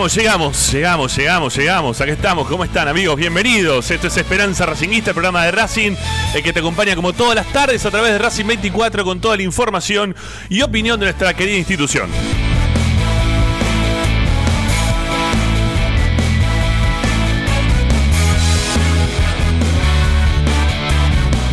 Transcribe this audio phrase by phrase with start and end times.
[0.00, 2.00] Estamos, llegamos, llegamos, llegamos, llegamos.
[2.00, 3.16] Acá estamos, ¿cómo están amigos?
[3.16, 3.90] Bienvenidos.
[3.90, 5.94] Esto es Esperanza Racingista, el programa de Racing,
[6.34, 9.36] el que te acompaña como todas las tardes a través de Racing 24 con toda
[9.36, 10.16] la información
[10.48, 12.08] y opinión de nuestra querida institución.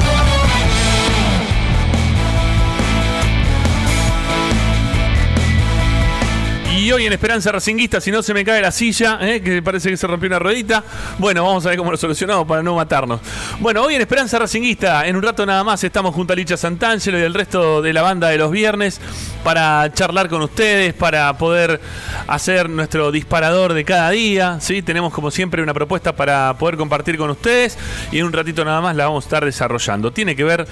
[6.92, 9.42] Hoy en Esperanza Racinguista, si no se me cae la silla, ¿eh?
[9.42, 10.84] que parece que se rompió una ruedita.
[11.18, 13.20] Bueno, vamos a ver cómo lo solucionamos para no matarnos.
[13.58, 17.18] Bueno, hoy en Esperanza Racinguista, en un rato nada más, estamos junto a Licha Santangelo
[17.18, 19.00] y el resto de la banda de los viernes
[19.42, 21.80] para charlar con ustedes, para poder
[22.28, 24.58] hacer nuestro disparador de cada día.
[24.60, 24.80] ¿sí?
[24.82, 27.76] Tenemos como siempre una propuesta para poder compartir con ustedes
[28.12, 30.12] y en un ratito nada más la vamos a estar desarrollando.
[30.12, 30.66] Tiene que ver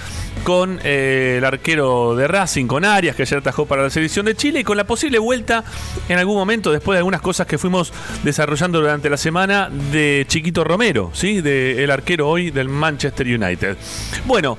[0.45, 4.35] con eh, el arquero de Racing, con Arias, que ayer atajó para la selección de
[4.35, 5.65] Chile y con la posible vuelta
[6.09, 10.63] en algún momento, después de algunas cosas que fuimos desarrollando durante la semana, de Chiquito
[10.63, 11.41] Romero, ¿sí?
[11.41, 13.77] De el arquero hoy del Manchester United.
[14.25, 14.57] Bueno.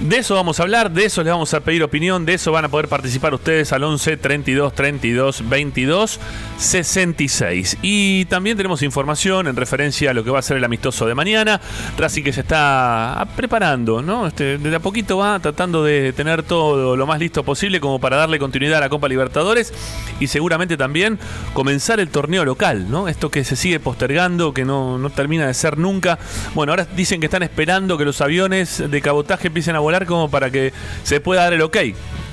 [0.00, 2.64] De eso vamos a hablar, de eso les vamos a pedir opinión, de eso van
[2.64, 6.20] a poder participar ustedes al 11 32 32 22
[6.56, 7.76] 66.
[7.82, 11.14] Y también tenemos información en referencia a lo que va a ser el amistoso de
[11.14, 11.60] mañana.
[11.98, 14.26] Racing que se está preparando, ¿no?
[14.26, 18.16] Este, desde a poquito va tratando de tener todo lo más listo posible como para
[18.16, 19.74] darle continuidad a la Copa Libertadores
[20.18, 21.18] y seguramente también
[21.52, 23.06] comenzar el torneo local, ¿no?
[23.06, 26.18] Esto que se sigue postergando, que no, no termina de ser nunca.
[26.54, 30.30] Bueno, ahora dicen que están esperando que los aviones de cabotaje empiecen a volar como
[30.30, 30.72] para que
[31.02, 31.76] se pueda dar el ok.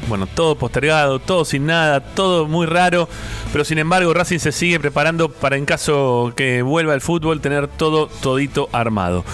[0.07, 3.09] Bueno, todo postergado, todo sin nada, todo muy raro,
[3.51, 7.67] pero sin embargo Racing se sigue preparando para en caso que vuelva el fútbol tener
[7.67, 9.25] todo todito armado.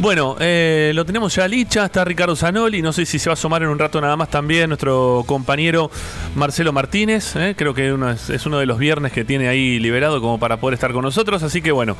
[0.00, 3.36] Bueno, eh, lo tenemos ya licha, está Ricardo Zanoli, no sé si se va a
[3.36, 5.90] sumar en un rato nada más también nuestro compañero
[6.34, 7.96] Marcelo Martínez, eh, creo que
[8.28, 11.42] es, uno de los viernes que tiene ahí liberado como para poder estar con nosotros,
[11.44, 11.96] así que bueno,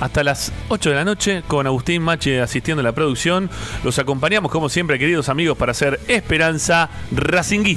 [0.00, 3.50] hasta las 8 de la noche con Agustín Mache asistiendo a la producción,
[3.82, 7.76] los acompañamos como siempre queridos amigos para hacer Esperanza Racing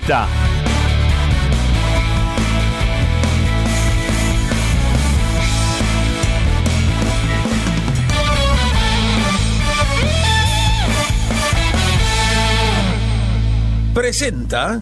[13.94, 14.82] presenta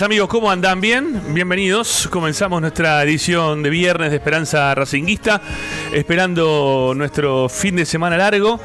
[0.00, 0.80] Amigos, ¿cómo andan?
[0.80, 1.34] ¿Bien?
[1.34, 2.08] Bienvenidos.
[2.10, 5.42] Comenzamos nuestra edición de viernes de Esperanza Racinguista,
[5.92, 8.58] esperando nuestro fin de semana largo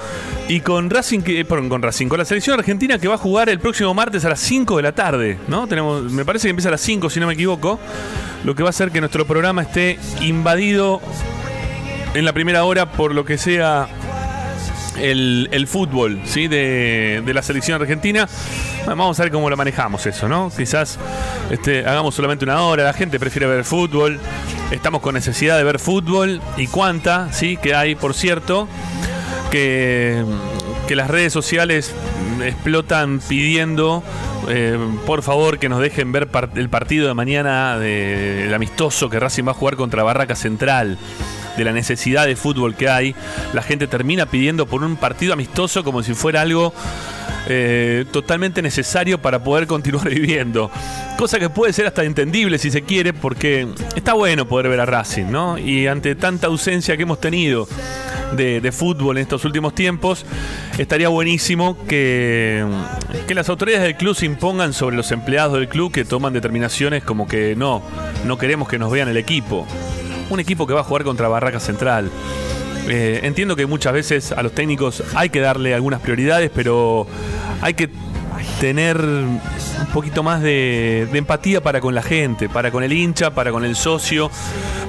[0.47, 3.49] y con Racing, que, perdón, con Racing, con la selección argentina que va a jugar
[3.49, 5.67] el próximo martes a las 5 de la tarde, ¿no?
[5.67, 7.77] Tenemos, me parece que empieza a las 5 si no me equivoco,
[8.45, 11.01] lo que va a hacer que nuestro programa esté invadido
[12.13, 13.89] en la primera hora por lo que sea
[14.99, 16.47] el, el fútbol ¿sí?
[16.47, 18.27] de, de, la selección argentina.
[18.85, 20.51] Vamos a ver cómo lo manejamos eso, ¿no?
[20.55, 20.97] Quizás
[21.49, 24.19] este, hagamos solamente una hora, la gente prefiere ver fútbol,
[24.71, 27.57] estamos con necesidad de ver fútbol y cuánta, ¿sí?
[27.57, 28.67] Que hay, por cierto,
[29.51, 30.23] que,
[30.87, 31.93] que las redes sociales
[32.43, 34.03] explotan pidiendo
[34.49, 39.19] eh, por favor que nos dejen ver el partido de mañana del de, amistoso que
[39.19, 40.97] Racing va a jugar contra Barraca Central
[41.57, 43.15] de la necesidad de fútbol que hay,
[43.53, 46.73] la gente termina pidiendo por un partido amistoso como si fuera algo
[47.49, 50.69] eh, totalmente necesario para poder continuar viviendo.
[51.17, 54.85] Cosa que puede ser hasta entendible si se quiere, porque está bueno poder ver a
[54.85, 55.57] Racing, ¿no?
[55.57, 57.67] Y ante tanta ausencia que hemos tenido
[58.33, 60.25] de, fútbol en estos últimos tiempos,
[60.77, 62.65] estaría buenísimo que,
[63.27, 67.03] que las autoridades del club se impongan sobre los empleados del club que toman determinaciones
[67.03, 67.81] como que no,
[68.25, 69.65] no queremos que nos vean el equipo
[70.29, 72.11] un equipo que va a jugar contra Barraca Central.
[72.89, 77.05] Eh, entiendo que muchas veces a los técnicos hay que darle algunas prioridades, pero
[77.61, 77.89] hay que
[78.59, 79.41] tener un
[79.93, 83.65] poquito más de, de, empatía para con la gente, para con el hincha, para con
[83.65, 84.31] el socio,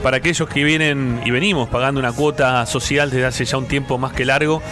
[0.02, 3.98] para aquellos que vienen y venimos pagando una cuota social desde hace ya un tiempo
[3.98, 4.62] más que largo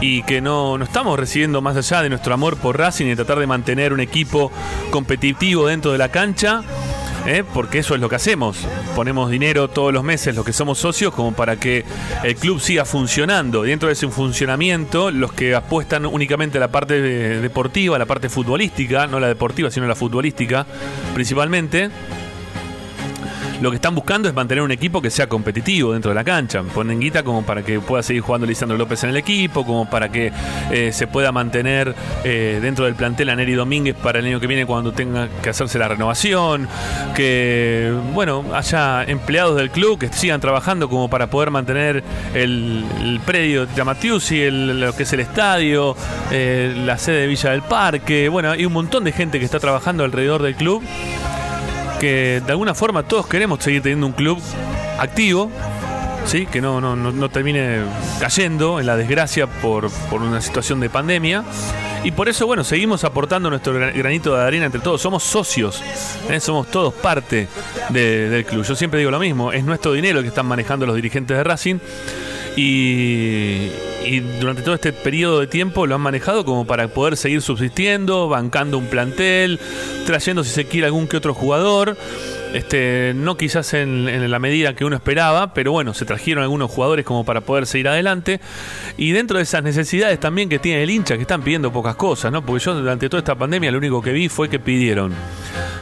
[0.00, 3.38] y que no, no estamos recibiendo más allá de nuestro amor por Racing y tratar
[3.38, 4.50] de mantener un equipo
[4.90, 6.62] competitivo dentro de la cancha
[7.28, 7.44] ¿eh?
[7.54, 8.58] porque eso es lo que hacemos.
[8.96, 11.84] Ponemos dinero todos los meses, los que somos socios, como para que
[12.24, 13.62] el club siga funcionando.
[13.62, 18.06] Dentro de ese funcionamiento, los que apuestan únicamente a la parte de- deportiva, a la
[18.06, 20.66] parte futbolística, no la deportiva, sino la futbolística,
[21.14, 21.90] principalmente.
[23.60, 26.62] Lo que están buscando es mantener un equipo que sea competitivo dentro de la cancha.
[26.62, 30.10] Ponen guita como para que pueda seguir jugando Lisandro López en el equipo, como para
[30.10, 30.32] que
[30.70, 34.46] eh, se pueda mantener eh, dentro del plantel a Neri Domínguez para el año que
[34.46, 36.68] viene cuando tenga que hacerse la renovación.
[37.16, 43.66] Que, bueno, haya empleados del club que sigan trabajando como para poder mantener el, predio
[43.66, 45.96] de Matiusi, el, lo que es el estadio,
[46.30, 48.28] eh, la sede de Villa del Parque.
[48.28, 50.80] Bueno, hay un montón de gente que está trabajando alrededor del club
[52.00, 54.38] que de alguna forma todos queremos seguir teniendo un club
[54.98, 55.50] activo,
[56.26, 56.46] ¿sí?
[56.46, 57.80] que no, no, no, termine
[58.20, 61.44] cayendo en la desgracia por, por una situación de pandemia.
[62.04, 65.02] Y por eso, bueno, seguimos aportando nuestro gra- granito de arena entre todos.
[65.02, 65.82] Somos socios,
[66.30, 66.38] ¿eh?
[66.38, 67.48] somos todos parte
[67.88, 68.64] de- del club.
[68.64, 71.78] Yo siempre digo lo mismo, es nuestro dinero que están manejando los dirigentes de Racing.
[72.60, 73.70] Y,
[74.04, 78.28] y durante todo este periodo de tiempo lo han manejado como para poder seguir subsistiendo,
[78.28, 79.60] bancando un plantel,
[80.06, 81.96] trayendo si se quiere algún que otro jugador.
[82.52, 87.04] Este, no quizás en, la medida que uno esperaba, pero bueno, se trajeron algunos jugadores
[87.04, 88.40] como para poder seguir adelante.
[88.96, 92.32] Y dentro de esas necesidades también que tiene el hincha, que están pidiendo pocas cosas,
[92.32, 92.44] ¿no?
[92.44, 95.12] Porque yo durante toda esta pandemia lo único que vi fue que pidieron,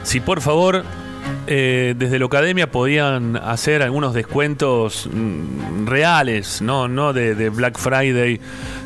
[0.03, 0.83] si por favor
[1.49, 8.41] eh, desde la academia podían hacer algunos descuentos mm, reales, no, no de, Black Friday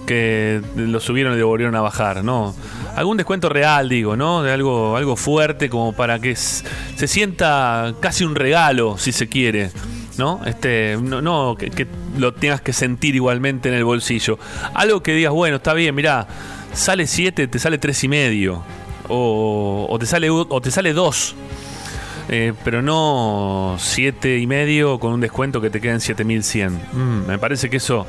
[0.06, 2.56] que lo subieron y devolvieron a bajar, no.
[2.96, 4.44] Algún descuento real, digo, ¿no?
[4.44, 9.72] De algo, algo fuerte como para que se sienta casi un regalo, si se quiere.
[10.18, 10.42] ¿No?
[10.46, 11.88] Este, no, que,
[12.18, 14.38] lo tengas que sentir igualmente en el bolsillo.
[14.76, 16.28] Algo que digas, bueno, está bien, mirá,
[16.74, 18.62] sale 7, te sale tres y medio.
[19.08, 21.36] O, te sale o te sale 2.
[22.34, 26.80] Eh, pero no siete y medio con un descuento que te queden 7100.
[26.94, 28.08] Mm, me parece que eso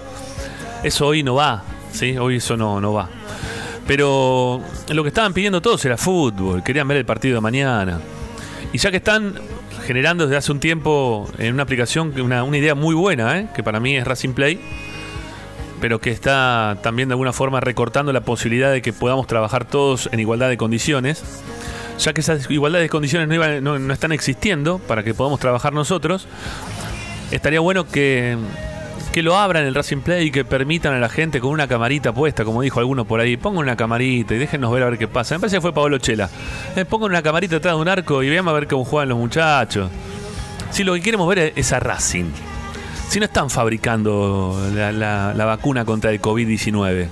[0.85, 1.63] eso hoy no va,
[1.93, 2.17] ¿sí?
[2.17, 3.09] Hoy eso no, no va.
[3.87, 8.01] Pero lo que estaban pidiendo todos era fútbol, querían ver el partido de mañana.
[8.73, 9.35] Y ya que están
[9.85, 13.49] generando desde hace un tiempo en una aplicación una, una idea muy buena, ¿eh?
[13.55, 14.61] que para mí es Racing Play,
[15.81, 20.09] pero que está también de alguna forma recortando la posibilidad de que podamos trabajar todos
[20.13, 21.25] en igualdad de condiciones
[21.99, 25.73] ya que esas igualdades de condiciones no, iban- no- están existiendo para que podamos trabajar
[25.73, 26.27] nosotros,
[27.31, 28.37] estaría bueno que,
[29.13, 32.13] que lo abran el Racing Play y que permitan a la gente con una camarita
[32.13, 35.09] puesta, como dijo alguno por ahí, pongan una camarita y déjenos ver a ver qué
[35.09, 35.35] pasa.
[35.35, 36.29] Me parece que fue Pablo Chela.
[36.77, 39.19] Eh, pongan una camarita detrás de un arco y veamos a ver cómo juegan los
[39.19, 39.91] muchachos.
[40.71, 42.31] Si lo que queremos ver es a Racing.
[43.09, 47.09] Si no están fabricando la, la- la vacuna contra el COVID-19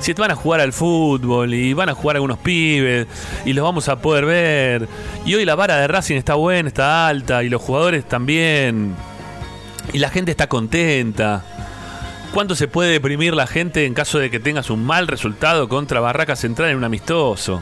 [0.00, 3.06] si van a jugar al fútbol y van a jugar algunos pibes
[3.44, 4.88] y los vamos a poder ver.
[5.24, 8.94] Y hoy la vara de Racing está buena, está alta y los jugadores también.
[9.92, 11.44] Y la gente está contenta.
[12.32, 15.98] ¿Cuánto se puede deprimir la gente en caso de que tengas un mal resultado contra
[16.00, 17.60] Barraca Central en un amistoso?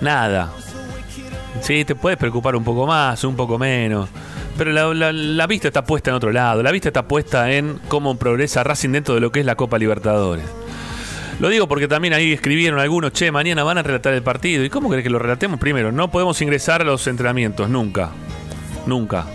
[0.00, 0.52] Nada.
[1.60, 4.08] Sí, te puedes preocupar un poco más, un poco menos.
[4.58, 6.62] Pero la, la- la vista está puesta en otro lado.
[6.62, 9.78] La vista está puesta en cómo progresa Racing dentro de lo que es la Copa
[9.78, 10.44] Libertadores.
[11.38, 14.64] Lo digo porque también ahí escribieron algunos, che, mañana van a relatar el partido.
[14.64, 15.60] ¿Y cómo querés que lo relatemos?
[15.60, 18.10] Primero, no podemos ingresar a los entrenamientos, nunca.
[18.86, 19.26] Nunca.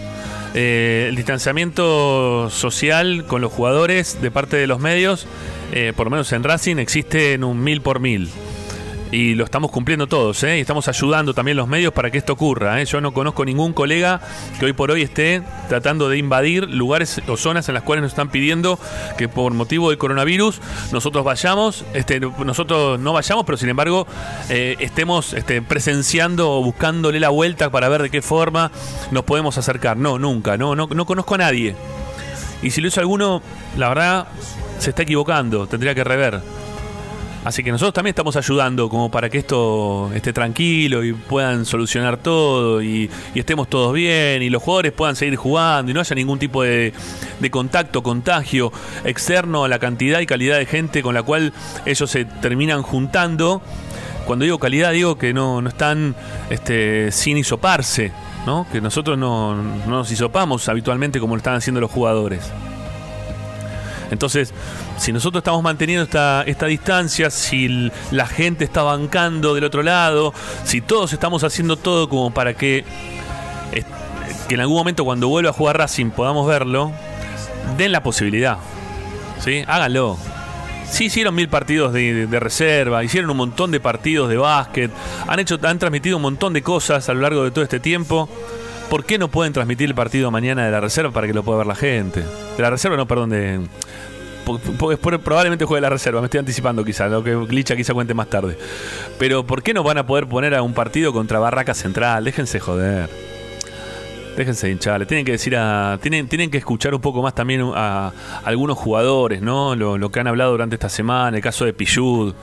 [0.54, 5.28] Eh, el distanciamiento social con los jugadores de parte de los medios,
[5.72, 8.30] eh, por lo menos en Racing, existe en un mil por mil.
[9.12, 10.58] Y lo estamos cumpliendo todos, ¿eh?
[10.58, 12.86] Y estamos ayudando también los medios para que esto ocurra, ¿eh?
[12.86, 14.22] Yo no conozco ningún colega
[14.58, 18.14] que hoy por hoy esté tratando de invadir lugares o zonas en las cuales nos
[18.14, 18.80] están pidiendo
[19.18, 20.62] que por motivo del coronavirus
[20.94, 24.08] nosotros vayamos, este, nosotros no vayamos, pero sin embargo
[24.50, 28.72] eh, estemos este, presenciando o buscándole la vuelta para ver de qué forma
[29.12, 29.98] nos podemos acercar.
[29.98, 31.76] No, nunca, no, no, no conozco a nadie.
[32.62, 33.42] Y si lo hizo alguno,
[33.76, 34.28] la verdad,
[34.80, 36.61] se está equivocando, tendría que rever.
[37.44, 42.18] Así que nosotros también estamos ayudando como para que esto esté tranquilo y puedan solucionar
[42.18, 46.16] todo y, y estemos todos bien y los jugadores puedan seguir jugando y no haya
[46.16, 46.94] ningún tipo de,
[47.40, 48.72] de contacto, contagio
[49.06, 51.52] externo a la cantidad y calidad de gente con la cual
[51.86, 53.64] ellos se terminan juntando.
[54.28, 56.16] Cuando digo calidad digo que no, no están
[56.52, 58.12] este, sin hisoparse,
[58.46, 58.68] ¿no?
[58.72, 62.52] que nosotros no, no nos hisopamos habitualmente como lo están haciendo los jugadores.
[64.12, 64.54] Entonces,
[65.02, 70.32] si nosotros estamos manteniendo esta, distancia, si la gente está bancando del otro lado,
[70.64, 72.86] si todos estamos haciendo todo como para que,
[74.48, 76.92] que en algún momento cuando vuelva a jugar Racing podamos verlo,
[77.80, 78.60] den la posibilidad.
[79.40, 79.64] ¿Sí?
[79.66, 80.20] Háganlo.
[80.88, 84.92] Sí, hicieron mil partidos de, de reserva, hicieron un montón de partidos de básquet,
[85.28, 88.30] han hecho, han transmitido un montón de cosas a lo largo de todo este tiempo.
[88.88, 91.60] ¿Por qué no pueden transmitir el partido mañana de la reserva para que lo pueda
[91.60, 92.20] ver la gente?
[92.20, 93.62] De la reserva, no, perdón, de.
[94.58, 98.58] Probablemente juegue la reserva, me estoy anticipando quizá, lo que Licha quizá cuente más tarde.
[99.18, 102.24] Pero ¿por qué no van a poder poner a un partido contra Barraca Central?
[102.24, 103.10] Déjense joder.
[104.36, 106.00] Déjense hinchar, tienen que decir a.
[106.02, 108.14] Tienen, tienen que escuchar un poco más también a,
[108.46, 109.76] algunos jugadores, ¿no?
[109.76, 112.34] Lo, lo, que han hablado durante esta semana, el caso de Pichud,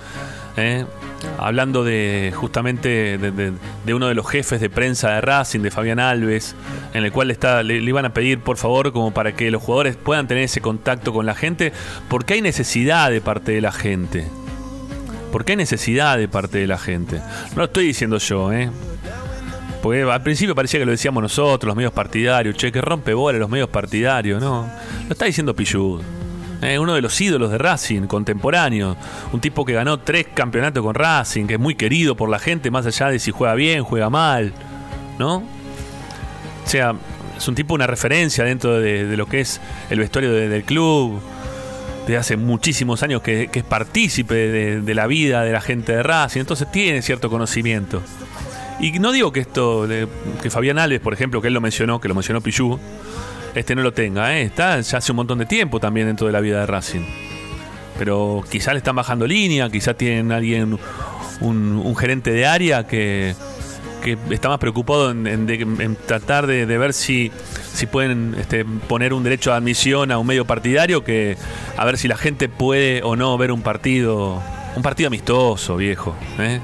[0.58, 0.86] ¿eh?
[1.38, 6.54] hablando de justamente de, uno de los jefes de prensa de Racing, de Fabián Alves,
[6.94, 9.96] en el cual está, le, iban a pedir por favor como para que los jugadores
[9.96, 11.72] puedan tener ese contacto con la gente,
[12.08, 14.26] porque hay necesidad de parte de la gente.
[15.32, 17.16] Porque hay necesidad de parte de la gente.
[17.50, 18.70] No lo estoy diciendo yo, ¿eh?
[19.82, 23.38] Porque al principio parecía que lo decíamos nosotros, los medios partidarios, che, que rompe bola
[23.38, 24.68] los medios partidarios, no.
[25.06, 26.02] Lo está diciendo Pillud.
[26.60, 28.96] Eh, uno de los ídolos de Racing, contemporáneo.
[29.32, 32.70] Un tipo que ganó tres campeonatos con Racing, que es muy querido por la gente,
[32.70, 34.52] más allá de si juega bien, juega mal.
[35.18, 35.36] ¿No?
[35.36, 36.94] O sea,
[37.36, 39.60] es un tipo, una referencia dentro de, lo que es
[39.90, 41.20] el vestuario del club.
[42.06, 46.40] De hace muchísimos años que, es partícipe de, la vida de la gente de Racing.
[46.40, 48.02] Entonces tiene cierto conocimiento.
[48.80, 49.86] Y no digo que esto,
[50.42, 52.78] que Fabián Alves, por ejemplo, que él lo mencionó, que lo mencionó Pichu,
[53.54, 54.42] este no lo tenga, ¿eh?
[54.42, 57.04] está ya hace un montón de tiempo también dentro de la vida de Racing.
[57.98, 60.78] Pero quizá le están bajando línea, quizá tienen alguien,
[61.40, 63.34] un, gerente de área que,
[64.30, 67.32] está más preocupado en, tratar de, ver si,
[67.72, 71.36] si pueden este, poner un derecho de admisión a un medio partidario que
[71.76, 74.40] a ver si la gente puede o no ver un partido,
[74.76, 76.14] un partido amistoso, viejo.
[76.38, 76.60] ¿eh?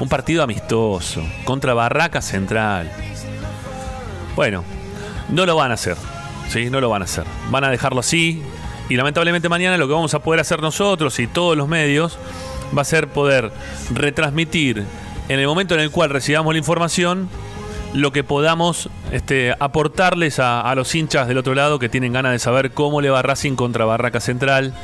[0.00, 2.90] Un partido amistoso contra Barraca Central.
[4.34, 4.64] Bueno,
[5.32, 5.96] no lo van a hacer.
[6.48, 6.70] ¿sí?
[6.70, 7.24] No lo van a hacer.
[7.50, 8.42] Van a dejarlo así.
[8.88, 12.18] Y lamentablemente mañana lo que vamos a poder hacer nosotros y todos los medios
[12.76, 13.52] va a ser poder
[13.92, 14.84] retransmitir
[15.28, 17.28] en el momento en el cual recibamos la información
[17.94, 22.32] lo que podamos este, aportarles a, a, los hinchas del otro lado que tienen ganas
[22.32, 24.74] de saber cómo le va Racing contra Barraca Central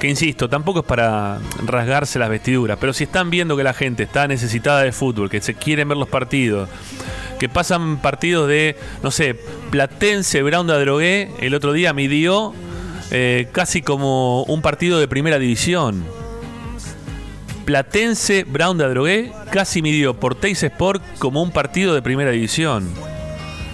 [0.00, 4.02] que insisto, tampoco es para rasgarse las vestiduras, pero si están viendo que la gente
[4.02, 6.70] está necesitada de fútbol, que se quieren ver los partidos,
[7.40, 9.34] que pasan partidos de, no sé,
[9.70, 12.52] Platense, Brown de Adrogué, el otro día midió
[13.10, 16.04] eh, casi como un partido de primera división.
[17.64, 22.86] Platense, Brown de Adrogué, casi midió por Teis Sport como un partido de primera división.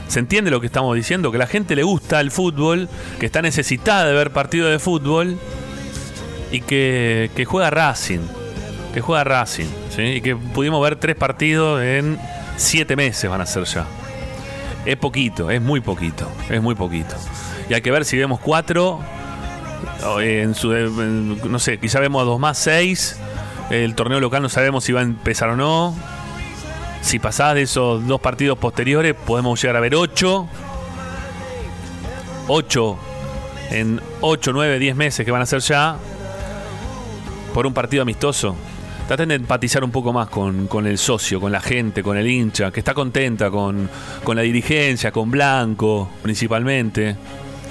[0.07, 1.33] ¿Se entiende lo que estamos diciendo?
[1.33, 5.39] Que la gente le gusta el fútbol, que está necesitada de ver partidos de fútbol
[6.53, 8.21] y que, juega Racing.
[8.95, 9.67] Que juega Racing.
[9.99, 12.17] Y que pudimos ver tres partidos en
[12.57, 13.87] siete meses van a ser ya.
[14.85, 16.31] Es poquito, es muy poquito.
[16.49, 17.17] Es muy poquito.
[17.69, 19.01] Y hay que ver si vemos cuatro.
[20.21, 23.19] En su, no sé, quizá vemos dos más, seis.
[23.71, 25.95] El torneo local no sabemos si va a empezar o no.
[27.03, 30.49] Si pasás de esos dos partidos posteriores, podemos llegar a ver ocho.
[32.49, 32.97] Ocho
[33.71, 35.97] en ocho, nueve, diez meses que van a ser ya
[37.53, 38.55] por un partido amistoso.
[39.07, 42.73] Traten de empatizar un poco más con, el socio, con la gente, con el hincha,
[42.73, 43.89] que está contenta con,
[44.35, 47.17] la dirigencia, con Blanco principalmente.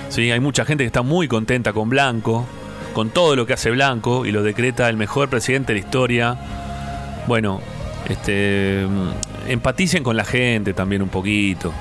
[0.07, 0.31] ¿Sí?
[0.31, 2.45] Hay mucha gente que está muy contenta con Blanco,
[2.93, 6.37] con todo lo que hace Blanco y lo decreta el mejor presidente de la historia.
[7.27, 7.59] Bueno,
[8.07, 8.87] este,
[9.49, 11.73] empaticen con la gente también un poquito.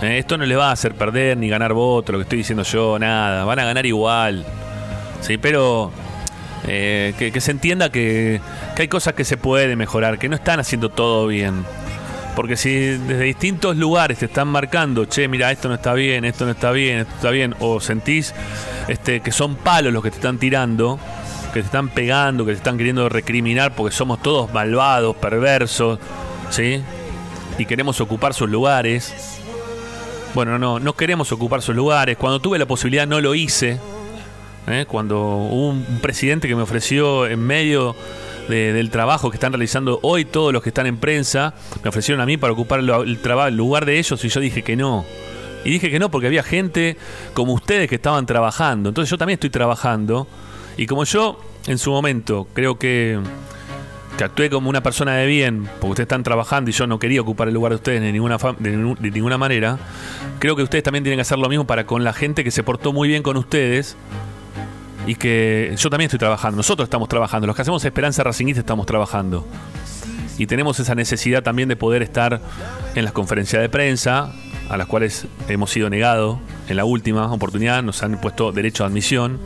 [0.00, 2.62] Eh, esto no le va a hacer perder ni ganar votos, lo que estoy diciendo
[2.62, 3.44] yo, nada.
[3.44, 4.46] Van a ganar igual.
[5.20, 5.92] Sí, pero
[6.66, 8.40] eh, que, se entienda que,
[8.76, 11.64] hay cosas que se puede mejorar, que no están haciendo todo bien.
[12.34, 16.44] Porque si desde distintos lugares te están marcando, che, mira, esto no está bien, esto
[16.44, 18.32] no está bien, esto está bien, o sentís
[18.86, 21.00] este, que son palos los que te están tirando,
[21.52, 25.98] que te están pegando, que te están queriendo recriminar porque somos todos malvados, perversos,
[26.50, 26.80] ¿sí?
[27.58, 29.12] Y queremos ocupar sus lugares.
[30.34, 32.16] Bueno, no, no queremos ocupar sus lugares.
[32.16, 33.80] Cuando tuve la posibilidad no lo hice
[34.70, 34.86] ¿eh?
[34.86, 37.94] cuando hubo un presidente que me ofreció en medio
[38.48, 42.26] del trabajo que están realizando hoy todos los que están en prensa, me ofrecieron a
[42.26, 45.04] mí para ocupar el, lugar de ellos y yo dije que no.
[45.64, 46.96] Y dije que no porque había gente
[47.34, 48.88] como ustedes que estaban trabajando.
[48.88, 50.26] Entonces yo también estoy trabajando.
[50.76, 53.18] Y como yo en su momento creo que,
[54.16, 57.20] que actué como una persona de bien, porque ustedes están trabajando y yo no quería
[57.20, 59.78] ocupar el lugar de ustedes de ninguna, de ninguna manera,
[60.38, 62.62] creo que ustedes también tienen que hacer lo mismo para con la gente que se
[62.62, 63.96] portó muy bien con ustedes
[65.08, 68.84] y que yo también estoy trabajando, nosotros estamos trabajando, los que hacemos Esperanza Racingista estamos
[68.84, 69.46] trabajando.
[70.36, 72.42] Y tenemos esa necesidad también de poder estar
[72.94, 74.30] en las conferencias de prensa,
[74.68, 78.88] a las cuales hemos sido negados en la última oportunidad, nos han puesto derecho a
[78.88, 79.40] admisión.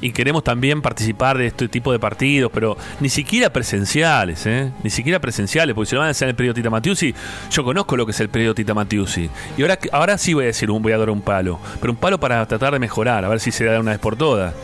[0.00, 4.72] Y queremos también participar de este tipo de partidos, pero ni siquiera presenciales, ¿eh?
[4.82, 7.14] Ni siquiera presenciales, porque si lo van a hacer en el periodo Tita Matiusi,
[7.50, 9.28] yo conozco lo que es el periodo Tita Matiusi.
[9.56, 12.18] Y ahora, ahora sí voy a decir, voy a dar un palo, pero un palo
[12.18, 14.54] para tratar de mejorar, a ver si se da una vez por todas.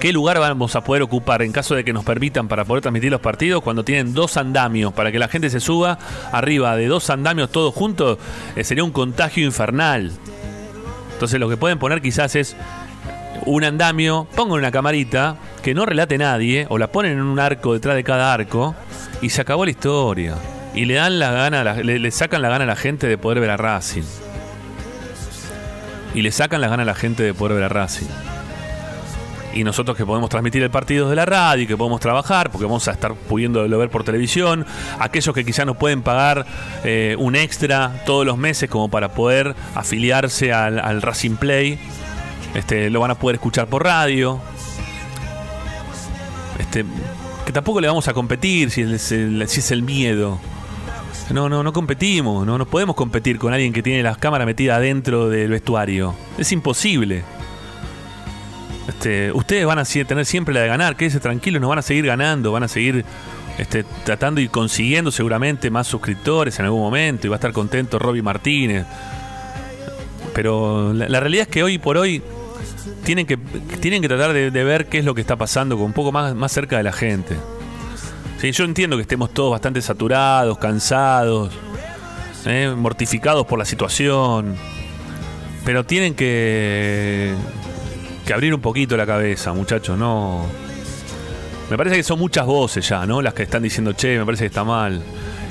[0.00, 3.10] ¿Qué lugar vamos a poder ocupar en caso de que nos permitan para poder transmitir
[3.10, 5.98] los partidos cuando tienen dos andamios para que la gente se suba
[6.30, 8.18] arriba de dos andamios todos juntos?
[8.54, 10.12] Eh, sería un contagio infernal.
[11.14, 12.54] Entonces lo que pueden poner quizás es
[13.46, 17.72] un andamio, pongan una camarita que no relate nadie o la ponen en un arco
[17.72, 18.74] detrás de cada arco
[19.20, 20.34] y se acabó la historia.
[20.74, 23.50] Y le dan la gana, le, sacan la gana a la gente de poder ver
[23.50, 24.02] a Racing.
[26.14, 28.08] Y le sacan la gana a la gente de poder ver a Racing
[29.54, 32.86] y nosotros que podemos transmitir el partido de la radio, que podemos trabajar, porque vamos
[32.88, 34.66] a estar pudiéndolo ver por televisión,
[34.98, 36.44] aquellos que quizás no pueden pagar
[36.82, 41.78] eh, un extra todos los meses como para poder afiliarse al, Racing Play,
[42.54, 44.40] este, lo van a poder escuchar por radio.
[46.58, 46.84] Este,
[47.44, 50.38] que tampoco le vamos a competir si es el, miedo.
[51.30, 55.28] No, no, no competimos, no, podemos competir con alguien que tiene las cámaras metidas dentro
[55.28, 56.14] del vestuario.
[56.38, 57.24] Es imposible.
[58.88, 62.04] Este, ustedes van a tener siempre la de ganar, quédense tranquilos, no van a seguir
[62.06, 63.04] ganando, van a seguir
[63.58, 67.98] este, tratando y consiguiendo seguramente más suscriptores en algún momento y va a estar contento
[67.98, 68.84] Robbie Martínez.
[70.34, 72.22] Pero la, realidad es que hoy por hoy
[73.04, 73.36] tienen que,
[73.80, 76.34] tienen que tratar de, ver qué es lo que está pasando con un poco más,
[76.34, 77.36] más cerca de la gente.
[78.40, 81.52] Sí, yo entiendo que estemos todos bastante saturados, cansados,
[82.46, 82.72] ¿eh?
[82.76, 84.56] mortificados por la situación,
[85.64, 87.34] pero tienen que
[88.24, 90.46] que abrir un poquito la cabeza, muchachos, no.
[91.70, 93.22] Me parece que son muchas voces ya, ¿no?
[93.22, 95.02] Las que están diciendo, che, me parece que está mal.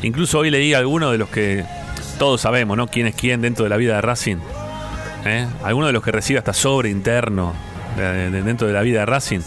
[0.02, 1.64] Incluso hoy leí a algunos de los que
[2.18, 2.88] todos sabemos, ¿no?
[2.88, 4.38] ¿Quién es quién dentro de la vida de Racing?
[5.26, 5.48] ¿Eh?
[5.64, 7.54] Alguno de los que recibe hasta sobre interno
[7.96, 9.42] dentro de la vida de Racing.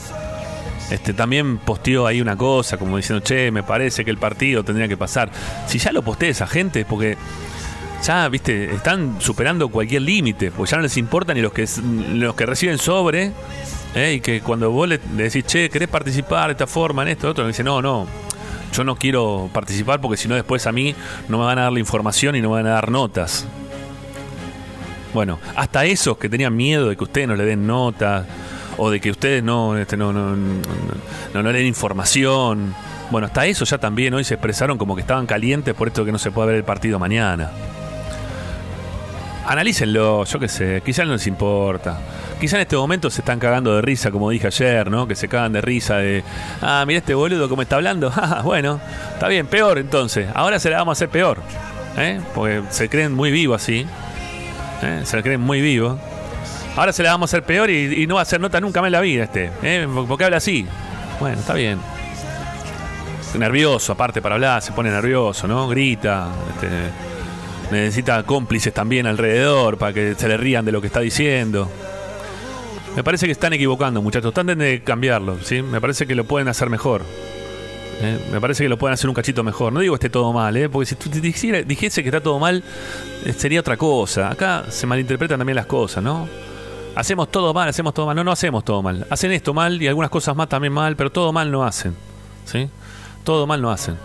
[0.91, 4.87] Este, también posteó ahí una cosa, como diciendo, che, me parece que el partido tendría
[4.87, 5.31] que pasar.
[5.67, 7.17] Si ya lo postea esa gente, porque
[8.05, 11.67] ya, viste, están superando cualquier límite, pues ya no les importa ni los que,
[12.15, 13.33] los que reciben sobre,
[13.97, 14.15] ¿eh?
[14.15, 17.43] y que cuando vos le, decís, che, ¿querés participar de esta forma, en esto, otro?
[17.43, 18.07] Le dice, no, no,
[18.73, 20.95] yo no quiero participar porque si no después a mí
[21.29, 23.45] no me van a dar la información y no me van a dar notas.
[25.17, 28.27] Bueno, hasta esos que tenían miedo de que ustedes no le den notas
[28.77, 30.63] o de que ustedes no, este, no, no, no,
[31.33, 32.75] no, le den información.
[33.11, 36.13] Bueno, hasta eso ya también hoy se expresaron como que estaban calientes por esto que
[36.13, 37.51] no se puede ver el partido mañana
[39.47, 42.01] analícenlo, yo qué sé, quizás no les importa.
[42.41, 45.07] Quizá en este momento se están cagando de risa, como dije ayer, ¿no?
[45.07, 46.25] Que se cagan de risa de,
[46.61, 48.13] ah, mira este boludo cómo está hablando.
[48.17, 48.81] Ah, bueno,
[49.13, 50.29] está bien, peor entonces.
[50.35, 51.39] Ahora se la vamos a hacer peor.
[51.97, 52.21] ¿eh?
[52.35, 53.87] Porque se creen muy vivos así.
[54.83, 55.03] ¿Eh?
[55.05, 55.99] Se la creen muy vivos.
[56.77, 58.89] Ahora se la vamos a hacer peor y, no va a hacer nota nunca más
[58.89, 59.51] en la vida este.
[59.63, 59.89] ¿eh?
[60.07, 60.67] Porque habla así.
[61.21, 61.79] Bueno, está bien.
[63.39, 65.69] Nervioso, aparte para hablar, se pone nervioso, ¿no?
[65.69, 66.29] Grita.
[66.55, 66.69] Este,
[67.71, 71.71] necesita cómplices también alrededor para que se le rían de lo que está diciendo.
[72.95, 74.33] Me parece que están equivocando, muchachos.
[74.33, 75.61] Traten de cambiarlo, ¿sí?
[75.61, 77.03] Me parece que lo pueden hacer mejor.
[78.01, 78.19] ¿Eh?
[78.31, 79.73] Me parece que lo pueden hacer un cachito mejor.
[79.73, 80.69] No digo que esté todo mal, ¿eh?
[80.69, 82.63] porque si tú dijese que está todo mal,
[83.25, 84.31] eh, sería otra cosa.
[84.31, 86.29] Acá se malinterpretan también las cosas, ¿no?
[86.95, 88.17] Hacemos todo mal, hacemos todo mal.
[88.17, 89.07] No, no hacemos todo mal.
[89.11, 91.95] Hacen esto mal y algunas cosas más también mal, pero todo mal no hacen.
[92.47, 92.69] ¿Sí?
[93.25, 93.97] Todo mal no hacen.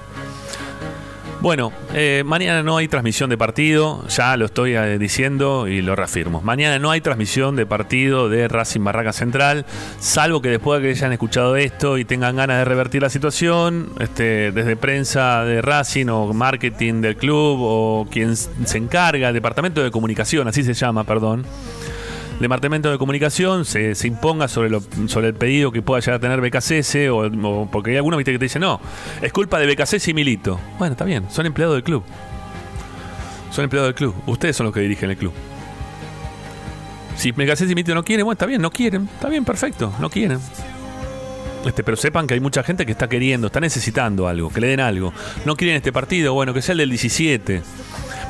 [1.42, 5.96] Bueno, eh, mañana no hay transmisión de partido, ya lo estoy eh, diciendo y lo
[5.96, 6.40] reafirmo.
[6.42, 9.66] Mañana no hay transmisión de partido de Racing Barraca Central,
[9.98, 13.90] salvo que después de que hayan escuchado esto y tengan ganas de revertir la situación,
[14.00, 19.90] este, desde prensa de Racing o marketing del club o quien se encarga, departamento de
[19.90, 21.48] comunicación, así se llama, perdón
[22.40, 26.42] Departamento de Comunicación se, imponga sobre, lo, sobre el pedido que pueda llegar a tener
[26.42, 28.80] BKCS o, porque hay algunos ¿viste, que te dicen, no,
[29.22, 30.60] es culpa de BKCS y Milito.
[30.80, 32.04] Bueno, está bien, son empleados del club.
[33.52, 34.16] Son empleados del club.
[34.26, 35.34] Ustedes son los que dirigen el club.
[37.16, 39.08] Si BKCS y Milito no quieren, bueno, está bien, no quieren.
[39.14, 40.40] Está bien, perfecto, no quieren.
[41.66, 44.68] Este, pero sepan que hay mucha gente que está queriendo, está necesitando algo, que le
[44.68, 45.14] den algo.
[45.46, 47.62] No quieren este partido, bueno, que sea el del 17,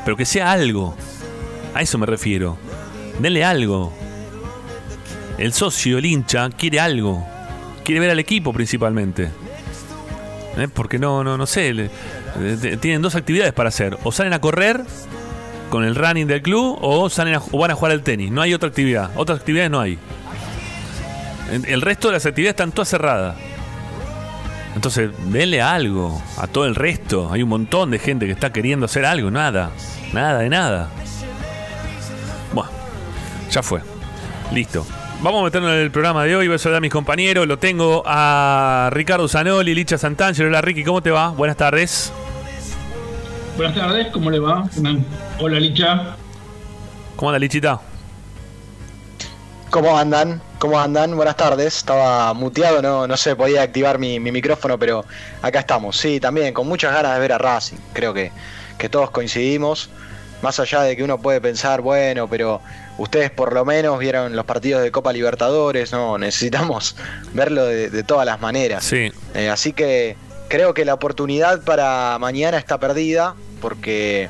[0.04, 0.96] pero que sea algo.
[1.74, 2.58] A eso me refiero.
[3.20, 3.94] Denle algo.
[5.38, 7.26] El socio, el hincha, quiere algo.
[7.84, 9.30] Quiere ver al equipo principalmente.
[10.58, 10.68] ¿Eh?
[10.74, 11.90] Porque no, no, no sé.
[12.80, 13.98] tienen dos actividades para hacer.
[14.04, 14.84] O salen a correr
[15.70, 18.32] con el running del club o, salen o van a jugar al tenis.
[18.32, 19.12] No hay otra actividad.
[19.16, 19.98] Otras actividades no hay.
[21.52, 23.36] El resto de las actividades están todas cerradas.
[24.76, 27.30] Entonces, denle algo a todo el resto.
[27.32, 29.30] Hay un montón de gente que está queriendo hacer algo.
[29.32, 29.72] Nada.
[30.14, 30.90] Nada de nada.
[33.52, 33.82] Ya fue.
[34.52, 34.86] Listo.
[35.22, 36.48] Vamos a meternos en el programa de hoy.
[36.48, 37.46] Voy a saludar a mis compañeros.
[37.46, 40.48] Lo tengo a Ricardo Zanoli, Licha Santangelo.
[40.48, 41.30] Hola Ricky, ¿cómo te va?
[41.30, 42.12] Buenas tardes.
[43.58, 44.68] Buenas tardes, ¿cómo le va?
[45.40, 46.16] Hola Licha.
[47.18, 47.80] ¿Cómo anda Lichita?
[49.70, 50.42] ¿Cómo andan?
[50.58, 51.16] ¿Cómo andan?
[51.16, 51.78] Buenas tardes.
[51.78, 55.06] Estaba muteado, no, no se podía activar mi, mi micrófono, pero
[55.42, 55.98] acá estamos.
[55.98, 57.78] Sí, también con muchas ganas de ver a Racing.
[57.94, 58.32] Creo que,
[58.78, 59.90] que todos coincidimos.
[60.42, 62.62] Más allá de que uno puede pensar, bueno, pero
[62.98, 66.96] ustedes por lo menos vieron los partidos de Copa Libertadores, no, necesitamos
[67.34, 68.84] verlo de, de todas las maneras.
[68.84, 69.12] Sí.
[69.34, 70.16] Eh, así que
[70.48, 74.30] creo que la oportunidad para mañana está perdida, porque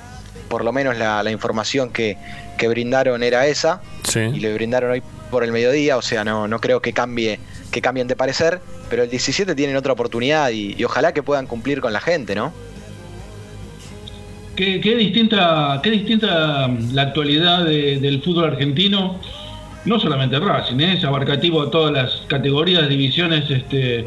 [0.49, 2.17] por lo menos la, la información que,
[2.57, 3.81] que brindaron era esa,
[4.13, 7.39] y le brindaron hoy por el mediodía, o sea, no, no creo que cambie,
[7.71, 11.47] que cambien de parecer, pero el 17 tienen otra oportunidad y, y ojalá que puedan
[11.47, 12.53] cumplir con la gente, ¿no?
[14.61, 19.19] Qué, distinta, qué distinta mm, la actualidad de- del fútbol argentino.
[19.85, 20.93] No solamente Racing, ¿eh?
[20.93, 24.05] es abarcativo a todas las categorías, divisiones, este,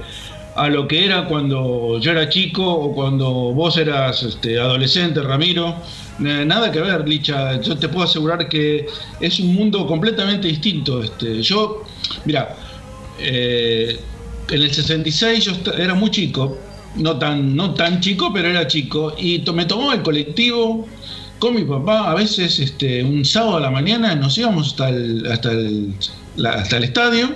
[0.55, 5.75] a lo que era cuando yo era chico o cuando vos eras este, adolescente, Ramiro.
[6.21, 7.61] Nada que ver, Licha.
[7.61, 8.87] Yo te puedo asegurar que
[9.19, 11.03] es un mundo completamente distinto.
[11.03, 11.83] Este, yo,
[12.25, 12.55] mira,
[13.19, 13.99] eh,
[14.49, 16.57] en el 66 yo era muy chico,
[16.97, 20.87] no tan, no tan chico, pero era chico, y me tomaba el colectivo
[21.39, 25.27] con mi papá, a veces este, un sábado a la mañana nos íbamos hasta el,
[25.31, 25.95] hasta el,
[26.47, 27.35] hasta el estadio.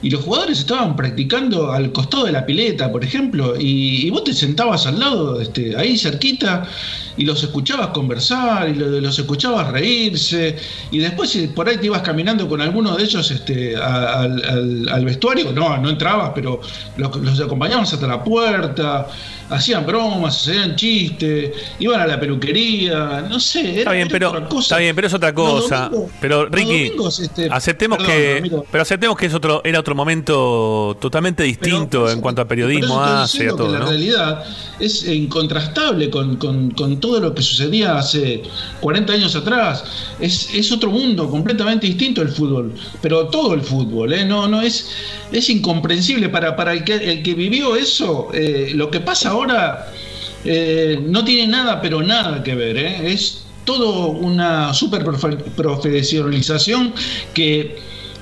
[0.00, 4.22] Y los jugadores estaban practicando al costado de la pileta, por ejemplo, y, y vos
[4.22, 6.68] te sentabas al lado, este, ahí cerquita,
[7.18, 10.56] y los escuchabas conversar, y lo- los escuchabas reírse,
[10.90, 14.88] y después si por ahí te ibas caminando con alguno de ellos este, al, al-
[14.88, 16.60] al vestuario, no, no entrabas, pero
[16.96, 19.08] los, los acompañabas hasta la puerta,
[19.50, 24.28] hacían bromas, hacían chistes, iban a la peluquería, no sé, era, Está bien, era pero
[24.30, 24.60] otra cosa.
[24.62, 25.88] está bien, pero es otra cosa.
[25.88, 29.94] domingos- pero Ricky, domingos, este, aceptemos perdón, que, pero aceptemos que es otro, era otro
[29.94, 33.86] momento totalmente distinto Pero, en cuanto a periodismo hace todo, que La ¿no?
[33.86, 34.44] realidad
[34.78, 38.42] es incontrastable con, con- con todo lo que sucedía hace
[38.80, 39.84] 40 años atrás.
[40.20, 44.24] Es, es otro mundo completamente distinto el fútbol, pero todo el fútbol, ¿eh?
[44.24, 44.90] no, no es,
[45.32, 48.28] es incomprensible para, para el, que, el que vivió eso.
[48.34, 49.90] eh, lo que pasa ahora
[50.44, 52.76] eh, no tiene nada, pero nada que ver.
[52.76, 53.12] ¿eh?
[53.12, 56.92] Es todo una super profe- profesionalización
[57.34, 57.76] que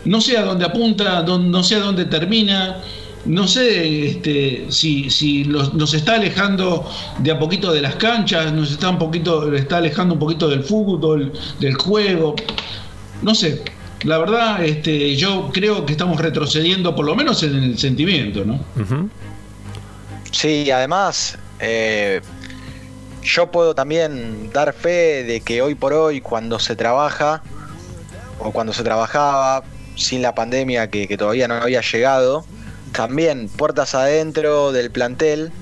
[0.05, 2.77] no sé a dónde apunta, no sé a dónde termina.
[3.27, 8.53] No sé este, si, si los- nos está alejando de a poquito de las canchas,
[8.53, 12.37] nos está un poquito, está alejando un poquito del fútbol, del juego.
[13.23, 13.63] No sé.
[14.05, 18.61] La verdad, este, yo creo que estamos retrocediendo, por lo menos en el sentimiento, ¿no?
[20.31, 22.21] Sí, además, eh,
[23.23, 27.43] yo puedo también dar fe de que hoy por hoy, cuando se trabaja,
[28.39, 29.65] o cuando se trabajaba
[29.97, 32.45] sin la pandemia que, que todavía no había llegado,
[32.97, 35.53] también puertas adentro del plantel,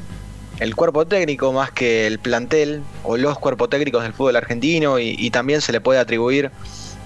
[0.60, 5.16] el cuerpo técnico más que el plantel, o los cuerpos técnicos del fútbol argentino, y,
[5.18, 6.52] y también se le puede atribuir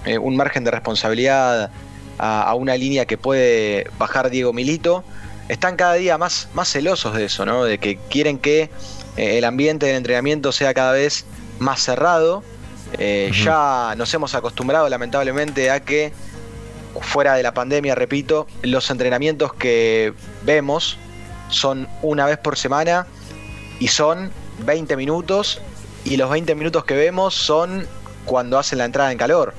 [0.05, 1.71] eh, un margen de responsabilidad
[2.19, 5.03] a, a una línea que puede bajar Diego Milito,
[5.47, 7.63] están cada día más, más celosos de eso, ¿no?
[7.63, 8.69] De que quieren que
[9.17, 11.25] eh, el ambiente del entrenamiento sea cada vez
[11.57, 12.43] más cerrado.
[12.99, 13.31] Eh.
[13.33, 16.13] Ya nos hemos acostumbrado lamentablemente a que
[17.01, 20.97] fuera de la pandemia, repito, los entrenamientos que vemos
[21.49, 23.07] son una vez por semana
[23.79, 24.31] y son
[24.65, 25.61] 20 minutos
[26.05, 27.87] y los 20 minutos que vemos son
[28.25, 29.53] cuando hacen la entrada en calor.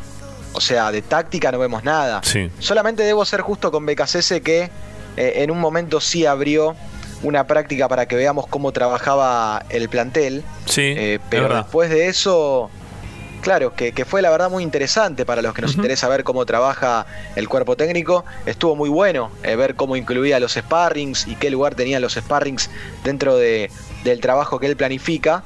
[0.53, 2.21] O sea, de táctica no vemos nada.
[2.25, 2.51] Sí.
[2.59, 4.71] Solamente debo ser justo con BKCS que
[5.17, 6.75] eh, en un momento sí abrió
[7.23, 10.43] una práctica para que veamos cómo trabajaba el plantel.
[10.67, 12.71] Sí, Eh, pero después de eso,
[13.41, 16.47] claro, que, que fue la verdad muy interesante para los que nos interesa ver cómo
[16.47, 18.25] trabaja el cuerpo técnico.
[18.47, 22.71] Estuvo muy bueno eh, ver cómo incluía los sparrings y qué lugar tenían los sparrings
[23.05, 23.71] dentro de,
[24.05, 25.43] del trabajo que él planifica.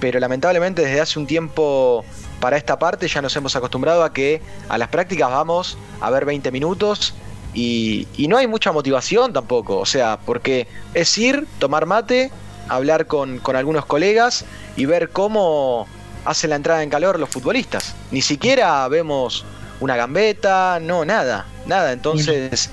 [0.00, 2.04] Pero lamentablemente desde hace un tiempo
[2.40, 6.24] para esta parte ya nos hemos acostumbrado a que a las prácticas vamos a ver
[6.24, 7.14] 20 minutos
[7.52, 9.78] y, y no hay mucha motivación tampoco.
[9.78, 12.30] O sea, porque es ir, tomar mate,
[12.68, 14.44] hablar con, con algunos colegas
[14.76, 15.88] y ver cómo
[16.28, 17.94] hacen la entrada en calor los futbolistas.
[18.10, 19.44] Ni siquiera vemos
[19.80, 21.92] una gambeta, no, nada, nada.
[21.92, 22.70] Entonces,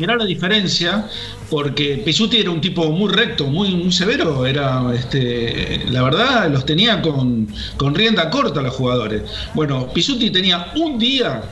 [0.00, 1.06] Mirá la diferencia,
[1.50, 4.46] porque Pisuti era un tipo muy recto, muy, muy severo.
[4.46, 9.22] Era, este, la verdad, los tenía con, con rienda corta los jugadores.
[9.52, 11.42] Bueno, Pisuti tenía un día,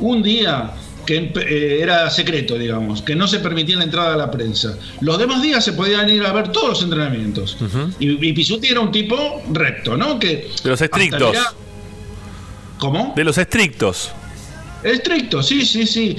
[0.00, 0.72] un día
[1.12, 4.78] que eh, era secreto, digamos, que no se permitía la entrada a la prensa.
[5.00, 7.56] Los demás días se podían ir a ver todos los entrenamientos.
[7.98, 10.18] Y, y Pisuti era un tipo recto, ¿no?
[10.18, 11.36] Que De los estrictos.
[12.78, 13.12] ¿Cómo?
[13.14, 14.10] De los estrictos.
[14.82, 16.16] Estricto, sí, sí, sí.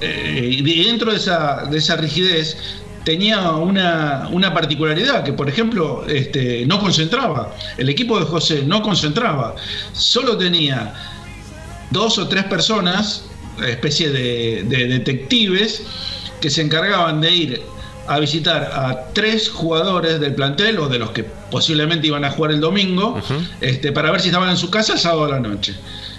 [0.00, 2.56] Eh, y dentro de esa, de esa rigidez
[3.04, 7.54] tenía una, una particularidad, que por ejemplo este, no concentraba.
[7.76, 9.54] El equipo de José no concentraba.
[9.92, 10.94] Solo tenía
[11.90, 13.24] dos o tres personas,
[13.66, 15.82] especie de, de detectives,
[16.40, 17.62] que se encargaban de ir
[18.06, 22.52] a visitar a tres jugadores del plantel o de los que posiblemente iban a jugar
[22.52, 23.20] el domingo,
[23.60, 25.74] este, para ver si estaban en su casa el sábado a la noche.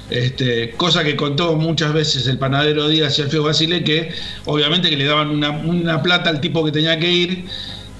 [0.09, 4.11] Este, cosa que contó muchas veces el panadero Díaz y Alfeo Basile, que
[4.45, 7.45] obviamente que le daban una, una, plata al tipo que tenía que ir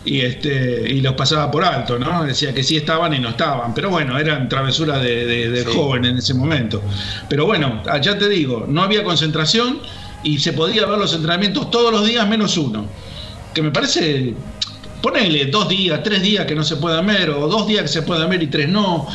[0.06, 2.24] y, este, y los pasaba por alto, ¿no?
[2.24, 5.72] Decía que sí estaban y no estaban, pero bueno, eran travesuras de, de, de sí.
[5.74, 6.82] joven en ese momento.
[7.28, 9.80] Pero bueno, ya te digo, no había concentración
[10.24, 12.86] y se podía ver los entrenamientos todos los días menos uno
[13.56, 14.36] que me parece,
[15.02, 18.02] ponele dos días, tres días que no se puedan ver, o dos días que se
[18.04, 19.08] puedan ver y tres no.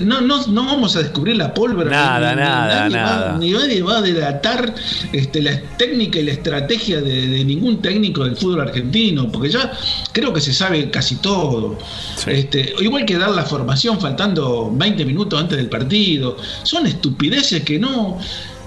[0.00, 1.90] No, no, no vamos a descubrir la pólvora.
[1.90, 3.32] Nada, ni, nada, nadie nada.
[3.32, 4.74] Va, ni nadie va a delatar
[5.12, 9.72] este, la técnica y la estrategia de, de, ningún técnico del fútbol argentino, porque ya
[10.12, 11.78] creo que se sabe casi todo.
[12.16, 12.30] Sí.
[12.30, 16.36] Este, igual que dar la formación faltando 20 minutos antes del partido.
[16.62, 18.18] Son estupideces que no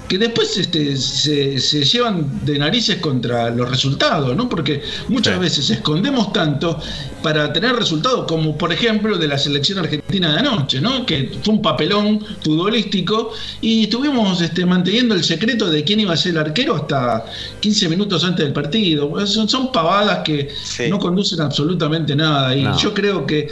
[0.07, 4.47] que después este, se, se, llevan de narices contra los resultados, ¿no?
[4.47, 5.39] Porque muchas sí.
[5.39, 6.79] veces escondemos tanto
[7.23, 11.05] para tener resultados, como por ejemplo de la selección argentina de anoche, ¿no?
[11.05, 16.17] Que fue un papelón futbolístico y estuvimos este, manteniendo el secreto de quién iba a
[16.17, 17.25] ser el arquero hasta
[17.59, 19.25] 15 minutos antes del partido.
[19.25, 20.83] Son, son pavadas que sí.
[20.89, 22.55] no conducen absolutamente nada.
[22.55, 22.77] Y no.
[22.77, 23.47] yo creo que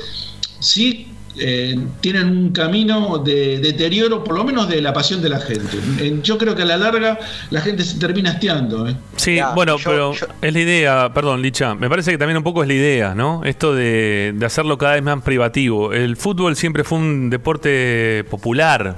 [0.60, 5.40] sí eh, tienen un camino de deterioro, por lo menos de la pasión de la
[5.40, 5.78] gente.
[6.22, 7.20] Yo creo que a la larga
[7.50, 8.88] la gente se termina hasteando.
[8.88, 8.96] ¿eh?
[9.16, 10.28] Sí, ya, bueno, yo, pero yo...
[10.42, 13.44] es la idea, perdón, Licha, me parece que también un poco es la idea, ¿no?
[13.44, 15.94] Esto de, de hacerlo cada vez más privativo.
[15.94, 18.96] El fútbol siempre fue un deporte popular,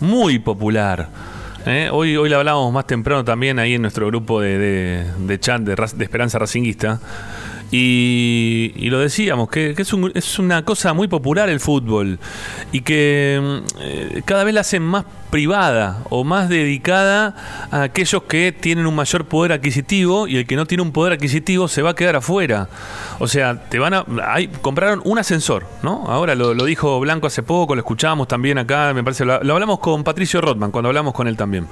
[0.00, 1.08] muy popular.
[1.64, 1.90] ¿Eh?
[1.92, 5.62] Hoy, hoy le hablábamos más temprano también ahí en nuestro grupo de, de, de chat
[5.62, 7.00] de, de Esperanza Racinguista.
[7.74, 12.18] Y, y, lo decíamos, que, que es, un, es, una cosa muy popular el fútbol
[12.70, 17.34] y que eh, cada vez la hacen más privada o más dedicada
[17.70, 21.14] a aquellos que tienen un mayor poder adquisitivo y el que no tiene un poder
[21.14, 22.68] adquisitivo se va a quedar afuera.
[23.18, 24.04] O sea, te van a.
[24.26, 26.04] Hay, compraron un ascensor, ¿no?
[26.08, 29.78] Ahora lo, dijo Blanco hace poco, lo escuchábamos también acá, me parece, lo, lo hablamos
[29.78, 31.66] con Patricio Rotman cuando hablamos con él también.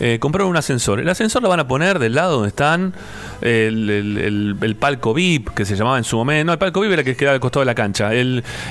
[0.00, 1.00] Eh, compraron un ascensor.
[1.00, 2.94] El ascensor lo van a poner del lado donde están
[3.40, 6.46] el, el, el, el, palco VIP, que se llamaba en su momento.
[6.46, 8.10] No, el palco VIP era el que quedaba al costado de la cancha.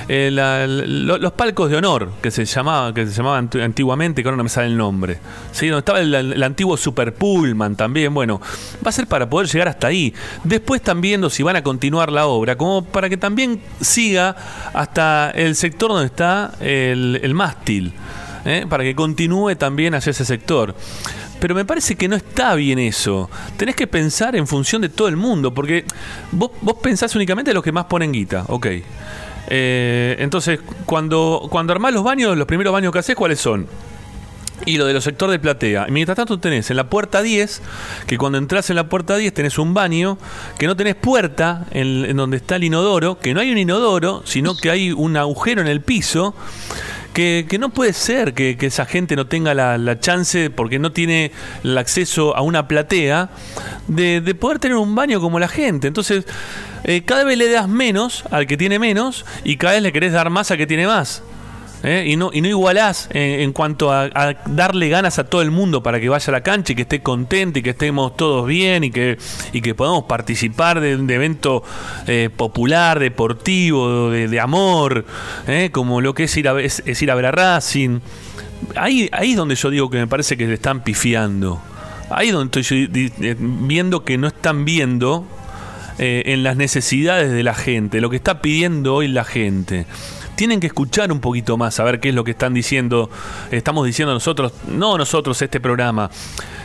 [0.08, 4.48] los palcos de honor, que se llamaba, que se llamaban antiguamente, que ahora no me
[4.48, 5.18] sale el nombre.
[5.52, 5.68] ¿Sí?
[5.68, 8.14] Donde estaba el, antiguo Super Pullman también.
[8.14, 8.40] Bueno,
[8.84, 10.14] va a ser para poder llegar hasta ahí.
[10.44, 14.34] Después están viendo si van a continuar la obra, como para que también siga
[14.72, 17.92] hasta el sector donde está el, el mástil.
[18.44, 18.66] ¿Eh?
[18.68, 20.74] para que continúe también hacia ese sector.
[21.40, 23.30] Pero me parece que no está bien eso.
[23.56, 25.84] Tenés que pensar en función de todo el mundo, porque
[26.32, 28.66] vos, vos pensás únicamente en los que más ponen guita, ok.
[29.50, 33.66] Eh, entonces, cuando, cuando armás los baños, los primeros baños que haces, ¿cuáles son?
[34.66, 35.86] Y lo de los sectores de platea.
[35.88, 37.62] Mientras tanto tenés en la puerta 10,
[38.06, 40.18] que cuando entras en la puerta 10 tenés un baño,
[40.58, 44.22] que no tenés puerta en, en donde está el inodoro, que no hay un inodoro,
[44.26, 46.34] sino que hay un agujero en el piso.
[47.12, 50.78] Que, que, no puede ser que, que esa gente no tenga la, la, chance, porque
[50.78, 51.32] no tiene
[51.64, 53.30] el acceso a una platea,
[53.88, 55.88] de, de poder tener un baño como la gente.
[55.88, 56.26] Entonces,
[56.84, 60.12] eh, cada vez le das menos al que tiene menos y cada vez le querés
[60.12, 61.22] dar más al que tiene más.
[61.84, 62.06] ¿Eh?
[62.08, 64.08] Y, no, y no igualás en, en cuanto a,
[64.46, 67.02] darle ganas a todo el mundo para que vaya a la cancha y que esté
[67.02, 69.16] contento y que estemos todos bien y que,
[69.52, 71.62] y que podamos participar de evento
[72.06, 75.04] eh, popular, deportivo, de, amor,
[75.46, 75.70] ¿eh?
[75.72, 78.00] como lo que es ir a, es, es ir a ver a Racing.
[78.74, 81.62] Ahí, ahí es donde yo digo que me parece que le están pifiando.
[82.10, 82.88] Ahí es donde estoy
[83.38, 85.26] viendo que no están viendo
[85.98, 89.86] eh, en las necesidades de la gente, lo que está pidiendo hoy la gente
[90.38, 93.10] tienen que escuchar un poquito más, a ver qué es lo que están diciendo,
[93.50, 96.08] estamos diciendo nosotros, no nosotros este programa.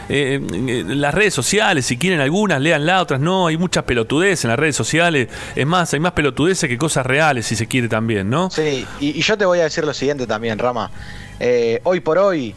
[0.09, 4.51] Eh, eh, las redes sociales, si quieren algunas, leanlas, otras no, hay muchas pelotudeces en
[4.51, 8.29] las redes sociales, es más, hay más pelotudeces que cosas reales, si se quiere también,
[8.29, 8.51] ¿no?
[8.51, 10.91] Sí, y, y yo te voy a decir lo siguiente también, Rama.
[11.39, 12.53] Eh, hoy por hoy,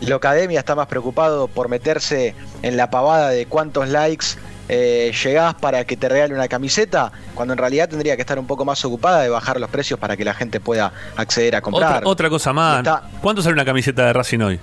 [0.00, 4.26] la academia está más preocupado por meterse en la pavada de cuántos likes
[4.68, 8.46] eh, llegás para que te regale una camiseta, cuando en realidad tendría que estar un
[8.46, 11.98] poco más ocupada de bajar los precios para que la gente pueda acceder a comprar.
[11.98, 13.02] Otra, otra cosa más, Está...
[13.22, 14.60] ¿cuánto sale una camiseta de Racing hoy?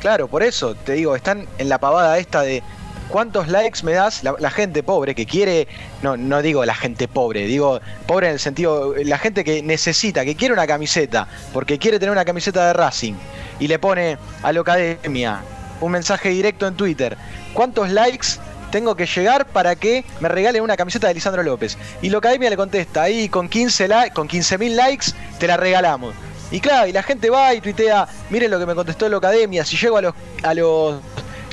[0.00, 2.62] Claro, por eso te digo, están en la pavada esta de
[3.08, 4.22] ¿cuántos likes me das?
[4.22, 5.68] La, gente pobre que quiere,
[6.02, 10.24] no, no digo la gente pobre, digo pobre en el sentido, la gente que necesita,
[10.24, 13.14] que quiere una camiseta, porque quiere tener una camiseta de Racing,
[13.58, 15.40] y le pone a la academia
[15.80, 17.16] un mensaje directo en Twitter,
[17.54, 18.28] ¿cuántos likes
[18.70, 21.76] tengo que llegar para que me regalen una camiseta de Lisandro López?
[22.02, 25.06] Y la academia le contesta, ahí con 15 li- con 15.000 likes
[25.38, 26.14] te la regalamos.
[26.50, 29.64] Y claro, y la gente va y tuitea, miren lo que me contestó la academia,
[29.64, 31.00] si llego a los, a los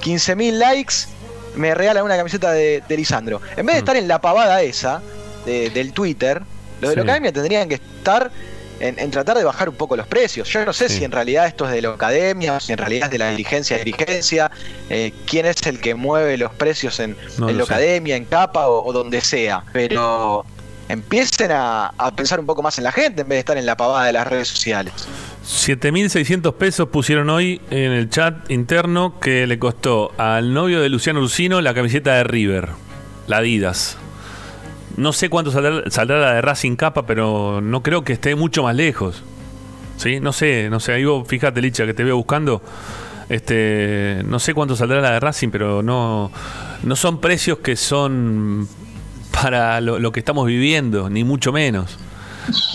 [0.01, 0.93] 15.000 likes,
[1.55, 3.41] me regalan una camiseta de, de Lisandro.
[3.57, 5.01] En vez de estar en la pavada esa
[5.45, 6.41] de- del Twitter,
[6.81, 7.07] lo de la Sí.
[7.07, 8.31] academia tendrían que estar
[8.79, 10.49] en, en tratar de bajar un poco los precios.
[10.49, 10.97] Yo no sé Sí.
[10.97, 13.29] si en realidad esto es de la academia, o si en realidad es de la
[13.31, 14.51] dirigencia de dirigencia,
[14.89, 18.25] eh, quién es el que mueve los precios en, No en lo la academia, en
[18.25, 19.63] capa o, o donde sea.
[19.71, 20.45] Pero
[20.93, 23.65] empiecen a, a pensar un poco más en la gente en vez de estar en
[23.65, 24.93] la pavada de las redes sociales.
[25.45, 31.19] 7.600 pesos pusieron hoy en el chat interno que le costó al novio de Luciano
[31.19, 32.69] Ursino la camiseta de River,
[33.27, 33.97] la Adidas.
[34.95, 38.63] No sé cuánto saldrá, saldrá la de Racing Capa, pero no creo que esté mucho
[38.63, 39.23] más lejos.
[39.97, 40.19] ¿Sí?
[40.19, 40.93] No sé, no sé.
[40.93, 42.61] Ahí vos, fíjate, Licha, que te veo buscando.
[43.27, 46.31] Este, no sé cuánto saldrá la de Racing, pero no,
[46.83, 48.67] no son precios que son
[49.33, 51.97] para lo, que estamos viviendo, ni mucho menos.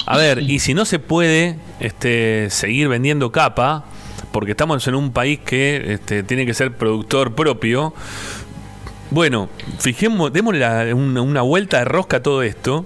[0.07, 3.85] A ver, y si no se puede este, seguir vendiendo capa,
[4.33, 7.95] porque estamos en un país que este, tiene que ser productor propio,
[9.11, 9.49] bueno,
[9.79, 12.85] fijemos, démosle una, una vuelta de rosca a todo esto.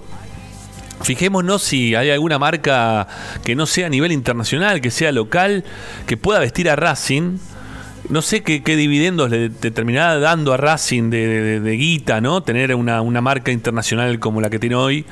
[1.01, 3.07] Fijémonos si hay alguna marca
[3.43, 5.65] que no sea a nivel internacional, que sea local,
[6.05, 7.39] que pueda vestir a Racing.
[8.09, 12.43] No sé qué, dividendos le te terminará dando a Racing de, de- de guita, ¿no?
[12.43, 15.05] Tener una, una marca internacional como la que tiene hoy.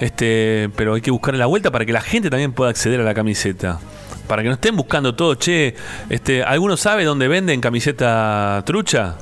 [0.00, 3.04] Este, pero hay que buscar la vuelta para que la gente también pueda acceder a
[3.04, 3.80] la camiseta.
[4.28, 5.74] Para que no estén buscando todo, che,
[6.10, 9.16] este, ¿alguno sabe dónde venden camiseta trucha?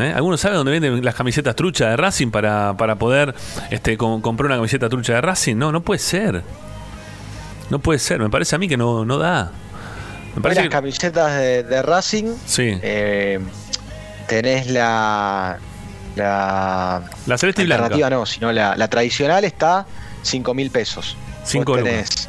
[0.00, 0.12] ¿Eh?
[0.16, 3.34] ¿Alguno sabe dónde venden las camisetas trucha de Racing para, para poder
[3.70, 5.56] este, com- comprar una camiseta trucha de Racing?
[5.56, 6.42] No, no puede ser.
[7.70, 9.52] No puede ser, me parece a mí que no, no da.
[10.36, 13.38] Me parece que- camisetas de, de Racing, Sí, eh,
[14.28, 15.58] tenés la,
[16.16, 17.84] la la celeste y blanca.
[17.84, 19.86] alternativa no, sino la, la tradicional está
[20.22, 21.16] 5 mil pesos.
[21.44, 22.10] Cinco Después lucas.
[22.16, 22.28] tenés,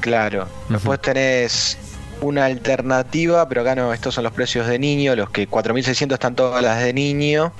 [0.00, 0.48] claro.
[0.68, 1.78] Después tenés
[2.22, 6.34] una alternativa, pero acá no, estos son los precios de niño, los que 4.600 están
[6.34, 7.52] todas las de niño.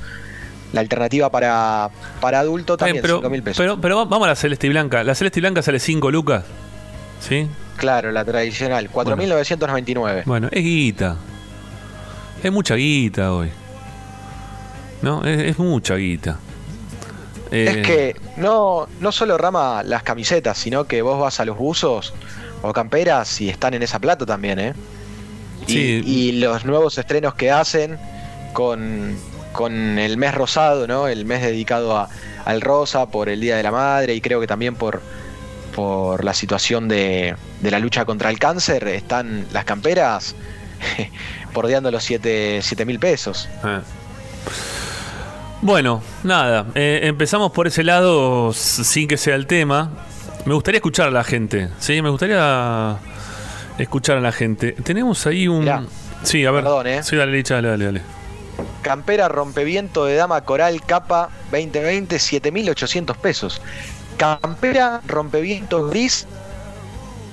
[0.73, 1.91] La alternativa para,
[2.21, 3.59] para adulto también, pero, 5 mil pesos.
[3.59, 5.05] pero, pero va- vamos a la celeste y blanca.
[5.05, 6.45] La celeste y blanca sale 5 lucas.
[7.21, 7.49] ¿Sí?
[7.77, 10.23] Claro, la tradicional, 4.999.
[10.27, 11.17] Bueno, es guita.
[12.43, 13.51] Es mucha guita hoy.
[15.03, 15.25] ¿No?
[15.25, 16.39] Es, es mucha guita.
[17.51, 21.57] Eh, Es que no, no solo rama las camisetas, sino que vos vas a los
[21.57, 22.13] buzos
[22.63, 24.75] o camperas y están en esa plata también, ¿eh?
[25.67, 26.03] Y, Sí.
[26.05, 27.99] y los nuevos estrenos que hacen
[28.53, 29.17] con,
[29.53, 31.09] con el mes rosado, ¿no?
[31.09, 32.09] El mes dedicado a-
[32.45, 35.01] al rosa por el Día de la Madre y creo que también por,
[35.75, 40.35] por la situación de, de la lucha contra el cáncer, están las camperas
[41.53, 43.49] bordeando los 7 mil pesos.
[43.65, 43.81] Eh.
[45.63, 49.91] Bueno, nada, eh, empezamos por ese lado sin que sea el tema.
[50.45, 52.01] Me gustaría escuchar a la gente, ¿sí?
[52.03, 52.99] Me gustaría
[53.79, 54.73] escuchar a la gente.
[54.73, 55.61] Tenemos ahí un...
[55.61, 55.83] Mirá,
[56.23, 56.63] sí, a ver.
[56.63, 57.03] perdón, ¿eh?
[57.03, 58.03] Sí, dale, dale, dale, dale.
[58.83, 63.61] Campera rompeviento de dama coral capa 2020 7.800 pesos.
[64.17, 66.27] Campera rompeviento gris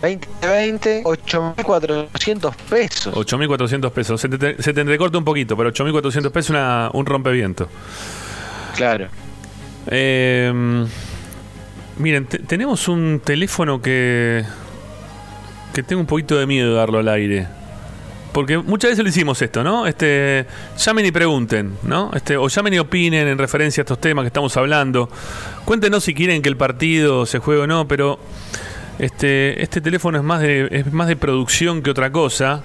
[0.04, 3.14] 2020 8.400 pesos.
[3.16, 4.20] 8.400 pesos.
[4.22, 7.70] Se te, se te entrecorta un poquito, pero 8.400 pesos una, un rompeviento.
[8.76, 9.08] Claro.
[9.88, 10.86] Eh,
[11.97, 14.43] miren, te- tenemos un teléfono que.
[15.74, 17.47] que tengo un poquito de miedo de darlo al aire.
[18.34, 19.86] Porque muchas veces lo hicimos esto, ¿no?
[19.86, 20.47] Este,
[20.80, 22.10] llamen y pregunten, ¿no?
[22.16, 25.08] Este, o llamen y opinen en referencia a estos temas que estamos hablando.
[25.66, 28.18] Cuéntenos si quieren que el partido se juegue o no, pero
[29.00, 32.62] este, este teléfono es más de, es más de producción que otra cosa.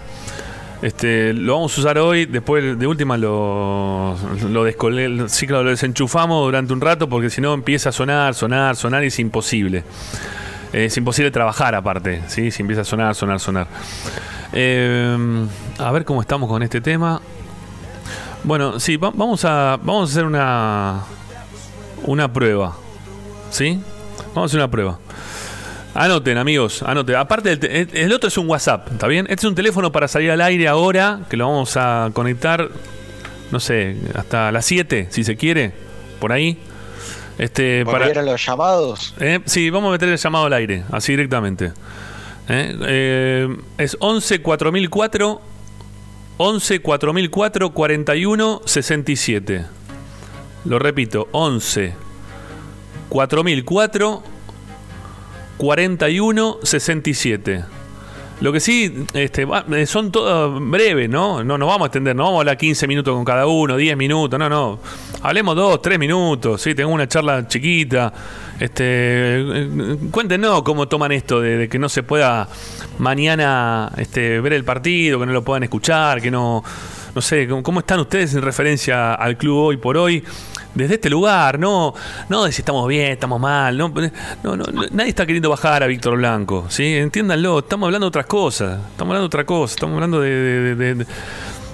[0.80, 4.16] Este, lo vamos a usar hoy, después de última lo,
[4.48, 8.34] lo, descol- sí, claro, lo desenchufamos durante un rato porque si no empieza a sonar,
[8.34, 9.82] sonar, sonar y es imposible.
[10.72, 12.50] Eh, es imposible trabajar aparte, ¿sí?
[12.52, 13.66] si empieza a sonar, sonar, sonar.
[14.52, 15.16] Eh,
[15.78, 17.20] a ver cómo estamos con este tema.
[18.44, 21.00] Bueno, sí, va- vamos, a, vamos a hacer una,
[22.04, 22.76] una prueba.
[23.50, 23.80] ¿Sí?
[24.28, 24.98] Vamos a hacer una prueba.
[26.00, 27.16] Anoten, amigos, anoten.
[27.16, 29.26] Aparte, el, el otro es un WhatsApp, ¿está bien?
[29.28, 32.68] Este es un teléfono para salir al aire ahora, que lo vamos a conectar,
[33.50, 35.72] no sé, hasta las 7, si se quiere,
[36.20, 36.56] por ahí.
[37.36, 39.12] Este, para, ¿Volvieron los llamados?
[39.18, 41.72] eh, sí, vamos a meter el llamado al aire, así directamente.
[42.48, 45.40] Eh, eh, es 11 4004
[46.36, 49.66] 11 4004 41 67.
[50.64, 51.92] Lo repito, 11
[53.08, 54.37] 4004
[55.58, 57.64] 41 67.
[58.40, 61.42] Lo que sí, este, eh, son todos breves, ¿no?
[61.42, 63.96] No nos vamos a extender, no vamos a hablar 15 minutos con cada uno, 10
[63.96, 64.78] minutos, no, no.
[65.22, 66.72] Hablemos 2, 3 minutos, ¿sí?
[66.72, 68.12] Tengo una charla chiquita.
[68.60, 72.48] Este, eh, cuéntenos cómo toman esto de, que no se pueda
[72.98, 76.62] mañana este, ver el partido, que no lo puedan escuchar, que no.
[77.14, 80.22] No sé, ¿cómo, cómo están ustedes en referencia al club hoy por hoy?
[80.78, 81.92] Desde este lugar, no,
[82.28, 85.86] no de si estamos bien, estamos mal, no, no, no, nadie está queriendo bajar a
[85.86, 86.94] Víctor Blanco, ¿sí?
[86.96, 91.06] Entiéndanlo, estamos hablando de otras cosas, estamos hablando de otra cosa, estamos hablando de- de-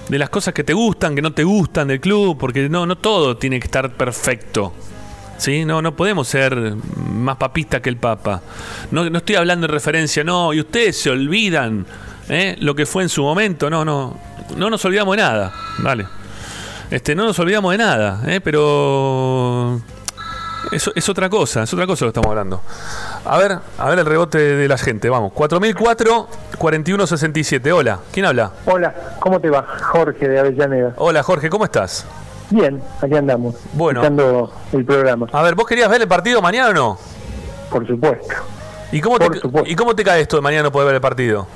[0.09, 2.95] de las cosas que te gustan, que no te gustan del club, porque no, no
[2.97, 4.73] todo tiene que estar perfecto.
[5.37, 5.65] ¿Sí?
[5.65, 6.55] No, no podemos ser
[7.11, 8.41] más papistas que el Papa.
[8.91, 11.85] No, no estoy hablando en referencia, no, y ustedes se olvidan
[12.29, 12.55] ¿eh?
[12.59, 13.69] lo que fue en su momento.
[13.69, 14.17] No, no,
[14.55, 15.51] no nos olvidamos de nada.
[15.79, 16.05] Vale.
[16.91, 18.39] Este, no nos olvidamos de nada, ¿eh?
[18.41, 19.79] pero
[20.71, 22.61] eso es otra cosa, es otra cosa lo que estamos hablando.
[23.25, 25.33] A ver, a ver el rebote de la gente, vamos.
[25.33, 26.27] 4004
[26.57, 27.71] 4167.
[27.71, 28.51] Hola, ¿quién habla?
[28.65, 29.65] Hola, ¿cómo te va?
[29.91, 30.93] Jorge de Avellaneda.
[30.97, 32.05] Hola Jorge, ¿cómo estás?
[32.51, 33.55] Bien, aquí andamos.
[33.73, 34.01] Bueno.
[34.01, 36.99] Escuchando el programa, A ver, ¿vos querías ver el partido mañana o no?
[37.71, 38.35] por supuesto.
[38.91, 39.69] ¿Y cómo, Por te, supuesto.
[39.69, 41.47] ¿Y cómo te cae esto de mañana no poder ver el partido?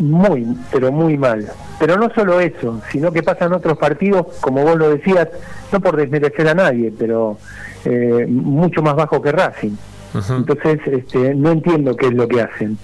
[0.00, 1.46] Muy, pero muy mal.
[1.78, 5.28] Pero no solo eso, sino que pasan otros partidos, como vos lo decías,
[5.72, 7.36] no por desmerecer a nadie, pero
[7.84, 9.72] eh, mucho más bajo que Racing.
[10.30, 12.78] Entonces, este, no entiendo qué es lo que hacen.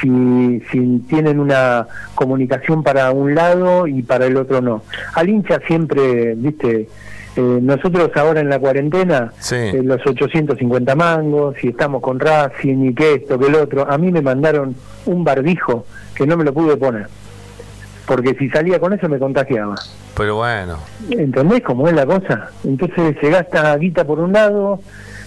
[0.00, 4.82] Si, si tienen una comunicación para un lado y para el otro no.
[5.14, 6.88] Al hincha siempre, viste,
[7.36, 9.56] eh, nosotros ahora en la cuarentena, Sí.
[9.56, 13.98] eh, los 850 mangos, y estamos con Racing y que esto, que el otro, a
[13.98, 15.84] mí me mandaron un barbijo
[16.18, 17.06] que no me lo pude poner.
[18.06, 19.76] Porque si salía con eso me contagiaba.
[20.16, 20.78] Pero bueno.
[21.10, 22.50] ¿Entendés cómo es la cosa?
[22.64, 24.80] Entonces se gasta guita por un lado.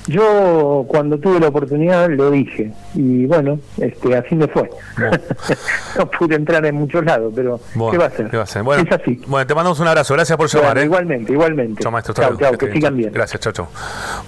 [0.08, 4.70] Yo cuando tuve la oportunidad lo dije y bueno, este así me fue.
[4.98, 5.18] Bueno.
[5.98, 8.30] no pude entrar en muchos lados, pero Bueno, ¿qué va a hacer?
[8.30, 8.64] ¿qué va a hacer?
[8.64, 9.22] Bueno, es así.
[9.28, 10.14] bueno, te mandamos un abrazo.
[10.16, 10.70] Gracias por llamar.
[10.70, 10.86] Bueno, ¿eh?
[10.86, 11.84] Igualmente, igualmente.
[11.84, 12.16] Chao, maestro.
[12.16, 13.14] Chao, chao, esté que sigan bien.
[13.14, 13.68] Gracias, chao, chao.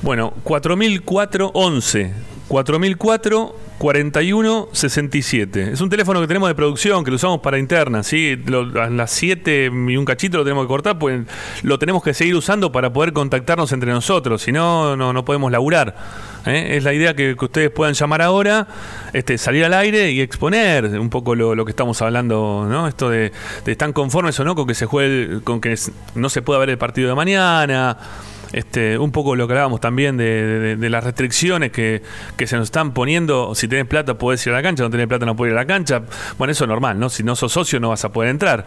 [0.04, 2.33] Bueno, 400411.
[2.48, 5.72] 4004 41 67.
[5.74, 8.38] Es un teléfono que tenemos de producción, que lo usamos para interna, ¿sí?
[8.46, 11.22] Lo- a las 7 y un cachito lo tenemos que cortar, pues
[11.64, 15.52] lo tenemos que seguir usando para poder contactarnos entre nosotros, si no, no, no podemos
[15.52, 15.96] laburar.
[16.46, 16.78] ¿eh?
[16.78, 18.68] Es la idea que, ustedes puedan llamar ahora,
[19.12, 22.88] este, salir al aire y exponer un poco lo, lo que estamos hablando, ¿no?
[22.88, 23.34] Esto de,
[23.66, 25.76] de están conformes o no con que se juegue, con que
[26.16, 27.98] no se pueda ver el partido de mañana.
[28.54, 30.26] Este, un poco lo que hablábamos también de,
[30.60, 32.02] de- de las restricciones que,
[32.38, 33.56] que se nos están poniendo.
[33.56, 35.62] Si tenés plata podés ir a la cancha, no tenés plata no podés ir a
[35.62, 36.04] la cancha.
[36.38, 37.10] Bueno, eso es normal, ¿no?
[37.10, 38.66] Si no sos socio no vas a poder entrar.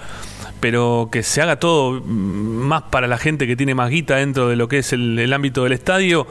[0.61, 4.49] Pero que se haga todo mm, más para la gente que tiene más guita dentro
[4.49, 6.27] de lo que es el ámbito del estadio.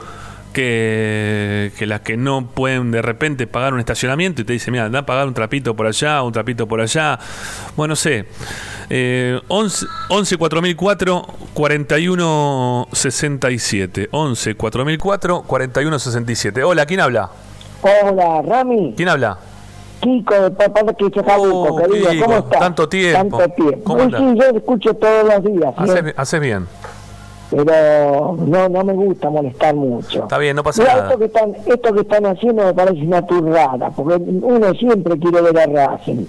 [0.56, 4.86] Que, que las que no pueden de repente pagar un estacionamiento y te dicen, mira,
[4.86, 7.20] anda a pagar un trapito por allá, un trapito por allá.
[7.76, 8.26] Bueno, no sé.
[8.90, 14.08] Eh, 11, 11 4004 41 67.
[14.12, 16.64] 11 4004 41 67.
[16.64, 17.30] Hola, ¿quién habla?
[17.82, 18.94] Hola, Rami.
[18.96, 19.38] ¿Quién habla?
[20.00, 22.10] Kiko de Papá de Quichacabuco, Oh, querido.
[22.24, 22.60] ¿Cómo estás?
[22.60, 23.38] tanto tiempo.
[23.38, 23.84] Tanto tiempo.
[23.84, 25.74] ¿Cómo Sí, yo escucho todos los días,
[26.16, 26.66] haces bien.
[27.56, 30.24] Pero no no me gusta molestar mucho.
[30.24, 31.04] Está bien, no pasa nada.
[31.08, 35.42] esto que, están, esto que están haciendo me parece una turrada, porque uno siempre quiere
[35.42, 36.26] ver a Racing.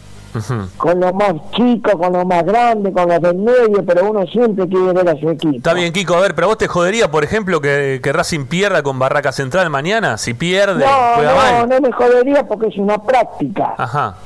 [0.76, 4.68] Con los más chicos, con los más grandes, con los del medio, pero uno siempre
[4.68, 5.56] quiere ver a su equipo.
[5.56, 6.14] Está bien, Kiko.
[6.14, 9.70] A ver, pero vos te jodería, por ejemplo, que, que Racing pierda con Barraca Central
[9.70, 10.18] mañana.
[10.18, 11.68] Si pierde, No, no, mal.
[11.70, 13.76] no me jodería porque es una práctica.
[13.78, 14.16] Ajá.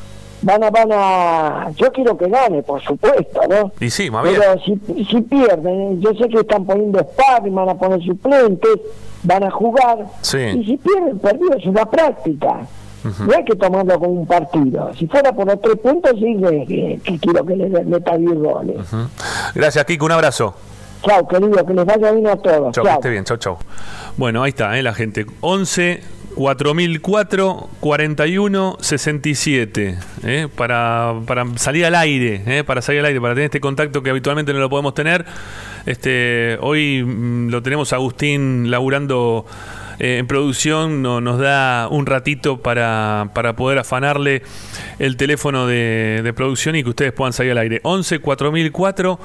[0.42, 3.72] Van a, van a, yo quiero que gane, por supuesto, ¿no?
[3.78, 4.36] Y sí, más bien.
[4.38, 8.76] Pero si, si pierden, yo sé que están poniendo sparring, van a poner suplentes,
[9.22, 10.06] van a jugar.
[10.22, 10.38] Sí.
[10.38, 12.66] Y si pierden, perdido, es una práctica.
[13.02, 14.90] No hay que tomarlo como un partido.
[14.98, 18.34] Si fuera por los tres puntos, sí que, que- que quiero que le meta 10
[18.38, 18.76] goles.
[19.54, 20.04] Gracias, Kiko.
[20.06, 20.54] Un abrazo.
[21.02, 22.72] Chao, querido, que les vaya bien a todos.
[22.74, 22.98] Chau, que Chao.
[23.00, 23.24] esté bien.
[23.24, 23.58] Chau, chau.
[24.16, 24.82] Bueno, ahí está, ¿eh?
[24.82, 25.26] la gente.
[25.40, 26.02] 11
[26.36, 30.48] 4004 41 67 ¿eh?
[30.56, 32.64] para, para salir al aire, ¿eh?
[32.64, 35.24] para salir al aire, para tener este contacto que habitualmente no lo podemos tener.
[35.86, 39.46] Este, hoy mm, lo tenemos Agustín laburando
[39.98, 44.42] eh, en producción no- nos da un ratito para, para poder afanarle
[44.98, 47.80] el teléfono de, de producción y que ustedes puedan salir al aire.
[47.82, 49.18] 11 4004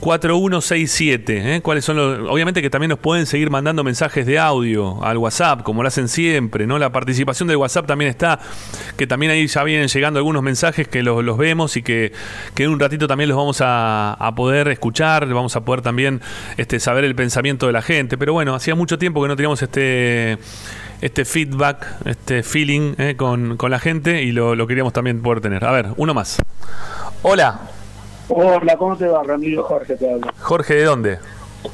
[0.00, 1.56] 4167.
[1.56, 1.60] ¿eh?
[1.60, 2.30] ¿Cuáles son los.?
[2.30, 6.08] Obviamente que también nos pueden seguir mandando mensajes de audio al WhatsApp, como lo hacen
[6.08, 6.78] siempre, ¿no?
[6.78, 8.40] La participación del WhatsApp también está,
[8.96, 12.12] que también ahí ya vienen llegando algunos mensajes que los, vemos y que,
[12.56, 16.20] en un ratito también los vamos a, poder escuchar, vamos a poder también
[16.56, 18.16] este, saber el pensamiento de la gente.
[18.16, 20.38] Pero bueno, hacía mucho tiempo que no teníamos este
[21.02, 23.14] este feedback, este feeling ¿eh?
[23.16, 25.64] con, con la gente y lo queríamos también poder tener.
[25.64, 26.42] A ver, uno más.
[27.22, 27.60] Hola,
[28.32, 29.64] Hola, ¿cómo te va, Ramiro?
[29.64, 30.32] Jorge te habla.
[30.40, 31.18] Jorge, ¿de dónde?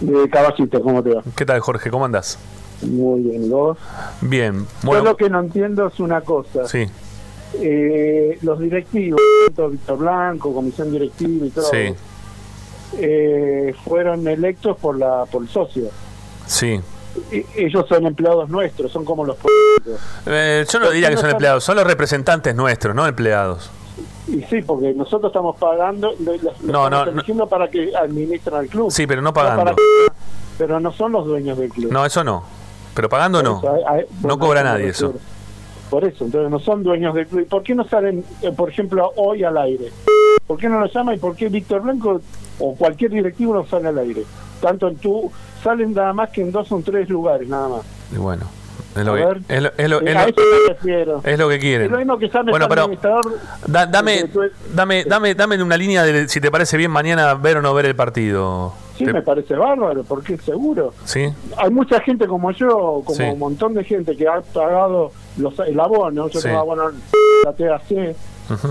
[0.01, 1.23] De Caballito, ¿cómo te va?
[1.37, 1.91] ¿Qué tal, Jorge?
[1.91, 2.39] ¿Cómo andás?
[2.83, 3.77] Muy bien, ¿y vos?
[4.21, 4.61] Bien.
[4.61, 6.67] Yo Bueno, lo que no entiendo es una cosa.
[6.67, 6.87] sí,
[7.61, 9.21] Eh, los directivos,
[9.71, 11.95] Víctor Blanco, comisión directiva y todo, sí,
[12.99, 15.85] eh, fueron electos por la por el socio.
[16.47, 16.81] sí.
[17.33, 19.99] E- ellos son empleados nuestros, son como los políticos.
[20.27, 23.71] Eh, yo no diría que son empleados, son los representantes nuestros, no empleados.
[24.29, 26.13] Y sí, porque nosotros estamos pagando,
[26.63, 28.91] No, no, estamos eligiendo para que administren al club.
[28.91, 29.77] Sí, pero no pagando.
[29.77, 29.83] que-
[30.59, 31.93] pero no son los dueños del club.
[31.93, 32.43] No, eso no.
[32.95, 33.63] Pero pagando no.
[34.23, 35.15] No cobra nadie eso.
[35.91, 37.43] Por eso, entonces no son dueños del club.
[37.43, 39.93] ¿Y por qué no salen, eh, por ejemplo, hoy al aire?
[40.47, 42.21] ¿Por qué no lo llama y por qué Víctor Blanco
[42.59, 44.25] o cualquier directivo no sale al aire?
[44.61, 45.31] Tanto en tu,
[45.63, 47.83] salen nada más que en dos o tres lugares, nada más.
[48.13, 48.47] Y bueno,
[48.97, 50.15] es lo, que, es lo, es lo- es
[51.07, 51.87] lo- es lo que quieren.
[51.87, 52.89] Es lo mismo que sale Bueno, pero
[53.67, 54.25] da- dame,
[54.73, 57.87] dame, dame, dame una línea de si te parece bien mañana ver o no ver
[57.87, 58.73] el partido.
[58.97, 60.95] Sí, Te- me parece bárbaro, porque seguro.
[61.05, 61.29] ¿Sí?
[61.59, 63.23] Hay mucha gente como yo, como Sí.
[63.25, 66.29] un montón de gente que ha pagado los, el abono.
[66.29, 66.49] Yo Sí.
[66.49, 66.91] abono
[67.45, 68.17] la TAC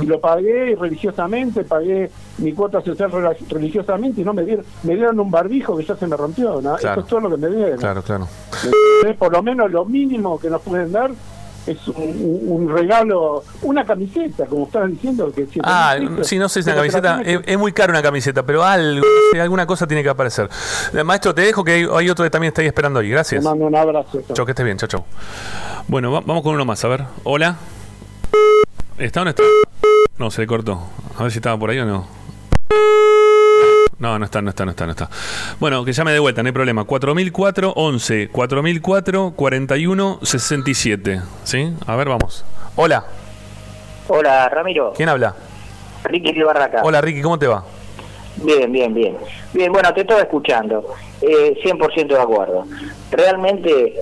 [0.02, 3.12] Y lo pagué religiosamente, pagué mi cuota social
[3.50, 6.62] religiosamente y no me dieron, me dieron un barbijo que ya se me rompió.
[6.62, 6.76] ¿no?
[6.76, 6.94] Claro.
[6.94, 7.78] Eso es todo lo que me dieron.
[7.78, 8.28] Claro, claro.
[8.64, 9.18] ¿Me entendés?
[9.18, 11.12] Por lo menos lo mínimo que nos pueden dar
[11.68, 15.32] es un, regalo, una camiseta, como estaban diciendo.
[15.32, 17.22] que siete Ah, sí, no sé si una te camiseta.
[17.24, 19.06] Es, muy cara una camiseta, pero algo,
[19.42, 20.48] alguna cosa tiene que aparecer.
[20.94, 23.08] Eh, Maestro, te dejo que hay, hay otro que también está ahí esperando ahí.
[23.08, 23.44] Te Gracias.
[23.44, 24.22] mando un abrazo.
[24.34, 25.04] Chau, que estés bien, chau, chau.
[25.88, 27.04] Bueno, va- vamos con uno más, a ver.
[27.24, 27.56] Hola.
[28.98, 29.44] ¿Está o no está?
[30.18, 30.80] No, se le cortó.
[31.18, 32.08] A ver si estaba por ahí o no.
[34.00, 35.10] No, no está, no está, no está, no está.
[35.60, 36.86] Bueno, que llame de vuelta, no hay problema.
[36.86, 41.22] 4004 11 4004 41 67.
[41.44, 41.74] ¿Sí?
[41.86, 42.46] A ver, vamos.
[42.76, 43.06] Hola.
[44.08, 44.94] Hola, Ramiro.
[44.96, 45.36] ¿Quién habla?
[46.04, 46.82] Ricky de Barraca.
[46.84, 47.64] Hola, Ricky, ¿cómo te va?
[48.38, 49.18] Bien, bien, bien.
[49.54, 50.94] Bien, bueno, te estaba escuchando.
[51.22, 52.66] Eh, 100% de acuerdo.
[53.12, 53.96] Realmente,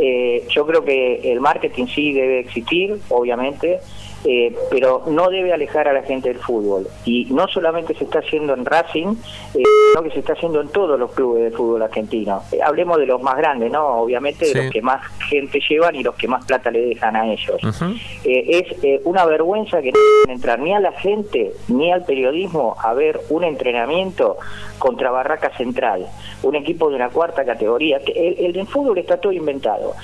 [0.00, 3.80] eh, yo creo que el marketing sí debe existir, obviamente,
[4.24, 6.86] eh, pero no debe alejar a la gente del fútbol.
[7.04, 9.14] Y no solamente se está haciendo en Racing,
[9.54, 9.62] eh,
[9.92, 12.42] sino que se está haciendo en todos los clubes de fútbol argentino.
[12.52, 13.86] Eh, hablemos de los más grandes, ¿no?
[14.02, 14.58] Obviamente, de Sí.
[14.58, 17.56] los que más gente llevan y los que más plata le dejan a ellos.
[18.24, 22.04] Eh, es eh, una vergüenza que no dejen entrar ni a la gente ni al
[22.04, 24.36] periodismo a ver un entrenamiento
[24.78, 26.06] contra Barraca Central,
[26.42, 27.98] un equipo de una cuarta categoría.
[28.00, 29.94] que El, el del fútbol está todo inventado.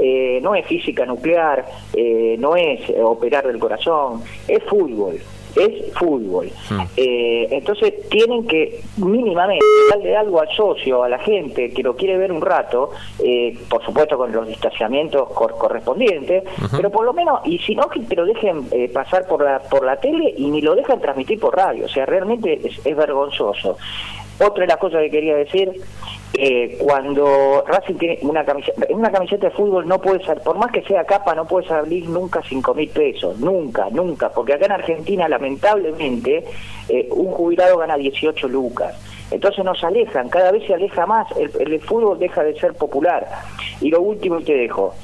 [0.00, 1.64] Eh, no es física nuclear,
[1.94, 5.20] eh, no es eh, operar del corazón, es fútbol.
[5.54, 6.50] Es fútbol.
[6.68, 6.80] Mm.
[6.96, 12.18] Eh, entonces tienen que mínimamente darle algo al socio, a la gente que lo quiere
[12.18, 12.90] ver un rato,
[13.22, 16.42] eh, por supuesto con los distanciamientos cor- correspondientes,
[16.76, 19.60] pero por lo menos, y si no, que te lo dejen eh, pasar por la,
[19.60, 21.84] por la tele y ni lo dejan transmitir por radio.
[21.84, 23.76] O sea, realmente es, es vergonzoso.
[24.40, 25.72] Otra de las cosas que quería decir,
[26.36, 30.72] eh, cuando Racing tiene una camiseta, una camiseta de fútbol no puede ser, por más
[30.72, 34.72] que sea capa, no puede salir nunca cinco mil pesos, nunca, nunca, porque acá en
[34.72, 36.44] Argentina lamentablemente
[36.88, 38.98] eh, un jubilado gana 18 lucas.
[39.30, 43.26] Entonces nos alejan, cada vez se aleja más, el, fútbol deja de ser popular.
[43.80, 44.94] Y lo último y te dejo,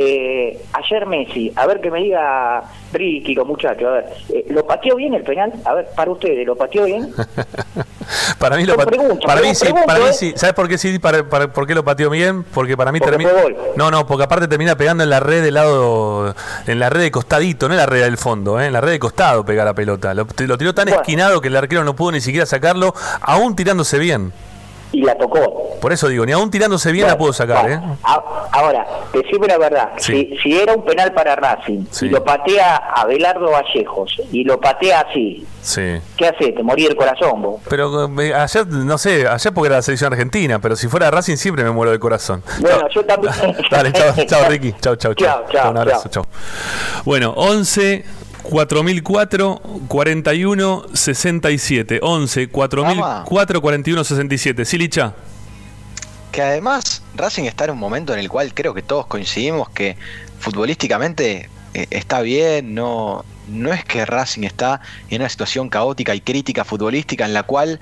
[0.00, 4.64] eh, ayer Messi, a ver que me diga Ricky, los muchachos, a ver, eh, ¿lo
[4.64, 5.52] pateó bien el penal?
[5.64, 7.12] A ver, para ustedes, ¿lo pateó bien?
[8.38, 10.12] Para mí, lo Yo pat- pregunto, para mí sí, pregunto, para mí ¿eh?
[10.14, 10.32] sí.
[10.34, 10.98] ¿Sabes por qué sí?
[10.98, 12.42] Para, para- ¿Por qué lo pateó bien?
[12.42, 13.30] Porque para mí termina.
[13.76, 16.34] No, no, porque aparte termina pegando en la red del lado.
[16.66, 18.66] En la red de costadito, no en la red del fondo, ¿eh?
[18.66, 20.14] en la red de costado pega la pelota.
[20.14, 21.00] Lo, tiró tan Bueno.
[21.02, 24.32] esquinado que el arquero no pudo ni siquiera sacarlo, aún tirándose bien.
[24.90, 25.76] Y la tocó.
[25.80, 27.76] Por eso digo, ni aún tirándose bien la pudo sacar, ¿eh?
[27.78, 27.98] bueno,
[28.50, 30.30] Ahora, decime la verdad, Sí.
[30.32, 32.06] si, si era un penal para Racing Sí.
[32.06, 36.00] y lo patea a Belardo Vallejos y lo patea así, Sí.
[36.16, 36.52] ¿qué hace?
[36.52, 37.60] Te morí el corazón vos.
[37.68, 41.36] Pero eh, ayer, no sé, ayer porque era la selección argentina, pero si fuera Racing
[41.36, 42.42] siempre me muero de corazón.
[42.60, 43.34] Bueno, yo también.
[43.70, 44.74] Dale, chao, chao Ricky.
[44.80, 46.26] Chao, Chao, chao, Un abrazo, chao.
[47.04, 48.04] Bueno, 11
[48.48, 52.00] 4004 41 67.
[52.02, 54.64] 11 4004 41 67.
[54.64, 55.14] Silicha.
[56.32, 59.96] que además Racing está en un momento en el cual creo que todos coincidimos que
[60.38, 64.80] futbolísticamente eh, está bien, no, no es que Racing está
[65.10, 67.80] en una situación caótica y crítica futbolística en la cual,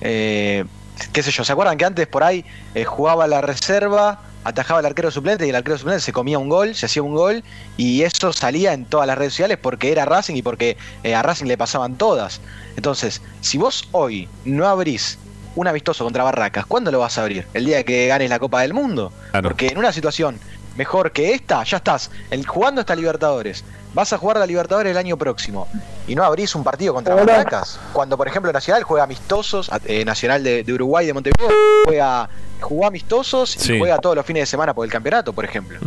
[0.00, 0.64] eh,
[1.12, 2.44] qué sé yo, ¿se acuerdan que antes por ahí
[2.74, 6.48] eh, jugaba la reserva, atajaba al arquero suplente y el arquero suplente se comía un
[6.48, 7.42] gol, se hacía un gol
[7.76, 11.22] y eso salía en todas las redes sociales porque era Racing y porque eh, a
[11.22, 12.40] Racing le pasaban todas.
[12.76, 15.18] Entonces, si vos hoy no abrís
[15.54, 17.46] un amistoso contra Barracas, ¿cuándo lo vas a abrir?
[17.54, 19.12] ¿El día que ganes la Copa del Mundo?
[19.30, 19.48] Claro.
[19.48, 20.38] Porque en una situación
[20.78, 23.64] mejor que esta, ya estás el, jugando esta Libertadores.
[23.94, 25.66] Vas a jugar la Libertadores el año próximo
[26.06, 27.24] y no abrís un partido contra Hola.
[27.24, 27.80] Barracas.
[27.92, 31.50] Cuando, por ejemplo, Nacional juega amistosos, eh, Nacional de, de Uruguay, de Montevideo,
[31.84, 32.28] juega,
[32.60, 33.78] jugó amistosos y Sí.
[33.78, 35.78] juega todos los fines de semana por el campeonato, por ejemplo.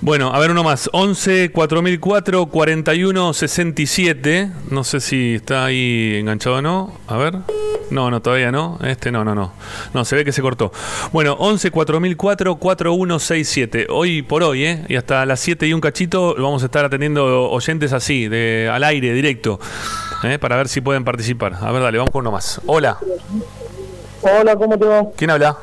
[0.00, 0.88] Bueno, a ver uno más.
[0.92, 4.50] 11 4004 41 67.
[4.70, 6.92] No sé si está ahí enganchado o no.
[7.06, 7.34] A ver.
[7.90, 8.78] No, no, todavía no.
[8.84, 9.52] Este no, no, no.
[9.94, 10.72] No, se ve que se cortó.
[11.12, 13.86] Bueno, 11 4004 4167.
[13.90, 14.84] Hoy por hoy, ¿eh?
[14.88, 18.82] Y hasta las 7 y un cachito vamos a estar atendiendo oyentes así, de al
[18.84, 19.60] aire, directo.
[20.24, 20.38] ¿eh?
[20.38, 21.54] Para ver si pueden participar.
[21.60, 22.60] A ver, dale, vamos con uno más.
[22.66, 22.98] Hola.
[24.22, 25.06] Hola, ¿cómo te va?
[25.16, 25.56] ¿Quién habla?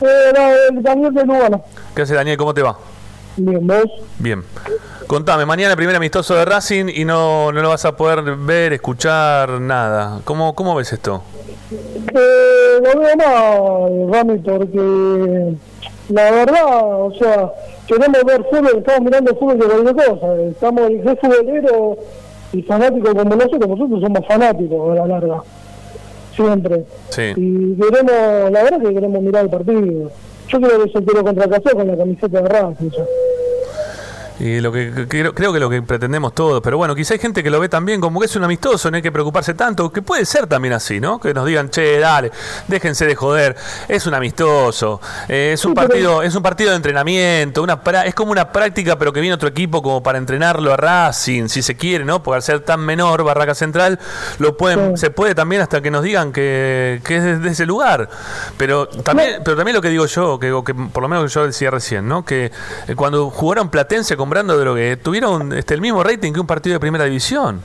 [0.00, 1.62] Eh, no, el Daniel de Lugano.
[1.94, 2.36] ¿Qué hace Daniel?
[2.36, 2.76] ¿Cómo te va?
[3.36, 3.86] Bien, ¿vos?
[4.18, 4.42] Bien.
[5.06, 9.60] Contame, mañana primer amistoso de Racing y no, no lo vas a poder ver, escuchar,
[9.60, 10.20] nada.
[10.24, 11.22] ¿Cómo, cómo ves esto?
[11.70, 15.54] Eh, lo veo mal, Rami, porque
[16.08, 17.52] la verdad, o sea,
[17.86, 20.26] queremos ver fútbol, estamos mirando fútbol de cualquier cosa.
[20.50, 21.96] Estamos, el que es futbolero
[22.52, 25.42] y fanático como nosotros, nosotros somos fanáticos a la larga.
[26.44, 26.84] Siempre.
[27.10, 27.32] Sí.
[27.36, 30.10] Y queremos, la verdad que queremos mirar el partido.
[30.48, 32.90] Yo creo que se quiero contra Casó con la camiseta de Racing.
[34.40, 37.42] Y lo que, creo, creo que lo que pretendemos todos, pero bueno, quizá hay gente
[37.42, 40.00] que lo ve también como que es un amistoso, no hay que preocuparse tanto, que
[40.02, 41.18] puede ser también así, ¿no?
[41.18, 42.30] Que nos digan, che, dale,
[42.68, 43.56] déjense de joder,
[43.88, 48.14] es un amistoso, eh, es un partido, es un partido de entrenamiento, una pra- es
[48.14, 51.76] como una práctica, pero que viene otro equipo como para entrenarlo a Racing, si se
[51.76, 52.22] quiere, ¿no?
[52.22, 53.98] Porque al ser tan menor Barraca Central,
[54.38, 58.08] lo pueden, se puede también hasta que nos digan que, que es desde ese lugar.
[58.56, 61.70] Pero también, pero también lo que digo yo, que, que por lo menos yo decía
[61.70, 62.24] recién, ¿no?
[62.24, 62.52] Que
[62.86, 66.46] eh, cuando jugaron Platense con De lo que tuvieron este, el mismo rating que un
[66.46, 67.62] partido de primera división.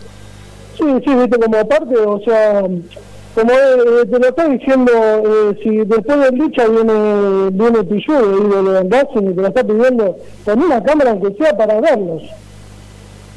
[0.78, 5.78] Sí, sí, viste, como aparte, o sea, como eh, te lo estoy diciendo, eh, si
[5.78, 10.84] después del lucha viene, viene ídolo del Racing, y te lo está pidiendo, con una
[10.84, 12.24] cámara aunque sea para verlos.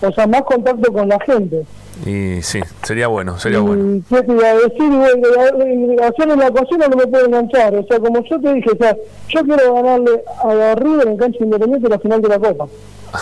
[0.00, 1.64] O sea, más contacto con la gente.
[2.04, 3.96] Y sí, sería bueno, sería bueno.
[3.96, 5.28] Y qué te iba a decir, bueno,
[6.02, 7.74] hacer en la cocina no me puede enganchar.
[7.74, 8.96] O sea, como yo te dije, o sea,
[9.28, 12.66] yo quiero ganarle a River en cancha independiente la final de la Copa.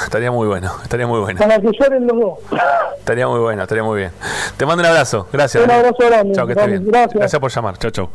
[0.03, 1.39] Estaría muy bueno, estaría muy bueno.
[1.39, 2.39] Para que lloren los dos.
[2.99, 4.11] Estaría muy bueno, estaría muy bien.
[4.57, 5.63] Te mando un abrazo, gracias.
[5.63, 6.35] Un abrazo grande.
[6.35, 6.87] Chao, que estés bien.
[6.87, 7.39] Gracias.
[7.39, 8.11] por llamar, chao, chao.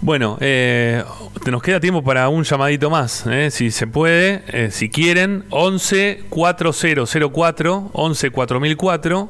[0.00, 1.02] Bueno, eh,
[1.44, 5.44] te nos queda tiempo para un llamadito más, eh, si se puede, eh, si quieren,
[5.50, 9.28] 11 4004, 11 4004,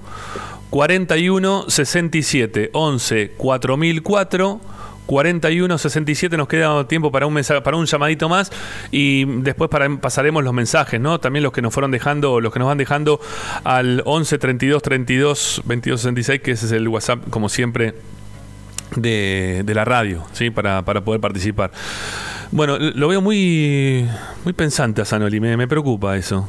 [0.71, 4.61] 41 67, 11 4004.
[5.09, 8.53] 4167 nos queda tiempo para un mensaje, para un llamadito más
[8.91, 11.19] y después para, pasaremos los mensajes, ¿no?
[11.19, 13.19] También los que nos fueron dejando, los que nos van dejando
[13.65, 17.95] al 11 32 32 22 66, que ese es el WhatsApp como siempre
[18.97, 20.51] de, de la radio, ¿sí?
[20.51, 21.71] Para, para poder participar.
[22.53, 24.07] Bueno, lo veo muy
[24.45, 26.47] muy pensante a Sanoli, me, me preocupa eso.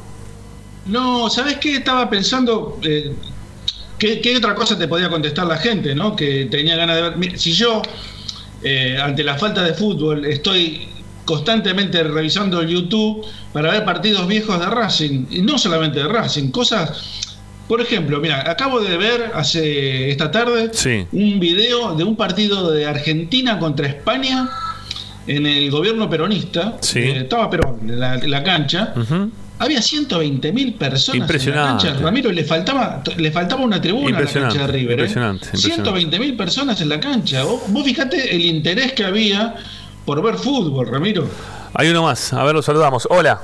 [0.86, 1.78] No, ¿sabes qué?
[1.78, 2.78] Estaba pensando.
[2.84, 3.16] eh,
[4.00, 6.16] ¿qué, qué otra cosa te podía contestar la gente, no?
[6.16, 7.18] Que tenía ganas de ver.
[7.18, 7.82] Mira, Si yo,
[8.64, 10.88] eh, ante la falta de fútbol, estoy
[11.26, 13.24] constantemente revisando el YouTube
[13.54, 17.28] para ver partidos viejos de Racing, y no solamente de Racing, cosas.
[17.68, 21.06] Por ejemplo, mira, acabo de ver hace esta tarde Sí.
[21.12, 24.50] un video de un partido de Argentina contra España
[25.28, 26.78] en el gobierno peronista.
[26.82, 26.98] Sí.
[26.98, 28.96] Eh, estaba Perón la, la cancha.
[29.60, 31.88] Había 120 mil personas en la Impresionante.
[31.88, 32.02] cancha.
[32.02, 34.92] Ramiro, le faltaba, le faltaba una tribuna a la Impresionante, cancha de River.
[34.92, 35.02] ¿eh?
[35.04, 35.84] impresionante, impresionante.
[35.84, 37.44] 120 mil personas en la cancha.
[37.44, 39.56] Vos, vos fijate el interés que había
[40.06, 41.28] por ver fútbol, Ramiro.
[41.74, 43.06] Hay uno más, a ver, lo saludamos.
[43.12, 43.40] Hola.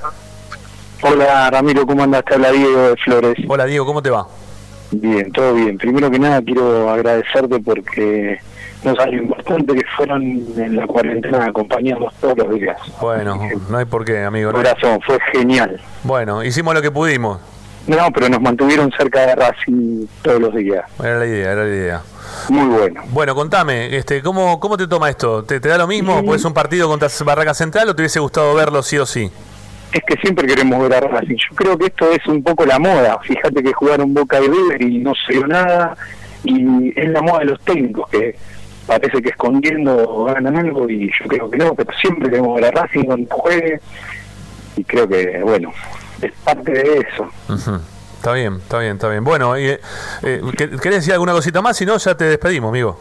[1.02, 2.24] Hola Ramiro, ¿cómo andas?
[2.24, 3.36] Te habla Diego de Flores.
[3.46, 4.26] Hola Diego, ¿cómo te va?
[4.90, 5.76] Bien, todo bien.
[5.76, 8.38] Primero que nada quiero agradecerte porque
[8.84, 12.76] nos salió importante que fueron en la cuarentena a acompañarnos todos los días.
[13.00, 14.52] Bueno, no hay por qué, amigo.
[14.52, 14.58] ¿no?
[14.58, 15.80] Corazón, fue genial.
[16.04, 17.40] Bueno, hicimos lo que pudimos.
[17.86, 20.84] No, pero nos mantuvieron cerca de Racing todos los días.
[20.98, 22.02] Era la idea, era la idea.
[22.48, 23.02] Muy bueno.
[23.10, 25.44] Bueno, contame, este, ¿cómo, cómo te toma esto?
[25.44, 26.24] ¿Te, te da lo mismo?
[26.24, 29.30] ¿Pues es un partido contra Barraca Central o te hubiese gustado verlo sí o sí?
[29.92, 31.36] Es que siempre queremos ver a Racing.
[31.36, 33.18] Yo creo que esto es un poco la moda.
[33.22, 35.96] Fíjate que jugaron Boca y River y no se dio nada.
[36.42, 38.36] Y es la moda de los técnicos que
[38.86, 42.70] parece que escondiendo ganan algo y yo creo que no, pero siempre queremos ver a
[42.82, 43.80] Racing cuando juegue
[44.76, 45.72] y creo que, bueno,
[46.22, 47.28] es parte de eso.
[47.48, 47.80] Ujú.
[48.16, 49.22] Está bien, está bien, está bien.
[49.24, 49.80] Bueno, y, eh,
[50.22, 51.76] eh, ¿qué- ¿querés decir alguna cosita más?
[51.76, 52.98] Si no, ya te despedimos, amigo.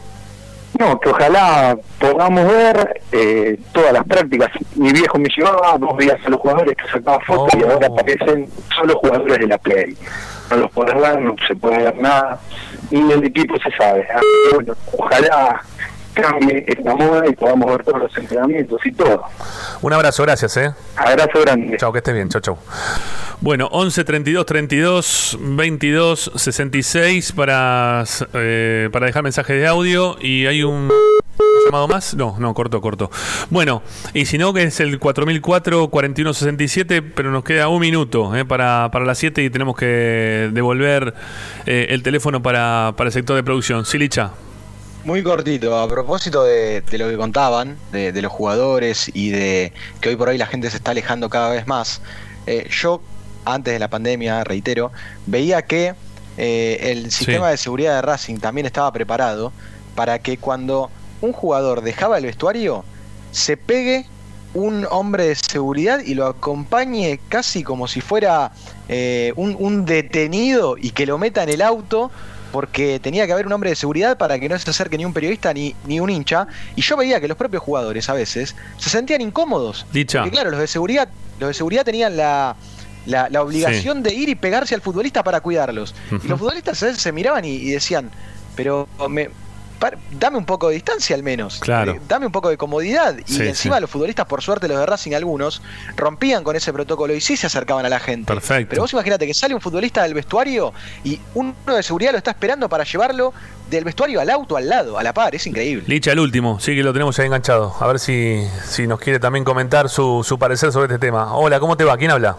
[0.80, 4.50] No, que ojalá podamos ver eh, todas las prácticas.
[4.76, 8.50] Mi viejo me llevaba dos días a los jugadores que sacaba fotos y ahora aparecen
[8.76, 9.98] solo jugadores de la Play.
[10.50, 12.40] No los podés ver, no se puede ver nada.
[12.92, 14.06] Y el equipo se sabe.
[14.06, 15.62] Que, bueno, ojalá
[16.16, 19.24] cambie esta moda y podamos ver todos los entrenamientos y todo.
[19.82, 20.74] Un abrazo, gracias, ¿eh?
[20.96, 21.78] Abrazo grande.
[21.78, 22.58] Chao, que estés bien, chau, chau.
[23.42, 28.04] Bueno, 11 32 32 22 66 para,
[28.34, 30.90] eh, para dejar mensajes de audio y hay un
[31.66, 32.16] llamado más.
[32.16, 33.12] No, no, corto, corto.
[33.50, 38.46] Bueno, y si no, que es el 4004 4167, pero nos queda un minuto eh,
[38.46, 41.14] para, para las 7 y tenemos que devolver
[41.66, 43.86] eh, el teléfono para, para el sector de producción.
[43.86, 44.32] Silicha.
[45.06, 49.72] Muy cortito, a propósito de, de lo que contaban, de, de los jugadores y de
[50.02, 52.02] que hoy por hoy la gente se está alejando cada vez más,
[52.48, 53.02] eh, yo
[53.46, 54.92] antes de la pandemia, reitero,
[55.28, 55.94] veía que
[56.38, 59.54] eh, el sistema de seguridad de Racing también estaba preparado
[59.94, 60.90] para que cuando
[61.22, 62.84] un jugador dejaba el vestuario,
[63.32, 64.08] se pegue
[64.56, 68.54] un hombre de seguridad y lo acompañe casi como si fuera
[68.90, 72.10] eh, un, un detenido y que lo meta en el auto
[72.56, 75.12] porque tenía que haber un hombre de seguridad para que no se acerque ni un
[75.12, 76.48] periodista ni, ni un hincha.
[76.78, 79.86] Y yo veía que los propios jugadores a veces se sentían incómodos.
[79.92, 80.22] Dicha.
[80.22, 82.56] Porque claro, los de seguridad, los de seguridad tenían la,
[83.08, 85.94] la, la obligación de ir y pegarse al futbolista para cuidarlos.
[86.24, 88.10] Y los futbolistas a veces se miraban y, y decían,
[88.56, 89.30] pero me,
[89.90, 91.60] par- dame un poco de distancia al menos.
[91.60, 91.92] Claro.
[91.94, 93.16] Eh, dame un poco de comodidad.
[93.26, 93.82] Y Sí, encima sí.
[93.82, 95.62] los futbolistas, por suerte los de Racing algunos,
[95.96, 98.26] rompían con ese protocolo y sí se acercaban a la gente.
[98.32, 98.70] Perfecto.
[98.72, 100.74] Pero vos imagínate que sale un futbolista del vestuario
[101.04, 103.34] y uno de seguridad lo está esperando para llevarlo
[103.70, 105.86] del vestuario al auto al lado, a la par, es increíble.
[105.88, 107.74] Licha, el último, sí que lo tenemos ahí enganchado.
[107.80, 111.36] A ver si, si nos quiere también comentar su, su parecer sobre este tema.
[111.36, 111.98] Hola, ¿cómo te va?
[111.98, 112.38] ¿Quién habla?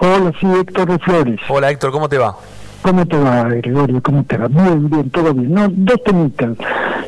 [0.00, 1.40] Hola, sí, Héctor de Flores.
[1.48, 2.36] Hola, Héctor, ¿cómo te va?
[2.82, 4.02] ¿Cómo te va, Gregorio?
[4.02, 4.48] ¿Cómo te va?
[4.48, 5.52] Bien, bien, todo bien.
[5.52, 6.56] No, dos temitas.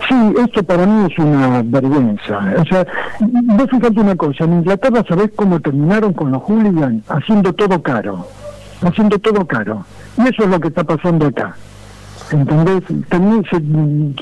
[0.09, 2.41] Sí, esto para mí es una vergüenza.
[2.59, 2.87] O sea,
[3.21, 8.27] vos fíjate una cosa, en Inglaterra sabés cómo terminaron con los hooligans haciendo todo caro.
[8.83, 9.85] Haciendo todo caro.
[10.19, 11.55] Y eso es lo que está pasando acá.
[12.31, 12.83] ¿Entendés?
[13.09, 13.57] También se,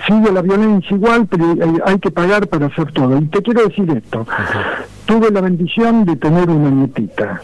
[0.07, 3.19] sigue la violencia igual, pero hay, hay que pagar para hacer todo.
[3.19, 4.27] Y te quiero decir esto.
[5.07, 7.41] Tuve la bendición de tener una nietita.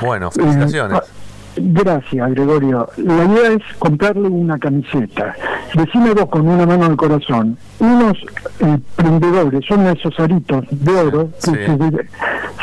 [0.00, 0.98] Bueno, felicitaciones.
[0.98, 1.23] Eh,
[1.56, 2.88] Gracias, Gregorio.
[2.96, 5.34] La idea es comprarle una camiseta.
[5.74, 8.16] Decime vos con una mano al corazón, unos
[8.60, 12.08] eh, prendedores, son esos aritos de oro que se-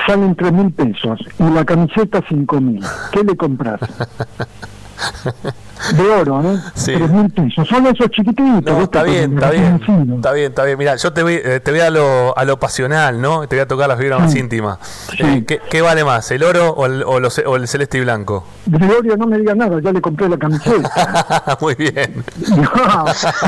[0.08, 2.84] salen tres mil pesos y la camiseta cinco mil.
[3.12, 3.80] ¿Qué le compras?
[5.95, 6.57] De oro, ¿no?
[6.75, 6.93] Sí.
[6.95, 7.67] Tres mil pesos.
[7.67, 8.63] Son esos chiquititos.
[8.73, 9.79] No, está bien, está bien.
[9.79, 10.15] ratoncino.
[10.15, 10.77] Está bien, está bien.
[10.77, 13.47] Mira, yo te voy, eh, te voy a, lo, a lo pasional, ¿no?
[13.47, 14.77] Te voy a tocar las fibras más íntimas.
[15.17, 17.97] Eh, ¿qué, qué vale más, el oro o el, o lo ce- o el celeste
[17.97, 18.45] y blanco?
[18.65, 21.57] Gregorio, no me diga nada, ya le compré la camiseta.
[21.61, 22.23] Muy bien.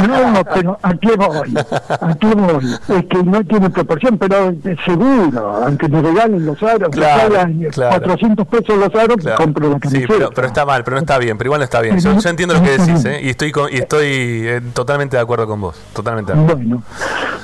[0.08, 1.54] No, no, pero ¿a qué voy?
[1.90, 2.74] ¿A qué voy?
[2.90, 4.54] Es que no tiene proporción, pero
[4.86, 7.96] seguro, aunque me regalen los aros, Claro, salgan claro.
[8.02, 9.38] 400 pesos los aros, Claro.
[9.38, 10.14] compro la Sí, camiseta.
[10.14, 12.00] pero, pero está mal, pero no está bien, pero igual no está bien.
[12.00, 13.20] Yo, yo entiendo lo que decís, ¿eh?
[13.24, 15.76] Y estoy, con- y estoy eh, totalmente de acuerdo con vos.
[15.94, 16.58] Totalmente de acuerdo.
[16.64, 16.84] Bueno,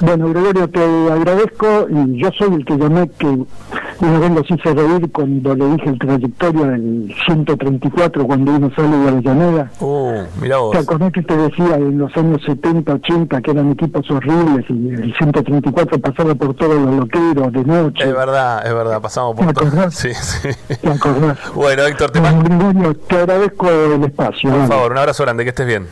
[0.01, 4.73] bueno, Gregorio, te agradezco y yo soy el que llamé que una vez los hice
[4.73, 9.71] reír cuando le dije el trayectoria del 134 cuando uno sale de Avellaneda.
[9.81, 10.71] Uh, mira vos.
[10.71, 14.89] ¿Te acordás que te decía en los años 70, 80 que eran equipos horribles y
[14.89, 18.03] el 134 pasaba por todos los loqueros de noche?
[18.07, 19.67] Es verdad, es verdad, pasamos por ¿Te todo.
[19.67, 19.93] acordás?
[19.95, 20.49] Sí, sí.
[20.81, 21.37] ¿Te acordás?
[21.53, 24.49] Bueno, Héctor, te Bueno, Gregorio, te agradezco el espacio.
[24.69, 25.87] Por favor, un abrazo grande, que estés bien.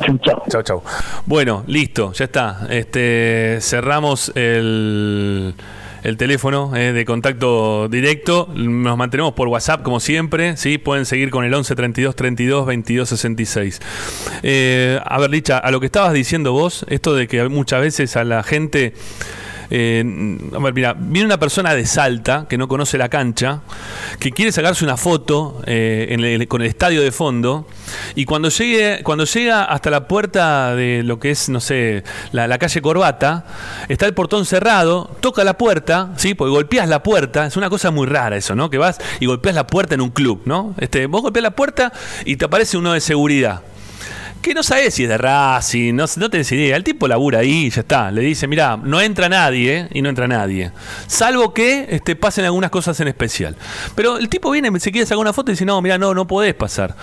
[0.00, 0.42] Chau, chau.
[0.48, 0.82] Chau, chau.
[1.26, 2.66] Bueno, listo, ya está.
[2.70, 5.54] Este, cerramos el,
[6.02, 8.48] el teléfono eh, de contacto directo.
[8.54, 10.56] Nos mantenemos por WhatsApp como siempre.
[10.56, 10.78] ¿sí?
[10.78, 13.80] Pueden seguir con el 11 32 32 22 66.
[14.42, 18.16] Eh, a ver, Licha, a lo que estabas diciendo vos, esto de que muchas veces
[18.16, 18.94] a la gente.
[19.74, 23.62] Eh, mira, viene una persona de Salta que no conoce la cancha,
[24.20, 27.66] que quiere sacarse una foto eh, con el estadio de fondo,
[28.14, 32.46] y cuando llegue, cuando llega hasta la puerta de lo que es, no sé, la,
[32.46, 33.46] la calle Corbata,
[33.88, 36.34] está el portón cerrado, toca la puerta, ¿sí?
[36.34, 38.68] Porque golpeas la puerta, es una cosa muy rara eso, ¿no?
[38.68, 40.74] Que vas y golpeas la puerta en un club, ¿no?
[40.80, 41.94] Este, vos golpeas la puerta
[42.26, 43.62] y te aparece uno de seguridad
[44.42, 46.76] que no sabes si es de Racing, no, no tenés idea.
[46.76, 48.10] El tipo labura ahí, ya está.
[48.10, 50.72] Le dice, mira, no entra nadie y no entra nadie.
[51.06, 53.56] Salvo que este, pasen algunas cosas en especial.
[53.94, 56.26] Pero el tipo viene, se quiere sacar una foto y dice, no, mira, no, no
[56.26, 56.94] podés pasar.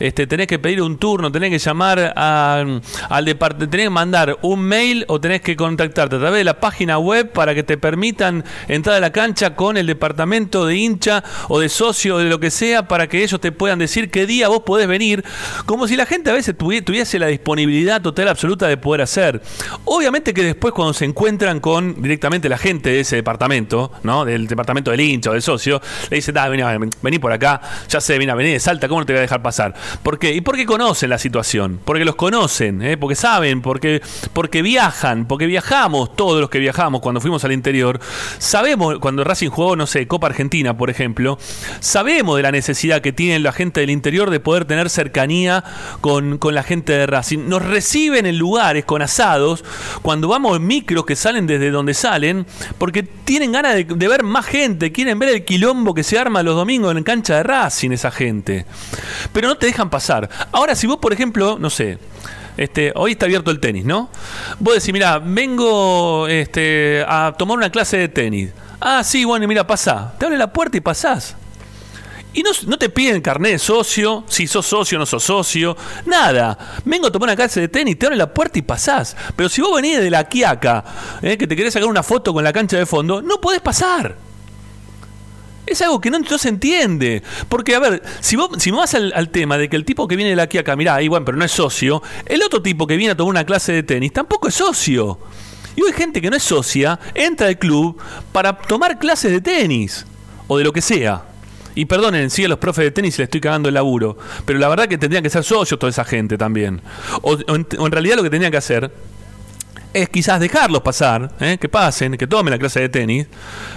[0.00, 4.60] Este, tenés que pedir un turno, tenés que llamar al departamento, tenés que mandar un
[4.60, 8.44] mail o tenés que contactarte a través de la página web para que te permitan
[8.66, 12.40] entrar a la cancha con el departamento de hincha o de socio o de lo
[12.40, 15.24] que sea para que ellos te puedan decir qué día vos podés venir.
[15.64, 19.42] Como si la gente a veces tuvi- tuviese la disponibilidad total absoluta de poder hacer.
[19.84, 24.24] Obviamente que después cuando se encuentran con directamente la gente de ese departamento, ¿no?
[24.24, 26.62] Del departamento del hincha o del socio, le dicen, "Ah, vení,
[27.02, 27.60] vení por acá,
[27.90, 29.74] ya sé, vení, vení de Salta, ¿cómo no te voy a dejar pasar?
[30.02, 30.32] ¿Por qué?
[30.32, 32.96] Y porque conocen la situación, porque los conocen, ¿eh?
[32.96, 34.00] porque saben, porque,
[34.32, 38.00] porque viajan, porque viajamos, todos los que viajamos cuando fuimos al interior,
[38.38, 41.36] sabemos, cuando Racing jugó, no sé, Copa Argentina, por ejemplo,
[41.80, 45.64] sabemos de la necesidad que tiene la gente del interior de poder tener cercanía
[46.00, 47.48] con, con la gente de Racing.
[47.48, 49.64] Nos reciben en lugares con asados,
[50.02, 52.46] cuando vamos en micros que salen desde donde salen,
[52.78, 56.56] porque tienen ganas de, ver más gente, quieren ver el quilombo que se arma los
[56.56, 58.66] domingos en cancha de Racing esa gente.
[59.32, 60.28] Pero no te dejan pasar.
[60.52, 61.98] Ahora, si vos, por ejemplo, no sé,
[62.56, 64.10] este, hoy está abierto el tenis, ¿no?
[64.58, 68.50] Vos decís, mira, vengo este, a tomar una clase de tenis.
[68.80, 70.14] Ah, sí, bueno, mira, pasá.
[70.18, 71.36] Te abren la puerta y pasás.
[72.34, 76.58] Y no, te piden carnet de socio, si sos socio o no sos socio, nada.
[76.84, 79.16] Vengo a tomar una clase de tenis, te abren la puerta y pasás.
[79.34, 80.84] Pero si vos venís de la Quiaca,
[81.22, 84.16] eh, que te querés sacar una foto con la cancha de fondo, no podés pasar.
[85.66, 87.22] Es algo que no, se entiende.
[87.48, 90.30] Porque, a ver, si vos, si vas al, tema de que el tipo que viene
[90.30, 93.12] de la Quiaca, mirá, ahí bueno, pero no es socio, el otro tipo que viene
[93.12, 95.18] a tomar una clase de tenis tampoco es socio.
[95.76, 98.00] Y hoy gente que no es socia, entra al club
[98.32, 100.06] para tomar clases de tenis
[100.46, 101.24] o de lo que sea.
[101.78, 104.18] Y perdonen, sí, a los profes de tenis le estoy cagando el laburo.
[104.44, 106.82] Pero la verdad que tendrían que ser socios toda esa gente también.
[107.22, 108.90] O, en realidad lo que tendrían que hacer
[109.94, 111.56] es quizás dejarlos pasar, ¿eh?
[111.56, 113.28] que pasen, que tomen la clase de tenis,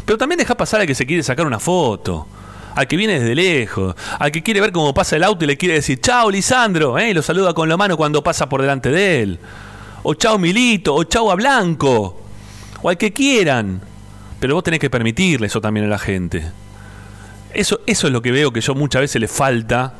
[0.04, 2.26] pero también dejar pasar al que se quiere sacar una foto,
[2.74, 5.58] al que viene desde lejos, al que quiere ver cómo pasa el auto y le
[5.58, 7.12] quiere decir, chao Lisandro, ¿eh?
[7.12, 9.40] y lo saluda con la mano cuando pasa por delante de él,
[10.02, 12.20] o chao Milito, o chao a Blanco,
[12.82, 13.80] o al que quieran,
[14.40, 16.52] pero vos tenés que permitirle eso también a la gente.
[17.54, 19.94] Eso, eso es lo que veo que yo muchas veces le falta,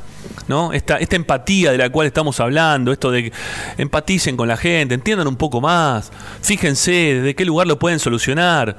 [0.48, 0.72] ¿no?
[0.72, 3.32] Esta, esta empatía de la cual estamos hablando, esto de que
[3.78, 8.76] empaticen con la gente, entiendan un poco más, fíjense de qué lugar lo pueden solucionar.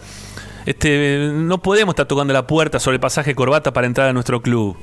[0.66, 4.42] Este, no podemos estar tocando la puerta sobre el pasaje corbata para entrar a nuestro
[4.42, 4.78] club.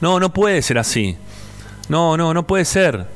[0.00, 1.16] No, no puede ser así.
[1.88, 3.06] No, no, no puede ser.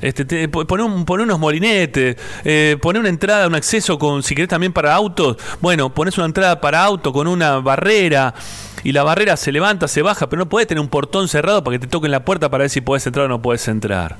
[0.00, 4.34] Este, te- po- poné, un- poné unos molinetes, eh, una entrada, un acceso con, si
[4.34, 8.34] querés también para autos, bueno, pones una entrada para auto con una barrera
[8.82, 11.76] y la barrera se levanta, se baja, pero no podés tener un portón cerrado para
[11.76, 14.16] que te toquen la puerta para ver si podés entrar o no podés entrar.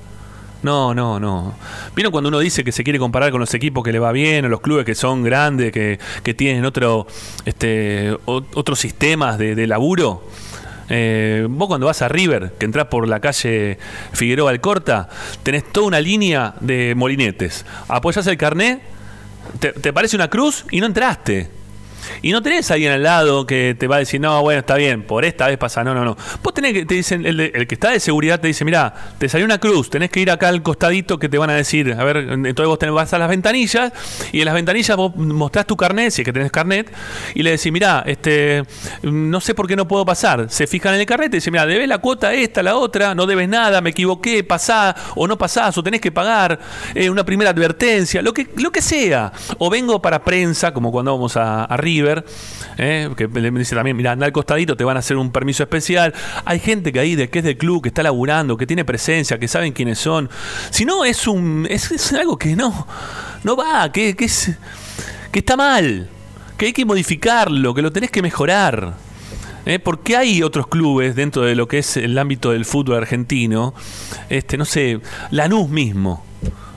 [0.63, 1.55] No, no, no.
[1.95, 4.47] ¿Vieron cuando uno dice que se quiere comparar con los equipos que le va bien,
[4.47, 7.07] o los clubes que son grandes, que, que tienen otro,
[7.45, 10.25] este, o- otros sistemas de, de laburo?
[10.89, 13.79] Eh, vos cuando vas a River, que entras por la calle
[14.13, 15.09] Figueroa Alcorta,
[15.43, 17.65] tenés toda una línea de molinetes.
[17.89, 18.81] Apoyás el carnet,
[19.61, 21.64] te, te parece una cruz y no entraste.
[22.23, 24.77] Y no tenés a alguien al lado que te va a decir, no, bueno, está
[24.77, 26.17] bien, por esta vez pasa, no, no, no.
[26.43, 28.95] Vos tenés que, te dicen, el, de- el que está de seguridad te dice, mira,
[29.19, 31.93] te salió una cruz, tenés que ir acá al costadito que te van a decir,
[31.99, 33.93] a ver, entonces vos vas a las ventanillas
[34.33, 36.93] y en las ventanillas vos mostrás tu carnet, si es que tenés carnet,
[37.35, 38.63] y le decís, mira, este,
[39.03, 40.47] no sé por qué no puedo pasar.
[40.51, 43.27] Se fijan en el carnet y dicen, mira, debes la cuota esta, la otra, no
[43.27, 46.59] debes nada, me equivoqué, pasá o no pasás, o tenés que pagar
[46.95, 49.33] eh, una primera advertencia, lo que, lo que sea.
[49.59, 52.25] O vengo para prensa, como cuando vamos a, a River,
[52.77, 55.63] eh, que le dice también, mira, anda al costadito, te van a hacer un permiso
[55.63, 56.13] especial.
[56.45, 59.39] Hay gente que ahí, de, que es del club, que está laburando, que tiene presencia,
[59.39, 60.29] que saben quiénes son.
[60.71, 62.87] Si no, es un es, algo que no,
[63.45, 64.53] no va, que, que, es,
[65.31, 66.09] que está mal,
[66.57, 68.95] que hay que modificarlo, que lo tenés que mejorar.
[69.67, 69.79] ¿Eh?
[69.79, 73.73] Porque hay otros clubes dentro de lo que es el ámbito del fútbol argentino,
[74.29, 76.23] este, no sé, Lanús mismo.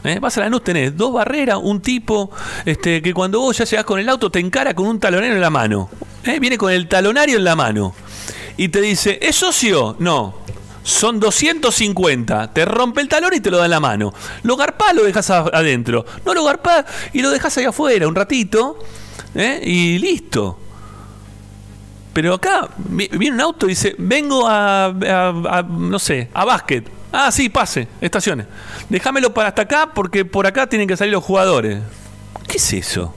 [0.07, 0.19] ¿Eh?
[0.19, 2.31] Vas a Lanús, tenés dos barreras, un tipo
[2.65, 5.41] este, que cuando vos ya llegás con el auto te encara con un talonero en
[5.41, 5.89] la mano.
[6.23, 6.39] ¿eh?
[6.39, 7.93] Viene con el talonario en la mano.
[8.57, 9.95] Y te dice, ¿es socio?
[9.99, 10.35] No.
[10.83, 12.53] Son 250.
[12.53, 14.13] Te rompe el talón y te lo da en la mano.
[14.43, 16.05] Lo garpás, lo dejas adentro.
[16.25, 18.79] No lo garpás y lo dejas ahí afuera un ratito.
[19.35, 19.59] ¿eh?
[19.63, 20.57] Y listo.
[22.13, 26.89] Pero acá vi- viene un auto y dice, vengo a- a, no sé, a básquet.
[27.11, 28.47] Ah, sí, pase, estaciones.
[28.89, 31.81] Déjamelo para hasta acá porque por acá tienen que salir los jugadores.
[32.47, 33.13] ¿Qué es eso?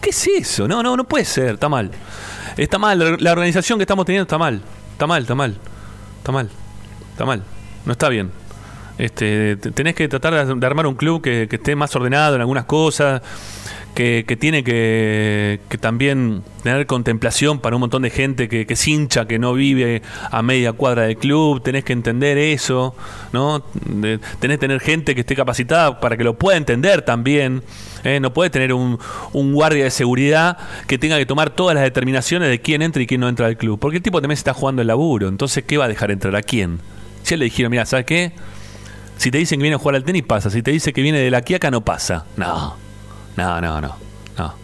[0.00, 0.66] ¿Qué es eso?
[0.66, 1.90] No, no, no puede ser, está mal.
[2.56, 4.60] Está mal, la- organización que estamos teniendo está mal.
[4.92, 5.56] Está mal, está mal.
[6.18, 6.50] Está mal.
[7.12, 7.44] Está mal.
[7.86, 8.30] No está bien.
[8.98, 12.34] Este, te- tenés que tratar de, de armar un club que, que esté más ordenado
[12.34, 13.22] en algunas cosas,
[13.94, 18.88] que, tiene que, que también tener contemplación para un montón de gente que, que es
[18.88, 22.94] hincha, que no vive a media cuadra del club, tenés que entender eso,
[23.32, 23.60] ¿no?
[23.60, 27.62] Tenés que tener gente que esté capacitada para que lo pueda entender también.
[28.04, 28.18] ¿eh?
[28.20, 28.98] No puedes tener un,
[29.32, 33.06] un guardia de seguridad que tenga que tomar todas las determinaciones de quién entra y
[33.06, 33.78] quién no entra al club.
[33.78, 35.28] Porque el tipo también se está jugando el laburo.
[35.28, 36.80] Entonces, ¿qué va a dejar entrar a quién?
[37.22, 38.32] Si él le dijeron, mira, ¿sabes qué?
[39.18, 40.50] Si te dicen que viene a jugar al tenis, pasa.
[40.50, 42.24] Si te dice que viene de la quiaca, no pasa.
[42.36, 42.76] No,
[43.36, 43.96] no, no, no.
[44.38, 44.54] No,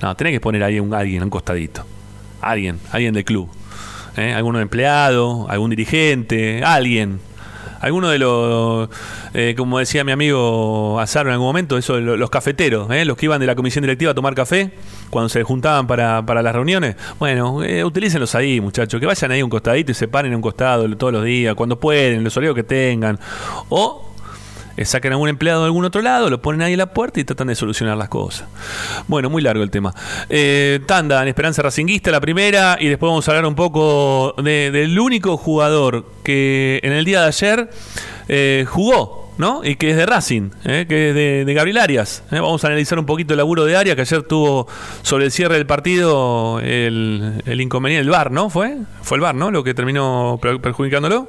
[0.00, 1.84] no tenés que poner ahí un, alguien a un costadito.
[2.40, 3.48] Alguien, alguien del club.
[4.16, 4.32] ¿eh?
[4.34, 7.20] Algún empleado, algún dirigente, alguien.
[7.80, 8.88] Alguno de los,
[9.34, 13.04] eh, como decía mi amigo Azaro en algún momento, eso, de lo- los cafeteros, ¿eh?
[13.04, 14.70] los que iban de la comisión directiva a tomar café
[15.10, 16.96] cuando se juntaban para, para las reuniones.
[17.18, 20.36] Bueno, eh, utilícenlos ahí, muchachos, que vayan ahí a un costadito y se paren en
[20.36, 23.18] un costado todos los días, cuando pueden, los horarios que tengan.
[23.68, 24.13] O
[24.82, 27.24] sacan a un empleado de algún otro lado, lo ponen ahí en la puerta y
[27.24, 28.48] tratan de solucionar las cosas.
[29.08, 29.94] Bueno, muy largo el tema.
[30.28, 34.70] Eh, tanda en Esperanza Racinguista, la primera, y después vamos a hablar un poco de-
[34.70, 37.70] del único jugador que en el día de ayer
[38.28, 39.22] eh, jugó.
[39.36, 39.62] ¿no?
[39.64, 42.22] Y que es de Racing, eh, que es de, Gabriel Arias.
[42.30, 42.36] eh.
[42.38, 44.68] Vamos a analizar un poquito el laburo de Arias, que ayer tuvo
[45.02, 48.48] sobre el cierre del partido el, inconveniente, el VAR, ¿no?
[48.48, 48.76] ¿Fue?
[49.02, 49.50] Fue el VAR, ¿no?
[49.50, 51.26] Lo que terminó per- perjudicándolo.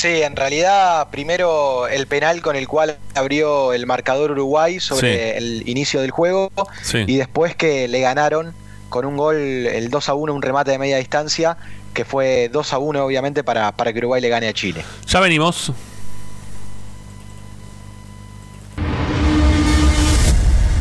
[0.00, 5.36] Sí, en realidad primero el penal con el cual abrió el marcador Uruguay sobre Sí.
[5.36, 7.04] el inicio del juego Sí.
[7.06, 8.54] y después que le ganaron
[8.88, 11.58] con un gol, el 2 a 1, un remate de media distancia,
[11.92, 14.82] que fue 2 a 1 obviamente para, para que Uruguay le gane a Chile.
[15.06, 15.70] Ya venimos.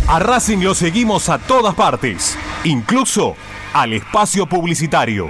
[0.08, 3.36] A Racing lo seguimos a todas partes, incluso
[3.74, 5.30] al espacio publicitario.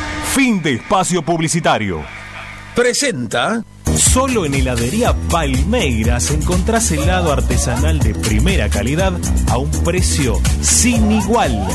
[0.33, 2.05] Fin de espacio publicitario.
[2.73, 3.63] Presenta.
[3.97, 9.11] Solo en heladería Palmeiras encontrás helado artesanal de primera calidad
[9.49, 11.67] a un precio sin igual.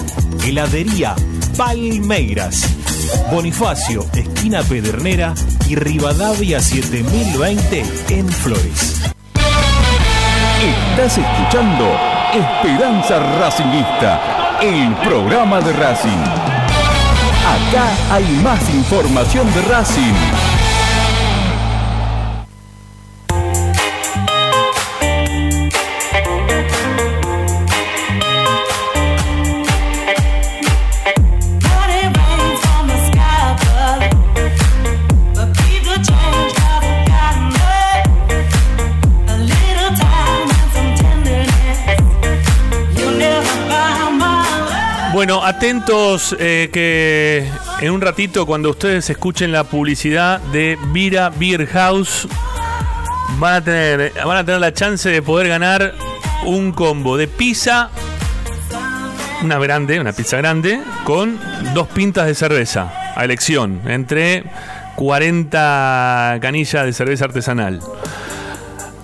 [0.42, 1.14] Heladería
[1.58, 2.66] Palmeiras.
[3.30, 5.34] Bonifacio, esquina Pedernera
[5.68, 9.02] y Rivadavia 7020 en Flores.
[10.62, 11.84] Estás escuchando
[12.32, 16.55] Esperanza Racingista, el programa de Racing.
[17.46, 20.55] Acá hay más información de Racing.
[45.26, 47.50] Bueno, atentos eh, que
[47.84, 52.28] en un ratito cuando ustedes escuchen la publicidad de Vira Beer House
[53.40, 55.94] van a tener van a tener la chance de poder ganar
[56.44, 57.90] un combo de pizza
[59.42, 61.40] una grande, una pizza grande con
[61.74, 64.44] dos pintas de cerveza a elección entre
[64.94, 67.80] 40 canillas de cerveza artesanal.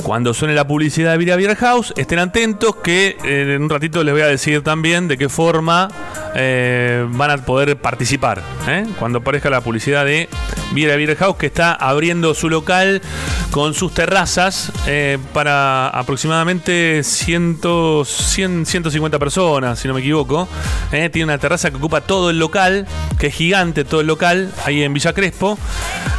[0.02, 4.02] Cuando suene la publicidad de Vira Beer House, estén atentos que eh, en un ratito
[4.02, 5.88] les voy a decir también de qué forma
[6.34, 8.42] eh, van a poder participar.
[8.66, 8.84] ¿eh?
[8.98, 10.28] Cuando aparezca la publicidad de
[10.72, 13.00] Vira Beer House, que está abriendo su local
[13.52, 14.72] con sus terrazas
[15.34, 17.60] para aproximadamente 100,
[18.04, 20.48] 100, 150 personas, si no me equivoco.
[20.90, 22.86] Tiene una terraza que ocupa todo el local,
[23.18, 25.58] que es gigante todo el local, ahí en Villa Crespo,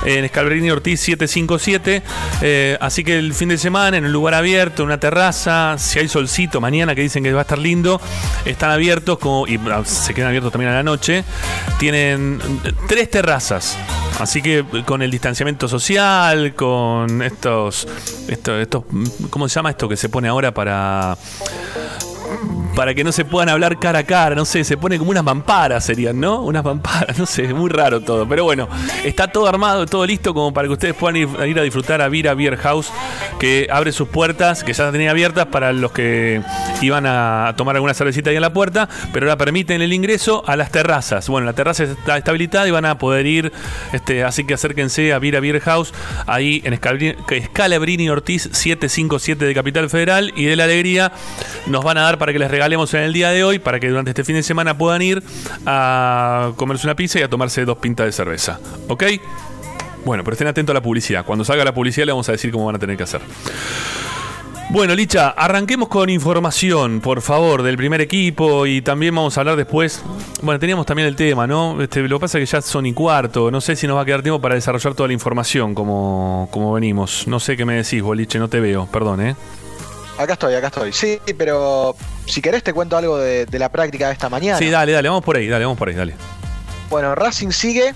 [0.05, 2.03] en Escalbrini Ortiz 757.
[2.41, 6.07] Eh, así que el fin de semana, en un lugar abierto, una terraza, si hay
[6.07, 7.99] solcito mañana que dicen que va a estar lindo,
[8.45, 11.23] están abiertos como, y ah, se quedan abiertos también a la noche.
[11.79, 12.39] Tienen
[12.87, 13.77] tres terrazas.
[14.19, 17.87] Así que con el distanciamiento social, con estos,
[18.27, 18.83] estos, estos,
[19.31, 21.17] ¿cómo se llama esto que se pone ahora para
[22.75, 25.23] para que no se puedan hablar cara a cara, no sé, se pone como unas
[25.23, 26.41] mamparas serían, ¿no?
[26.41, 28.27] Unas mamparas, no sé, muy raro todo.
[28.27, 28.67] Pero bueno,
[29.03, 32.33] está todo armado, todo listo como para que ustedes puedan ir, a disfrutar a Vira
[32.33, 32.91] Beer House,
[33.39, 36.41] que abre sus puertas, que ya tenía abiertas para los que
[36.81, 40.55] iban a tomar alguna cervecita ahí en la puerta, pero ahora permiten el ingreso a
[40.55, 41.29] las terrazas.
[41.29, 43.51] Bueno, la terraza está, está habilitada y van a poder ir,
[43.91, 45.93] este, así que acérquense a Vira Beer House,
[46.25, 51.11] ahí en Escalabrini, Scalabrini Ortiz 757 de Capital Federal y de la Alegría
[51.67, 53.89] nos van a dar para que les regalemos en el día de hoy, para que
[53.89, 55.21] durante este fin de semana puedan ir
[55.65, 58.57] a comerse una pizza y a tomarse dos pintas de cerveza.
[58.87, 59.03] ¿Ok?
[60.05, 61.25] Bueno, pero estén atentos a la publicidad.
[61.25, 63.19] Cuando salga la publicidad le vamos a decir cómo van a tener que hacer.
[64.69, 69.57] Bueno, Licha, arranquemos con información, por favor, del primer equipo y también vamos a hablar
[69.57, 70.01] después.
[70.41, 71.81] Bueno, teníamos también el tema, ¿no?
[71.81, 74.01] Este, lo que pasa es que ya son y cuarto, no sé si nos va
[74.03, 77.27] a quedar tiempo para desarrollar toda la información como, como venimos.
[77.27, 79.35] No sé qué me decís, Boliche, no te veo, perdón, ¿eh?
[80.23, 80.93] Acá estoy, acá estoy.
[80.93, 81.95] Sí, pero
[82.25, 84.57] si querés te cuento algo de, de la práctica de esta mañana.
[84.57, 86.15] Sí, dale, dale, vamos por ahí, dale, vamos por ahí, dale.
[86.89, 87.93] Bueno, Racing sigue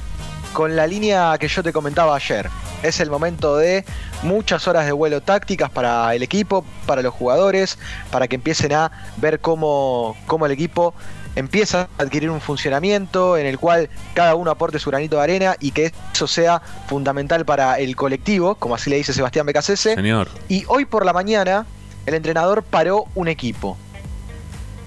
[0.54, 2.50] con la línea que yo te comentaba ayer.
[2.84, 3.86] Es el momento de
[4.24, 7.78] muchas horas de vuelo tácticas para el equipo, para los jugadores,
[8.12, 10.94] para que empiecen a ver cómo, cómo el equipo
[11.36, 15.56] empieza a adquirir un funcionamiento en el cual cada uno aporte su granito de arena
[15.60, 19.94] y que eso sea fundamental para el colectivo, como así le dice Sebastián Becasese.
[19.94, 20.30] Señor.
[20.50, 21.66] Y hoy por la mañana
[22.08, 23.78] el entrenador paró un equipo.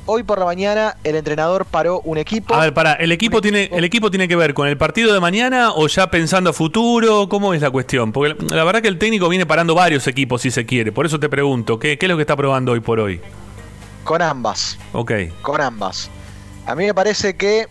[0.06, 2.54] Hoy por la mañana el entrenador paró un equipo.
[2.54, 5.20] A ver, para, ¿el equipo, tiene, ¿el equipo tiene que ver con el partido de
[5.20, 7.28] mañana o ya pensando a futuro?
[7.28, 8.10] ¿Cómo es la cuestión?
[8.10, 10.92] Porque la verdad que el técnico viene parando varios equipos si se quiere.
[10.92, 13.20] Por eso te pregunto, ¿qué, qué es lo que está probando hoy por hoy?
[14.02, 14.78] Con ambas.
[14.94, 15.12] Ok.
[15.42, 16.10] Con ambas.
[16.66, 17.68] A mí me parece que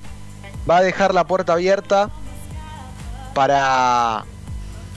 [0.69, 2.11] va a dejar la puerta abierta
[3.33, 4.25] para,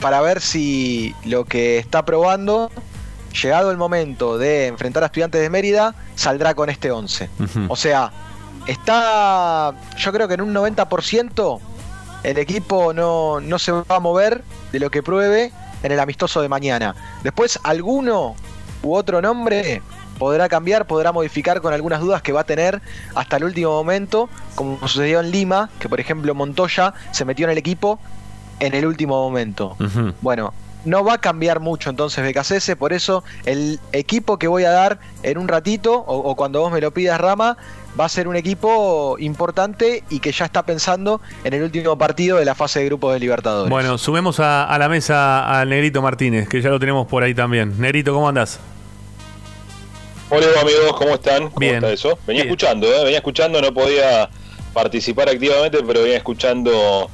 [0.02, 2.70] para ver si lo que está probando,
[3.32, 7.30] llegado el momento de enfrentar a estudiantes de Mérida, saldrá con este 11.
[7.68, 8.10] O sea,
[8.66, 11.60] está, yo creo que en un 90%
[12.22, 15.52] el equipo no, no se va a mover de lo que pruebe
[15.82, 16.94] en el amistoso de mañana.
[17.22, 18.34] Después alguno
[18.82, 19.82] u otro nombre
[20.18, 22.80] podrá cambiar, podrá modificar con algunas dudas que va a tener
[23.14, 27.50] hasta el último momento, como sucedió en Lima, que por ejemplo Montoya se metió en
[27.50, 27.98] el equipo
[28.60, 29.76] en el último momento.
[30.20, 30.54] Bueno,
[30.84, 34.98] no va a cambiar mucho entonces BKCS, por eso el equipo que voy a dar
[35.22, 37.56] en un ratito, o, o, cuando vos me lo pidas Rama,
[37.98, 42.38] va a ser un equipo importante y que ya está pensando en el último partido
[42.38, 43.70] de la fase de grupos de Libertadores.
[43.70, 47.34] Bueno, sumemos a, a la mesa al Negrito Martínez, que ya lo tenemos por ahí
[47.34, 47.78] también.
[47.80, 48.58] Negrito, ¿cómo andás?
[50.30, 51.42] Hola amigos, ¿cómo están?
[51.50, 51.74] ¿Cómo Bien.
[51.74, 52.18] está eso?
[52.26, 52.52] Venía Bien.
[52.54, 53.04] escuchando, ¿eh?
[53.04, 54.30] venía escuchando, no podía
[54.72, 57.10] participar activamente, pero venía escuchando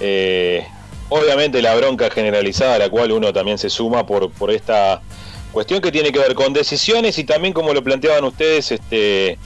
[0.00, 0.66] eh,
[1.12, 5.02] obviamente la bronca generalizada a la cual uno también se suma por, por esta
[5.52, 9.38] cuestión que tiene que ver con decisiones y también como lo planteaban ustedes, este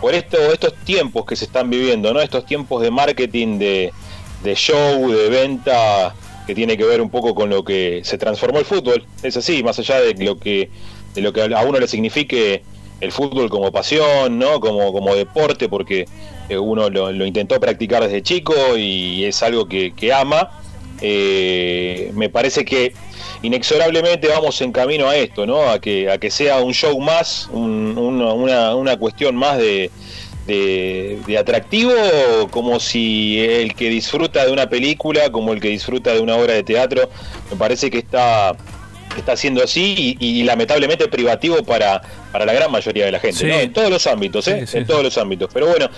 [0.00, 2.20] por esto, estos tiempos que se están viviendo, ¿no?
[2.20, 3.92] Estos tiempos de marketing de,
[4.44, 6.14] de show, de venta,
[6.46, 9.04] que tiene que ver un poco con lo que se transformó el fútbol.
[9.24, 10.70] Es así, más allá de lo que,
[11.16, 12.62] de lo que a uno le signifique
[13.00, 14.60] el fútbol como pasión, ¿no?
[14.60, 16.06] Como, como deporte, porque
[16.48, 20.50] eh, uno lo, intentó practicar desde chico y es algo que ama.
[21.00, 22.92] Eh, me parece que
[23.42, 25.68] inexorablemente vamos en camino a esto, ¿no?
[25.70, 29.90] A que, a que sea un show más, un- una, una- cuestión más de,
[31.26, 31.92] de atractivo,
[32.50, 36.54] como si el que disfruta de una película, como el que disfruta de una obra
[36.54, 37.08] de teatro,
[37.50, 38.56] me parece que está
[39.16, 42.02] está siendo así y, y lamentablemente privativo para,
[42.32, 43.46] para la gran mayoría de la gente, Sí.
[43.46, 43.54] ¿no?
[43.58, 44.60] en todos los ámbitos, ¿eh?
[44.60, 44.78] Sí, sí.
[44.78, 45.50] en todos los ámbitos.
[45.52, 45.88] Pero bueno,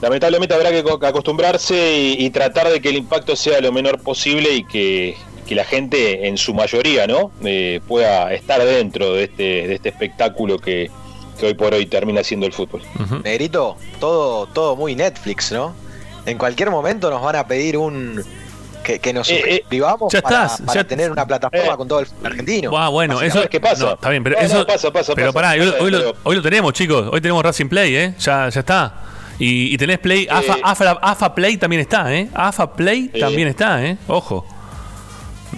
[0.00, 1.74] lamentablemente habrá que co- acostumbrarse
[2.18, 5.64] y, y tratar de que el impacto sea lo menor posible y que, que la
[5.64, 10.90] gente en su mayoría no Eh, pueda estar dentro de este, de este espectáculo que,
[11.38, 12.82] que hoy por hoy termina siendo el fútbol.
[13.24, 15.74] Negrito, todo, todo muy Netflix, ¿no?
[16.26, 18.24] En cualquier momento nos van a pedir un
[18.82, 21.88] que, que nos Eh, eh, suscribamos ya para, estás, para ya- tener una plataforma con
[21.88, 22.76] todo el argentino.
[22.76, 23.84] Ah, bueno, Así, eso ¿sabes qué pasa?
[23.84, 25.48] no, está bien, pero No, eso no, pasa, pasa, Pero pasa.
[25.48, 27.08] pará, hoy, hoy lo, Pero- hoy lo tenemos, chicos.
[27.12, 28.14] Hoy tenemos Racing Play, ¿eh?
[28.18, 28.94] Ya, ya está.
[29.38, 32.28] Y, y tenés Play, AFA, AFA, AFA Play también está, ¿eh?
[32.34, 33.96] AFA Play también está, ¿eh?
[34.08, 34.46] Ojo.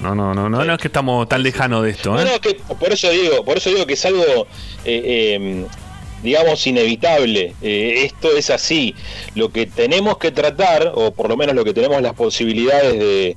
[0.00, 2.24] No, no, no, no, no es que estamos tan lejanos de esto, No, ¿eh?
[2.24, 4.22] no, que por eso digo, por eso digo que es algo,
[4.84, 5.66] eh, eh,
[6.24, 7.54] digamos, inevitable.
[7.62, 8.94] Eh, esto es así.
[9.34, 13.36] Lo que tenemos que tratar, o por lo menos lo que tenemos las posibilidades de,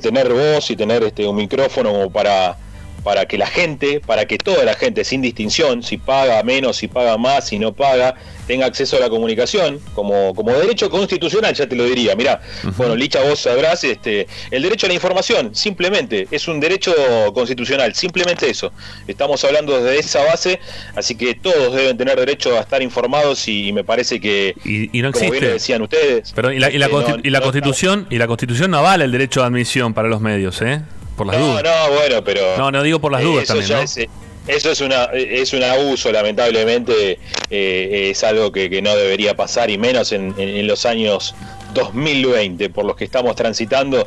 [0.00, 2.56] tener voz y tener este un micrófono como para
[3.04, 6.88] para que la gente, para que toda la gente, sin distinción, si paga menos, si
[6.88, 8.14] paga más, si no paga,
[8.46, 12.14] tenga acceso a la comunicación, como, como derecho constitucional, ya te lo diría.
[12.16, 12.40] Mirá,
[12.76, 16.92] bueno, Licha, vos sabrás, este, el derecho a la información, simplemente, es un derecho
[17.32, 18.72] constitucional, simplemente eso.
[19.06, 20.60] Estamos hablando desde esa base,
[20.96, 25.02] así que todos deben tener derecho a estar informados y, me parece que, Y, y
[25.02, 25.46] no como bien existe.
[25.46, 28.18] lo decían ustedes, Perdón, y la, y la este, no- y la no- constitución y
[28.18, 30.80] la constitución avala el derecho de admisión para los medios, ¿eh?
[31.18, 31.64] Por las no, dudas.
[31.64, 32.56] no, bueno, pero...
[32.56, 33.82] No, no digo por las dudas eso también, ¿no?
[33.84, 33.98] es,
[34.46, 37.18] eso es una es un abuso lamentablemente
[37.50, 41.34] eh, es algo que, que no debería pasar y menos en, en- en los años
[41.74, 44.06] 2020 por los que estamos transitando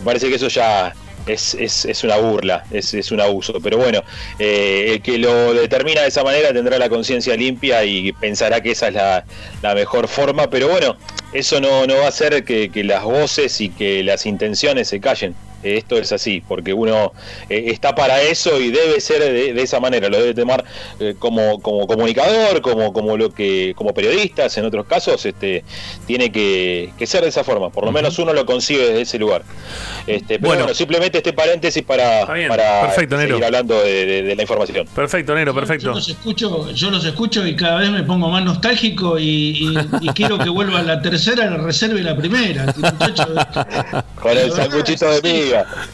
[0.00, 0.94] me parece que eso ya
[1.26, 3.54] es, es, es una burla, es, es un abuso.
[3.62, 4.02] Pero bueno,
[4.38, 8.70] eh, el que lo determina de esa manera tendrá la conciencia limpia y pensará que
[8.70, 9.24] esa es la,
[9.60, 10.48] la mejor forma.
[10.48, 10.96] Pero bueno,
[11.34, 15.00] eso no, no va a hacer que, que las voces y que las intenciones se
[15.00, 15.34] callen.
[15.62, 17.12] Eh, Esto es así, porque uno
[17.48, 20.64] eh, está para eso y debe ser de, de esa manera, lo debe tomar
[21.00, 25.64] eh, como, como comunicador, como, como lo que, como periodistas, en otros casos, este,
[26.06, 29.18] tiene que, que ser de esa forma, por lo menos uno lo concibe desde ese
[29.18, 29.42] lugar.
[30.06, 30.62] Este, pero Bueno.
[30.64, 33.46] bueno, simplemente este paréntesis para, bien, para perfecto, seguir Nero.
[33.46, 34.86] hablando de, de- de la información.
[34.94, 35.90] Perfecto, Nero, Yo perfecto.
[35.90, 40.08] los escucho, yo los escucho y cada vez me pongo más nostálgico y, y- y
[40.10, 42.66] quiero que vuelva la tercera, la reserva y la primera.
[42.76, 43.24] Muchacho,
[44.20, 45.20] Con el sanguchito de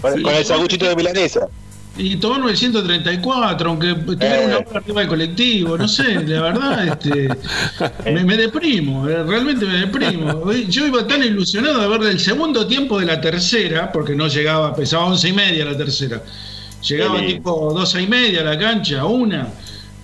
[0.00, 1.48] con, con el sanguchito de milanesa.
[1.96, 4.46] Y tomarme el 134, aunque estuviera Eh.
[4.46, 7.28] una hora arriba del colectivo, no sé, la verdad, este,
[8.12, 10.50] me, me deprimo, eh, realmente me deprimo.
[10.68, 14.74] Yo iba tan ilusionado de ver el segundo tiempo de la tercera, porque no llegaba,
[14.74, 16.20] pesaba once y media la tercera.
[16.82, 19.48] Llegaba tipo doce y media a la cancha, una,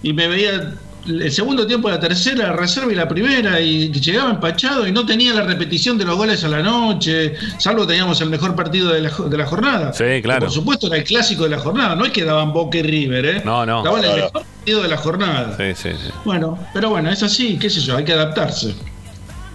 [0.02, 0.72] y me veía
[1.06, 4.93] el segundo tiempo de la tercera, la reserva y la primera, y llegaba empachado y
[4.93, 8.93] no tenía la repetición de los goles a la noche, salvo teníamos el mejor partido
[8.93, 9.93] de la, de la jornada.
[9.93, 10.40] Sí, Que claro.
[10.40, 13.24] Por supuesto era el clásico de la jornada, no es que daban Boca y River,
[13.27, 13.43] ¿eh?
[13.44, 13.82] No, no.
[13.82, 15.56] Daban el mejor partido de la jornada.
[15.56, 16.10] Sí, sí, sí.
[16.24, 18.74] Bueno, pero bueno, es así, qué sé yo, hay que adaptarse.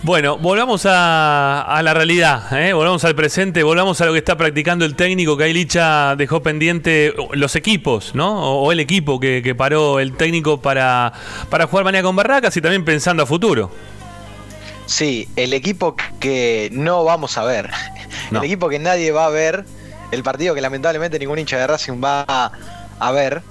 [0.05, 2.73] Bueno, volvamos a, a la realidad, ¿eh?
[2.73, 6.43] volvamos al presente, volvamos a lo que está practicando el técnico que ahí Licha dejó
[6.43, 8.39] pendiente los equipos, ¿no?
[8.39, 11.11] O, o el equipo que, que paró el técnico para,
[11.49, 13.71] para jugar mañana con Barracas y también pensando a futuro.
[14.85, 17.71] Sí, el equipo que no vamos a ver.
[18.31, 18.39] No.
[18.39, 19.65] El equipo que nadie va a ver.
[20.11, 22.51] El partido que lamentablemente ningún hincha de Racing va a,
[22.99, 23.43] a ver.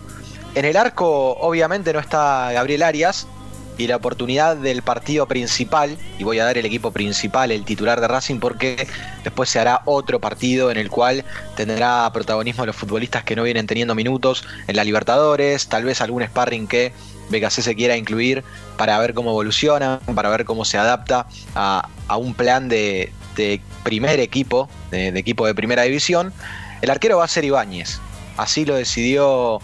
[0.56, 3.28] En el arco, obviamente, no está Gabriel Arias.
[3.76, 8.00] Y la oportunidad del partido principal, y voy a dar el equipo principal, el titular
[8.00, 8.86] de Racing, porque
[9.24, 11.24] después se hará otro partido en el cual
[11.56, 16.22] tendrá protagonismo los futbolistas que no vienen teniendo minutos en la Libertadores, tal vez algún
[16.24, 16.92] sparring que
[17.30, 18.44] BKC se quiera incluir
[18.76, 21.26] para ver cómo evoluciona, para ver cómo se adapta
[21.56, 26.32] a, a un plan de, de primer equipo, de, de equipo de primera división.
[26.80, 27.98] El arquero va a ser Ibáñez,
[28.36, 29.58] así lo decidió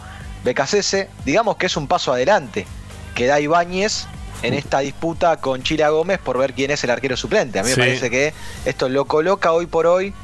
[0.45, 2.67] BKC, digamos que es un paso adelante
[3.15, 4.07] que da Ibáñez
[4.43, 7.59] en esta disputa con Chila Gómez por ver quién es el arquero suplente.
[7.59, 7.79] A mí Sí.
[7.79, 8.33] me parece que
[8.65, 10.15] esto lo coloca hoy por hoy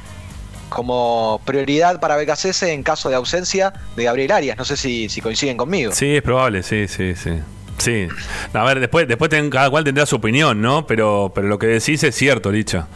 [0.69, 4.57] como prioridad para BKC en caso de ausencia de Gabriel Arias.
[4.57, 5.91] No sé si, si coinciden conmigo.
[5.93, 7.39] Sí, es probable, sí, sí, sí.
[7.77, 8.07] Sí.
[8.53, 10.87] A ver, después, después ten- cada cual tendrá su opinión, ¿no?
[10.87, 12.87] Pero, pero lo que decís es cierto, Licha.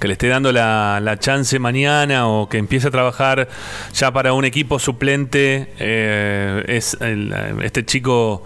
[0.00, 3.48] que le esté dando la, la chance mañana o que empiece a trabajar
[3.92, 8.42] ya para un equipo suplente eh, es el- este chico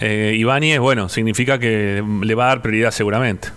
[0.00, 3.48] eh, Ibáñez, bueno, significa que le va a dar prioridad seguramente.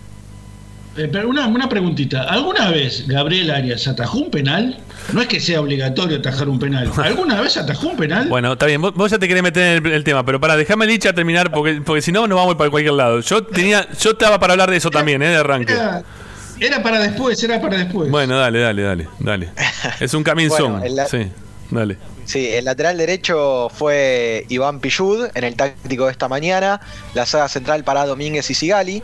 [0.98, 2.24] Eh, pero una, una preguntita.
[2.24, 4.78] ¿Alguna vez Gabriel Arias atajó un penal?
[5.14, 6.92] No es que sea obligatorio atajar un penal.
[7.04, 8.28] ¿Alguna vez atajó un penal?
[8.28, 10.58] Bueno, está bien, vos, vos ya te querés meter en el, el tema, pero para,
[10.58, 13.22] déjame Licha terminar porque, porque si no nos vamos para cualquier lado.
[13.22, 15.30] Yo tenía, yo estaba para hablar de eso también, ¿eh?
[15.30, 15.72] De arranque.
[15.74, 16.04] Era,
[16.60, 18.12] era para después, era para después.
[18.12, 19.50] Bueno, dale, dale, dale, dale.
[20.02, 21.26] Es un Bueno, la- Sí,
[21.70, 21.98] dale.
[22.32, 26.80] Sí, el lateral derecho fue Iván Pillud en el táctico de esta mañana,
[27.14, 29.04] la saga central para Domínguez y Sigali.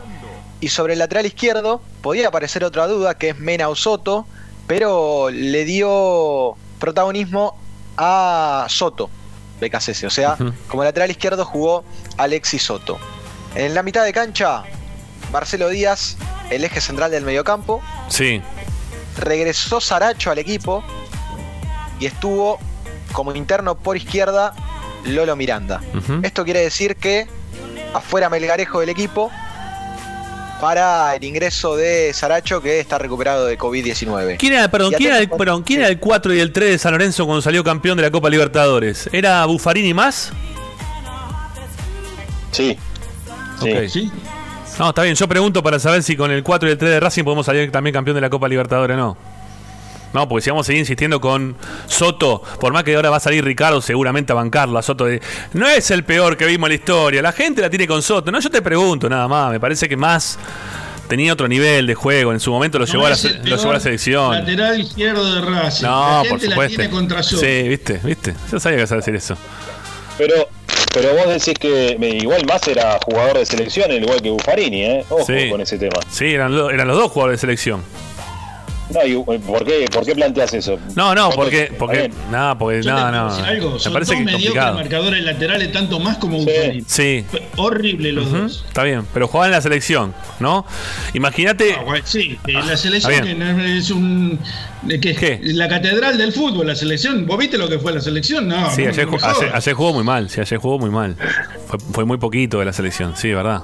[0.60, 4.26] Y sobre el lateral izquierdo podía aparecer otra duda que es Mena o Soto,
[4.66, 7.54] pero le dio protagonismo
[7.98, 9.10] a Soto,
[9.60, 10.04] BKCS.
[10.04, 11.84] O sea, como lateral izquierdo jugó
[12.16, 12.98] Alexis Soto.
[13.54, 14.62] En la mitad de cancha,
[15.30, 16.16] Marcelo Díaz,
[16.48, 17.82] el eje central del mediocampo.
[18.08, 18.40] Sí.
[19.18, 20.82] Regresó Saracho al equipo
[22.00, 22.58] y estuvo
[23.12, 24.54] como interno por izquierda
[25.04, 25.80] Lolo Miranda.
[26.22, 27.26] Esto quiere decir que
[27.94, 29.30] afuera Melgarejo del equipo
[30.60, 34.36] para el ingreso de Saracho que está recuperado de COVID-19.
[34.38, 36.78] ¿Quién era, perdón, ¿quién era, el, perdón, ¿quién era el 4 y el 3 de
[36.78, 39.08] San Lorenzo cuando salió campeón de la Copa Libertadores?
[39.12, 40.32] ¿Era Buffarini más?
[42.50, 42.76] Sí.
[43.60, 43.68] Ok.
[44.78, 47.00] No, está bien, yo pregunto para saber si con el 4 y el 3 de
[47.00, 49.16] Racing podemos salir también campeón de la Copa Libertadores o no.
[50.12, 51.56] No, porque si vamos a seguir insistiendo con
[51.86, 55.20] Soto, por más que ahora va a salir Ricardo seguramente a bancarla, Soto de,
[55.52, 58.30] no es el peor que vimos en la historia, la gente la tiene con Soto.
[58.32, 60.38] No, yo te pregunto nada más, me parece que más
[61.08, 63.70] tenía otro nivel de juego, en su momento lo, No llevó, a la, lo llevó
[63.70, 64.32] a la selección.
[64.32, 65.84] Lateral izquierdo de Racing.
[65.84, 66.76] No, la por gente la supuesto.
[66.76, 67.42] tiene contra Soto.
[67.42, 68.34] Sí, viste, viste.
[68.50, 69.36] Yo sabía que ibas a decir eso.
[70.16, 70.48] Pero,
[70.92, 74.82] pero vos decís que me- igual más era jugador de selección, al igual que Buffarini,
[74.84, 75.04] ¿eh?
[75.10, 75.48] Ojo Sí.
[75.50, 76.00] con ese tema.
[76.10, 77.82] Sí, eran, lo- eran los dos jugadores de selección.
[78.90, 80.78] No, y, ¿por, qué, ¿Por qué planteas eso?
[80.96, 84.36] No, no, porque, porque, nada, porque, Yo no, algo, Me son parece dos que es
[84.38, 86.84] mediocres marcadores laterales, tanto más como Buffarini.
[86.86, 87.24] Sí.
[87.56, 88.64] Horrible los dos.
[88.66, 90.64] Está bien, pero jugaban en la selección, ¿no?
[91.12, 91.74] Imagínate.
[91.78, 94.38] Ah, bueno, sí, eh, la selección que es un.
[94.82, 97.26] de que- La catedral del fútbol, la selección.
[97.26, 98.48] ¿Vos viste lo que fue la selección?
[98.48, 98.70] No.
[98.70, 101.16] Sí, no, ayer, no ayer, ayer jugó muy mal, sí, ayer jugó muy mal.
[101.66, 103.62] Fue, fue muy poquito de la selección, sí, verdad.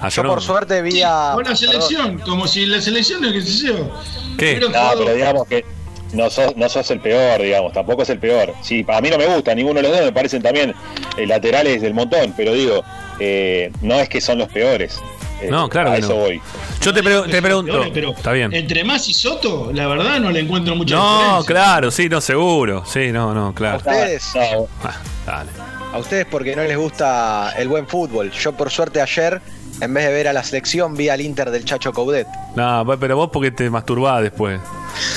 [0.00, 1.32] Ayer Yo no- por suerte vi a...
[1.34, 3.90] Fue la selección, como si la selección, qué sé yo.
[4.38, 4.58] ¿Qué?
[4.60, 4.68] No,
[4.98, 5.64] pero digamos que
[6.12, 8.52] no sos, no sos el peor, digamos, tampoco es el peor.
[8.62, 10.74] Sí, a mí no me gusta, ninguno de los dos me parecen también
[11.16, 12.82] eh, laterales del montón, pero digo,
[13.18, 14.98] eh, no es que son los peores.
[15.42, 16.16] Eh, No, claro a que eso no.
[16.16, 16.40] voy.
[16.82, 17.72] Yo te, te pregunto.
[17.72, 18.52] Peores, pero Está bien.
[18.52, 21.46] Entre más y Soto, la verdad no le encuentro mucha No, diferencia.
[21.46, 22.84] claro, sí, no, seguro.
[22.86, 23.76] Sí, no, no, A claro.
[23.78, 24.96] ustedes, Ah,
[25.26, 25.50] dale.
[25.92, 28.30] a ustedes porque no les gusta el buen fútbol.
[28.32, 29.40] Yo por suerte ayer,
[29.80, 32.26] en vez de ver a la selección, vi al Inter del Chacho Coudet.
[32.56, 34.60] No, va- pero vos porque te masturbás después.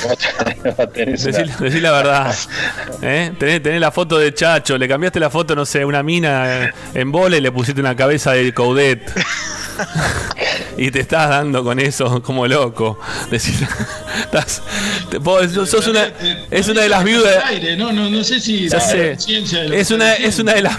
[0.95, 2.35] Decí, decí la verdad.
[3.01, 3.31] ¿Eh?
[3.37, 6.71] Tenés, tenés la foto de Chacho, le cambiaste la foto, no sé, a una mina
[6.93, 9.11] en bola y le pusiste una cabeza de Coudet.
[10.77, 12.99] y te estás dando con eso como loco.
[13.31, 13.67] Decí-
[14.25, 14.61] estás-
[15.09, 16.11] te- vos sos una,
[16.51, 17.43] es una de las viudas.
[17.77, 19.17] No, no, no sé si Ya la sé.
[19.73, 20.77] Es una, es una de las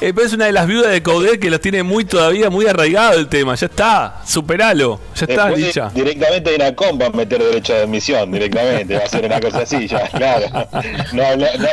[0.00, 3.18] eh, es una de las viudas de Coudet que los tiene muy todavía muy arraigado
[3.18, 3.54] el tema.
[3.54, 5.00] Ya está, superalo.
[5.14, 5.90] Ya está, Después dicha.
[5.94, 9.60] directamente en ACOM va a meter derecho de admisión, directamente, va a ser una cosa
[9.60, 10.46] así, ya, claro.
[11.12, 11.24] No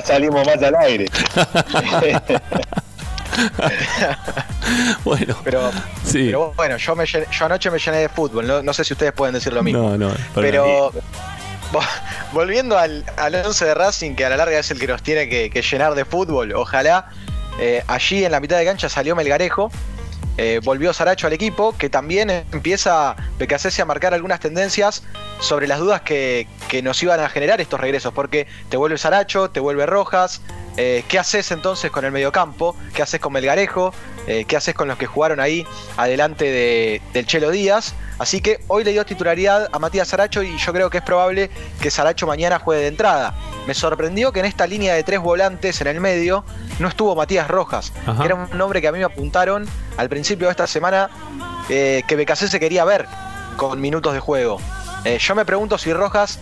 [0.06, 1.06] salimos más al aire.
[5.04, 5.72] bueno, pero,
[6.06, 6.26] sí.
[6.28, 8.48] pero bueno, yo, me llené- yo anoche me llené de fútbol.
[8.48, 9.90] No, no sé si ustedes pueden decir lo mismo.
[9.92, 10.14] No, no.
[10.36, 10.92] Pero
[11.72, 11.88] vo-
[12.32, 15.30] volviendo al, al 11 de Racing, que a la larga es el que nos tiene
[15.30, 17.10] que, que llenar de fútbol, ojalá.
[17.60, 19.72] eh, allí en la mitad de cancha salió Melgarejo.
[20.38, 25.04] eh, volvió Saracho al equipo, que también empieza Becasese a marcar algunas tendencias
[25.40, 29.50] sobre las dudas que, que nos iban a generar estos regresos, porque te vuelve Saracho,
[29.52, 30.42] te vuelve Rojas,
[30.78, 32.76] eh, ¿qué haces entonces con el mediocampo?
[32.94, 33.94] ¿Qué haces con Melgarejo?
[34.28, 35.66] Eh, ¿Qué haces con los que jugaron ahí
[35.98, 37.94] adelante de- del Chelo Díaz?
[38.20, 41.50] Así que hoy le dio titularidad a Matías Saracho y yo creo que es probable
[41.82, 43.36] que Saracho mañana juegue de entrada.
[43.68, 46.46] Me sorprendió que en esta línea de tres volantes en el medio
[46.80, 49.68] no estuvo Matías Rojas, que era un nombre que a mí me apuntaron
[49.98, 51.10] al principio de esta semana
[51.70, 53.08] eh, que Becasé se quería ver
[53.58, 54.60] con minutos de juego.
[55.20, 56.40] Yo me pregunto si Rojas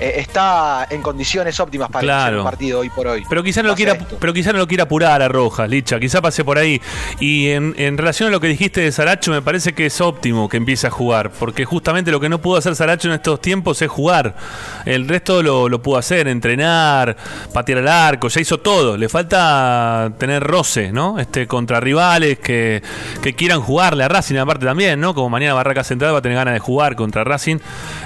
[0.00, 2.38] eh, está en condiciones óptimas para Claro.
[2.38, 3.24] un partido hoy por hoy.
[3.28, 4.16] Pero quizá no lo quiera, esto.
[4.20, 6.80] pero quizá no lo quiera apurar a Rojas, Licha, quizá pase por ahí.
[7.20, 10.48] Y en, en relación a lo que dijiste de Saracho, me parece que es óptimo
[10.48, 13.80] que empiece a jugar, porque justamente lo que no pudo hacer Saracho en estos tiempos
[13.82, 14.34] es jugar.
[14.84, 17.16] El resto lo, lo pudo hacer, entrenar,
[17.52, 18.96] patear al arco, ya hizo todo.
[18.96, 21.18] Le falta tener roce, ¿no?
[21.18, 22.82] Este contra rivales que,
[23.22, 25.14] que quieran jugarle a Racing aparte también, ¿no?
[25.14, 27.58] Como mañana Barraca Central va a tener ganas de jugar contra Racing,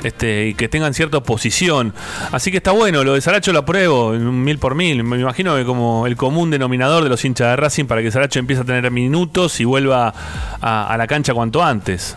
[0.05, 1.86] este, y que tengan cierta oposición.
[2.33, 5.05] Así que está bueno, lo de Saracho lo apruebo, mil por mil.
[5.05, 8.39] Me imagino que como el común denominador de los hinchas de Racing para que Saracho
[8.39, 10.15] empiece a tener minutos y vuelva
[10.61, 12.17] a, a la cancha cuanto antes.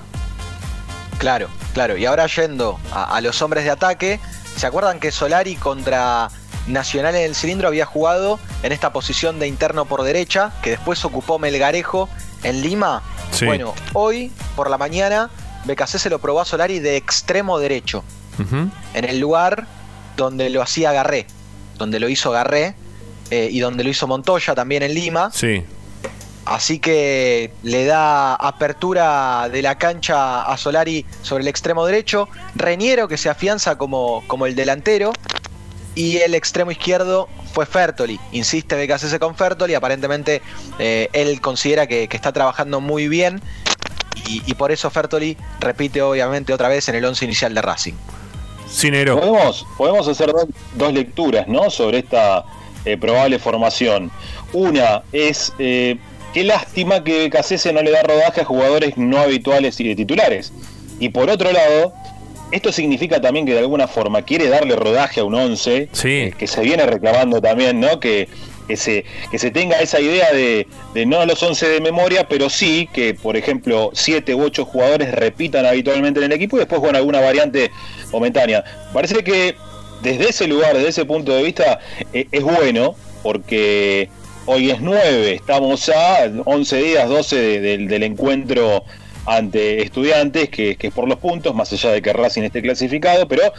[1.17, 1.97] Claro, claro.
[1.97, 4.19] Y ahora yendo a, a los hombres de ataque,
[4.55, 6.29] ¿se acuerdan que Solari contra
[6.67, 11.03] Nacional en el cilindro había jugado en esta posición de interno por derecha, que después
[11.03, 12.07] ocupó Melgarejo
[12.43, 13.01] en Lima?
[13.31, 13.45] Sí.
[13.45, 15.29] Bueno, hoy por la mañana
[15.65, 18.03] BKC se lo probó a Solari de extremo derecho,
[18.93, 19.67] En el lugar
[20.17, 21.25] donde lo hacía Garré,
[21.77, 22.75] donde lo hizo Garré
[23.31, 25.31] eh, y donde lo hizo Montoya también en Lima.
[25.31, 25.63] Sí.
[26.45, 32.27] Así que le da apertura de la cancha a Solari sobre el extremo derecho.
[32.55, 35.13] Reñero que se afianza como, como el delantero.
[35.93, 38.19] Y el extremo izquierdo fue Fertoli.
[38.31, 39.75] Insiste BKCS con Fertoli.
[39.75, 40.41] Aparentemente
[40.79, 43.41] eh, él considera que, que está trabajando muy bien.
[44.27, 47.93] Y, y por eso Fertoli repite obviamente otra vez en el once inicial de Racing.
[48.69, 49.19] Cinero.
[49.19, 51.69] Podemos, podemos hacer dos, dos lecturas ¿no?
[51.69, 52.45] sobre esta
[52.85, 54.11] eh, probable formación.
[54.53, 55.97] Una es, eh,
[56.33, 60.53] qué lástima que Cacese no le da rodaje a jugadores no habituales y de titulares.
[60.99, 61.93] Y por otro lado,
[62.51, 66.47] esto significa también que de alguna forma quiere darle rodaje a un 11, eh, que
[66.47, 67.99] se viene reclamando también, ¿no?
[67.99, 68.27] Que,
[68.69, 72.49] que, se, que se tenga esa idea de, de no los 11 de memoria, pero
[72.51, 76.79] sí que, por ejemplo, 7 u 8 jugadores repitan habitualmente en el equipo y después
[76.79, 77.71] con alguna variante
[78.11, 78.63] momentánea.
[78.93, 79.55] Parece que
[80.03, 81.79] desde ese lugar, desde ese punto de vista,
[82.13, 84.07] eh, es bueno, porque
[84.45, 88.83] hoy es 9, estamos a 11 días, 12 de- del- encuentro
[89.25, 93.51] ante estudiantes, que es por los puntos, más allá de que Racing esté clasificado, pero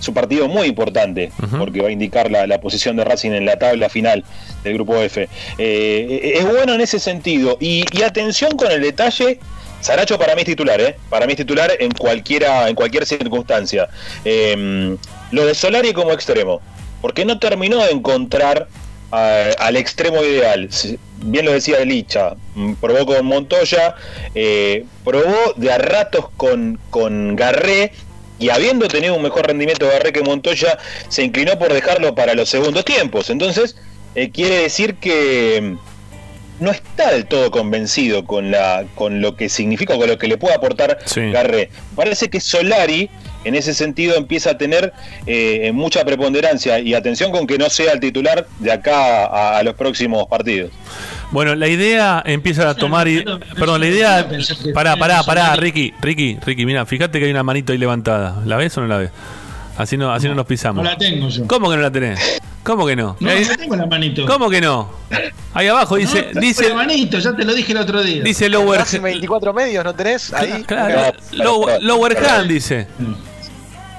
[0.00, 3.44] es un partido muy importante, porque va a indicar la, la posición de Racing en
[3.46, 4.24] la tabla final
[4.64, 5.28] del grupo F.
[5.58, 9.38] Eh, es bueno en ese sentido, y, y atención con el detalle.
[9.80, 10.96] Saracho para mí es titular, ¿eh?
[11.08, 13.88] Para mí es titular en cualquiera, en cualquier circunstancia.
[14.24, 14.96] Eh,
[15.30, 16.60] lo de Solari como extremo,
[17.00, 18.66] porque no terminó de encontrar
[19.12, 20.68] a- al extremo ideal.
[21.20, 23.94] Bien lo decía Licha, mm, probó con Montoya,
[24.34, 27.92] eh, probó de a ratos con, con Garré,
[28.38, 30.78] y habiendo tenido un mejor rendimiento Garré que Montoya,
[31.08, 33.30] se inclinó por dejarlo para los segundos tiempos.
[33.30, 33.76] Entonces,
[34.14, 39.48] eh, quiere decir que mm, no está del todo convencido con la con lo que
[39.48, 40.98] significa, con lo que le puede aportar
[41.32, 41.70] Garré.
[41.94, 43.10] Parece que Solari
[43.44, 44.92] en ese sentido empieza a tener
[45.26, 49.62] eh, mucha preponderancia y atención con que no sea el titular de acá a, a
[49.62, 50.70] los próximos partidos.
[51.30, 53.06] Bueno, la idea empieza a tomar.
[53.58, 54.28] perdón, la idea.
[54.72, 58.42] Pará, pará, pará, Ricky, Ricky, Ricky, mira, fíjate que hay una manito ahí levantada.
[58.46, 59.10] ¿La ves o no la ves?
[59.76, 60.82] Así no, así no nos pisamos.
[60.82, 61.46] No la tengo yo.
[61.46, 62.40] ¿Cómo que no la tenés?
[62.64, 63.16] ¿Cómo que no?
[63.20, 64.26] No, Ahí- no tengo la manito.
[64.26, 64.90] ¿Cómo que no?
[65.54, 68.22] Ahí abajo dice, No, dice, tengo la manito, ya te lo dije el otro día.
[68.22, 70.32] dice lower, Racing 24 medios, ¿no tenés?
[70.34, 70.62] Ahí.
[70.66, 72.86] claro, lower, lower hand dice.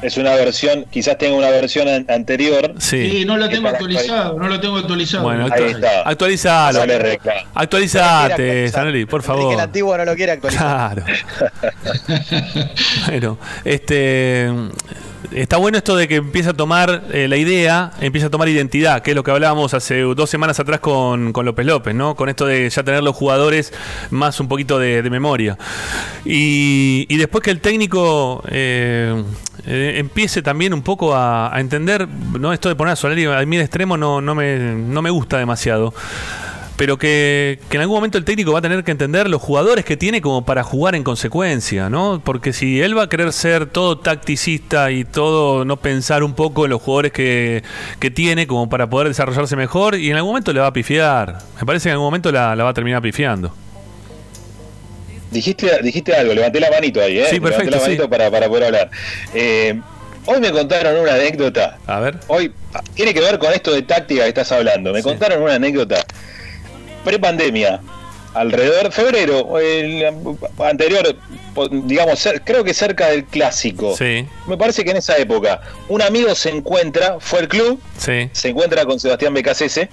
[0.01, 2.73] Es una versión, quizás tenga una versión an- anterior.
[2.77, 5.23] Sí, no lo que tengo actualizado, no lo tengo actualizado.
[5.23, 6.01] Bueno, Ahí actu- está.
[6.05, 6.79] actualizalo.
[6.79, 7.33] Sale recta.
[7.53, 9.61] Actualizate, Sanoli, por Enrique el favor.
[9.61, 11.03] antiguo no lo quiere actualizar.
[11.03, 11.05] Claro.
[13.07, 14.49] bueno, este
[15.31, 19.01] está bueno esto de que empieza a tomar eh, la idea, empieza a tomar identidad,
[19.01, 22.15] que es lo que hablábamos hace dos semanas atrás con, López López, ¿no?
[22.15, 23.73] Con esto de ya tener los jugadores
[24.09, 25.57] más un poquito de, memoria.
[26.25, 29.23] Y, después que el técnico eh,
[29.65, 32.53] eh, empiece también un poco a, entender, ¿no?
[32.53, 35.93] Esto de poner a Solari a de extremo no, no, me, no me gusta demasiado
[36.79, 39.83] pero que, que en algún momento el técnico va a tener que entender los jugadores
[39.83, 42.21] que tiene como para jugar en consecuencia, ¿no?
[42.23, 46.63] Porque si él va a querer ser todo tacticista y todo no pensar un poco
[46.63, 47.63] en los jugadores que,
[47.99, 51.39] que tiene como para poder desarrollarse mejor, y en algún momento le va a pifiar.
[51.59, 53.53] Me parece que en algún momento la, la va a terminar pifiando.
[55.31, 57.27] Dijiste, dijiste algo, levanté la manito ahí, ¿eh?
[57.29, 58.09] Sí, perfecto, Levanté la manito sí.
[58.09, 58.89] para, para poder hablar.
[59.33, 59.77] Eh,
[60.27, 61.77] hoy me contaron una anécdota.
[61.87, 62.19] A ver.
[62.27, 64.93] Hoy ah, tiene que ver con esto de táctica que estás hablando.
[64.93, 66.05] Me contaron una anécdota.
[67.03, 67.81] Prepandemia,
[68.33, 70.05] alrededor febrero, el
[70.59, 71.15] anterior,
[71.71, 73.95] digamos, creo que cerca del clásico.
[73.97, 74.25] Sí.
[74.47, 78.49] Me parece que en esa época un amigo se encuentra, fue al club, Sí, se
[78.49, 79.89] encuentra con Sebastián Becasese.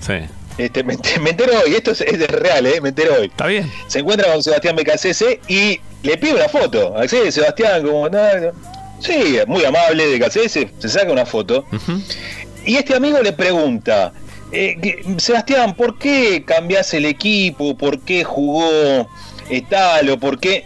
[0.00, 0.14] sí.
[0.58, 2.80] Este, me, me entero hoy, esto es, es real, ¿eh?
[2.82, 3.28] me entero hoy.
[3.28, 3.70] Está bien.
[3.86, 6.98] Se encuentra con Sebastián Becasese y le pide una foto.
[6.98, 8.18] Así, Sebastián, como, no.
[9.00, 11.64] Sí, muy amable de Cacese, se saca una foto.
[12.66, 14.12] Y este amigo le pregunta,
[14.52, 17.76] eh, que- Sebastián, ¿por qué cambiás el equipo?
[17.76, 19.08] ¿Por qué jugó
[19.48, 20.64] eh, tal o por qué?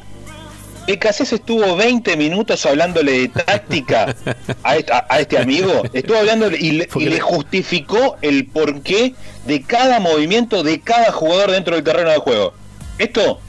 [0.86, 4.14] Becasés estuvo 20 minutos hablándole de táctica
[4.62, 5.82] a, est- a- a este amigo.
[5.94, 9.14] Estuvo hablándole y, le, y le justificó el porqué
[9.46, 12.52] de cada movimiento de cada jugador dentro del terreno de juego.
[12.98, 13.40] Esto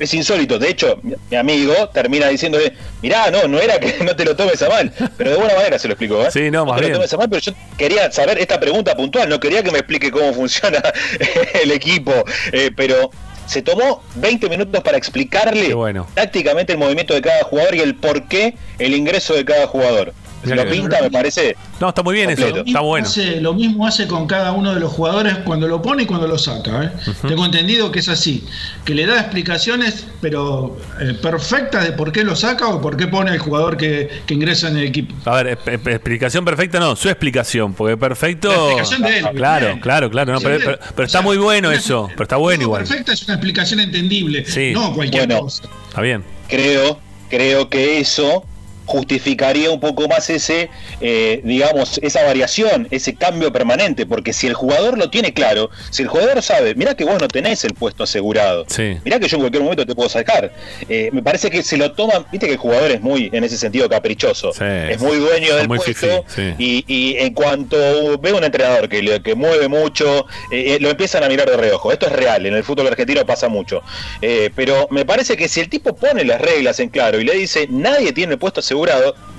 [0.00, 0.58] es insólito.
[0.58, 2.72] De hecho, mi, mi amigo termina diciéndole,
[3.02, 5.78] mirá, no, no era que no te lo tomes a mal, pero de buena manera
[5.78, 6.22] se lo explicó.
[6.22, 6.30] ¿eh?
[6.30, 6.92] Sí, no, más te bien.
[6.92, 9.78] lo tomes a mal, pero yo quería saber esta pregunta puntual, no quería que me
[9.78, 10.82] explique cómo funciona
[11.62, 12.12] el equipo,
[12.52, 13.10] eh, pero
[13.46, 15.74] se tomó 20 minutos para explicarle
[16.14, 20.14] tácticamente el movimiento de cada jugador y el por qué el ingreso de cada jugador.
[20.42, 21.54] Si lo pinta, me parece.
[21.80, 22.66] No, está muy bien eso, completo.
[22.66, 23.06] está bueno.
[23.06, 26.26] Hace- lo mismo hace con cada uno de los jugadores cuando lo pone y cuando
[26.26, 26.84] lo saca.
[26.84, 26.90] ¿eh?
[27.28, 28.44] Tengo entendido que es así,
[28.84, 33.06] que le da explicaciones, pero eh, perfectas de por qué lo saca o por qué
[33.06, 35.14] pone al jugador que, que ingresa en el equipo.
[35.28, 38.48] A ver, explicación perfecta no, su explicación, porque perfecto.
[38.48, 39.80] La explicación de él, Claro, bien.
[39.80, 40.32] claro, claro.
[40.32, 40.70] no, Sí, pero, bien.
[40.78, 42.84] pero- pero está muy bueno eso, pero está bueno igual.
[42.84, 44.72] Perfecta es una explicación entendible, Sí.
[44.72, 45.42] no cualquier Bueno.
[45.42, 45.64] cosa.
[45.88, 46.24] Está bien.
[46.48, 46.98] creo,
[47.28, 48.44] creo que eso
[48.90, 50.68] justificaría un poco más ese,
[51.00, 56.02] eh, digamos, esa variación, ese cambio permanente, porque si el jugador lo tiene claro, si
[56.02, 58.96] el jugador sabe, mira que vos no tenés el puesto asegurado, Sí.
[59.04, 60.52] mirá que yo en cualquier momento te puedo sacar,
[60.88, 63.56] eh, me parece que se lo toman, viste que el jugador es muy, en ese
[63.56, 66.52] sentido, caprichoso, es muy dueño del muy puesto, sí.
[66.58, 71.22] y, y en cuanto ve un entrenador que, le- que mueve mucho, eh, lo empiezan
[71.22, 71.92] a mirar de reojo.
[71.92, 73.82] Esto es real, en el fútbol argentino pasa mucho.
[74.20, 77.66] Pero me parece que si el tipo pone las reglas en claro y le dice
[77.70, 78.79] nadie tiene el puesto asegurado,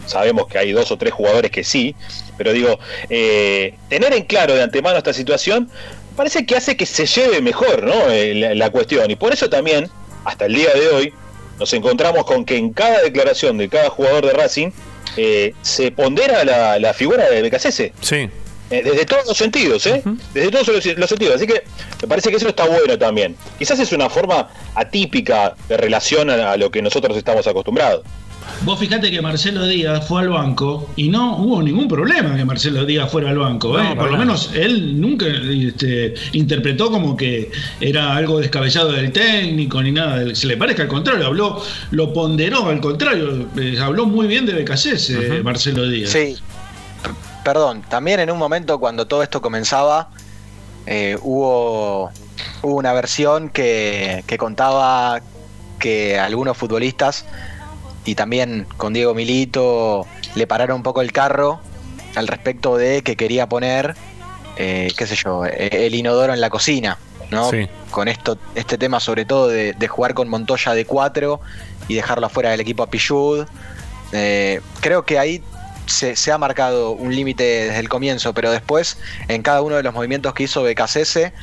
[0.06, 1.96] sabemos que hay dos o tres jugadores que sí,
[2.38, 5.70] pero digo, eh, tener en claro de antemano esta situación
[6.16, 8.10] parece que hace que se lleve mejor ¿no?
[8.10, 9.10] Eh, la, la cuestión.
[9.10, 9.90] Y por eso también,
[10.26, 11.14] hasta el día de hoy,
[11.60, 14.72] nos encontramos con que en cada declaración de cada jugador de Racing
[15.18, 17.94] eh, se pondera la, la figura de Becasese.
[18.02, 18.30] Sí.
[18.72, 20.02] Eh, desde todos los sentidos, ¿eh?
[20.34, 21.36] Desde todos los, los sentidos.
[21.36, 21.64] Así que
[22.02, 23.36] me parece que eso está bueno también.
[23.60, 28.04] Quizás es una forma atípica de relación a, a lo que nosotros estamos acostumbrados.
[28.64, 32.86] Vos fijate que Marcelo Díaz fue al banco y no hubo ningún problema que Marcelo
[32.86, 33.80] Díaz fuera al banco.
[33.80, 33.84] ¿eh?
[33.84, 39.82] No, Por lo menos él nunca este, interpretó como que era algo descabellado del técnico
[39.82, 40.36] ni nada.
[40.36, 44.54] Se le parece al contrario, habló, lo ponderó al contrario, eh, habló muy bien de
[44.54, 46.12] Becasés, eh, Marcelo Díaz.
[46.12, 46.38] Sí.
[47.04, 47.10] P-
[47.44, 50.10] Perdón, también en un momento cuando todo esto comenzaba,
[50.86, 52.12] eh, hubo,
[52.62, 55.20] hubo una versión que, que contaba
[55.80, 57.26] que algunos futbolistas
[58.06, 61.60] y también con Diego Milito le pararon un poco el carro
[62.16, 63.96] al respecto de que quería poner,
[64.58, 66.98] eh, qué sé yo, eh, el inodoro en la cocina,
[67.30, 67.50] ¿no?
[67.50, 67.68] Sí.
[67.92, 71.40] Con esto, este tema sobre todo de, de jugar con Montoya de 4
[71.88, 73.46] y dejarlo afuera del equipo a Pichud.
[74.14, 75.42] Eh, creo que ahí
[75.86, 78.98] se, se ha marcado un límite desde el comienzo, pero después
[79.28, 81.34] en cada uno de los movimientos que hizo Becasese,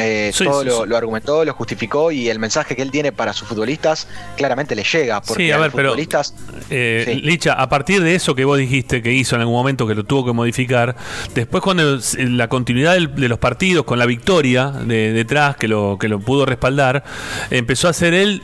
[0.00, 0.88] eh, Sí, todo sí, lo, sí.
[0.88, 4.82] lo argumentó, lo justificó y el mensaje que él tiene para sus futbolistas claramente le
[4.84, 6.34] llega, porque Sí, a ver, pero- futbolistas
[6.70, 7.20] Eh.
[7.22, 10.04] Licha, a partir de eso que vos dijiste que hizo en algún momento que lo
[10.04, 10.96] tuvo que modificar,
[11.34, 15.96] después cuando la continuidad del- de los partidos con la victoria de, detrás que lo
[15.98, 17.04] que lo pudo respaldar,
[17.50, 18.42] empezó a hacer él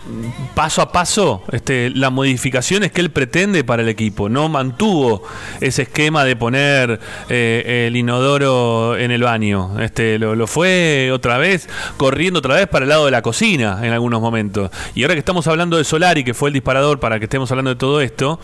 [0.55, 4.29] paso a paso este, las modificaciones que él pretende para el equipo.
[4.29, 5.23] No mantuvo
[5.61, 9.79] ese esquema de poner eh, el inodoro en el baño.
[9.81, 11.44] Este, lo, lo fue otra vez
[11.97, 14.71] corriendo otra vez para el lado de la cocina en algunos momentos.
[14.95, 17.71] Y ahora que estamos hablando de Solari, que fue el disparador para que estemos hablando
[17.71, 18.41] de todo esto,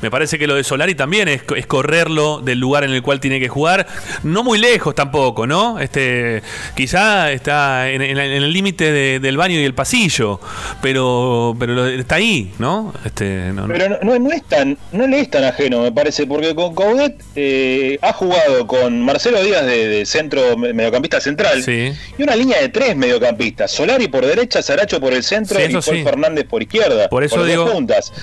[0.00, 3.20] me parece que lo de Solari también es, es correrlo del lugar en el cual
[3.20, 3.86] tiene que jugar,
[4.22, 5.78] no muy lejos tampoco, ¿no?
[5.78, 6.42] Este,
[6.76, 10.40] quizá está en, en- en el límite de- del baño y el pasillo,
[10.80, 12.92] pero, pero está ahí, ¿no?
[13.04, 16.26] Este, no- no- Pero no, no, es tan, no le es tan ajeno, me parece,
[16.26, 21.62] porque con Coudet eh, ha jugado con Marcelo Díaz de, de centro me- mediocampista central
[21.62, 21.92] Sí.
[22.18, 25.66] y una línea de tres mediocampistas, Solari por derecha, Saracho por el centro Sí, y
[25.66, 26.04] eso Paul sí.
[26.04, 27.70] Fernández por izquierda, Por eso digo-.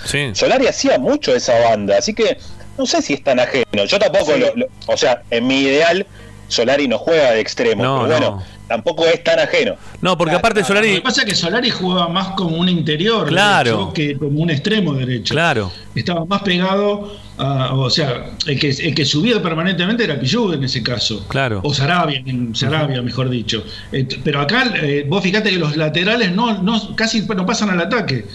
[0.06, 0.30] Sí.
[0.34, 2.38] Solari hacía mucho esa banda, así que
[2.78, 3.86] no sé si es tan ajeno.
[3.86, 6.06] Yo tampoco, lo- o sea, en mi ideal,
[6.49, 8.31] Solari no juega de extremo, No, pero no.
[8.31, 9.76] bueno, tampoco es tan ajeno.
[10.01, 10.95] No, porque aparte Lo Solari...
[10.95, 13.71] que pasa es que Solari jugaba más como un interior Claro.
[13.71, 15.34] derecho que como un extremo derecho.
[15.34, 15.71] Claro.
[15.95, 20.63] Estaba más pegado a, o sea, el que, el que subía permanentemente era Pillud en
[20.65, 21.26] ese caso.
[21.27, 21.61] Claro.
[21.63, 23.63] O Sarabia, en Sarabia, mejor dicho.
[23.91, 27.80] Eh, pero acá, eh, vos fíjate que los laterales no, no casi no pasan al
[27.81, 28.26] ataque.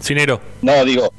[0.00, 0.40] Cinero.
[0.62, 1.12] No, digo.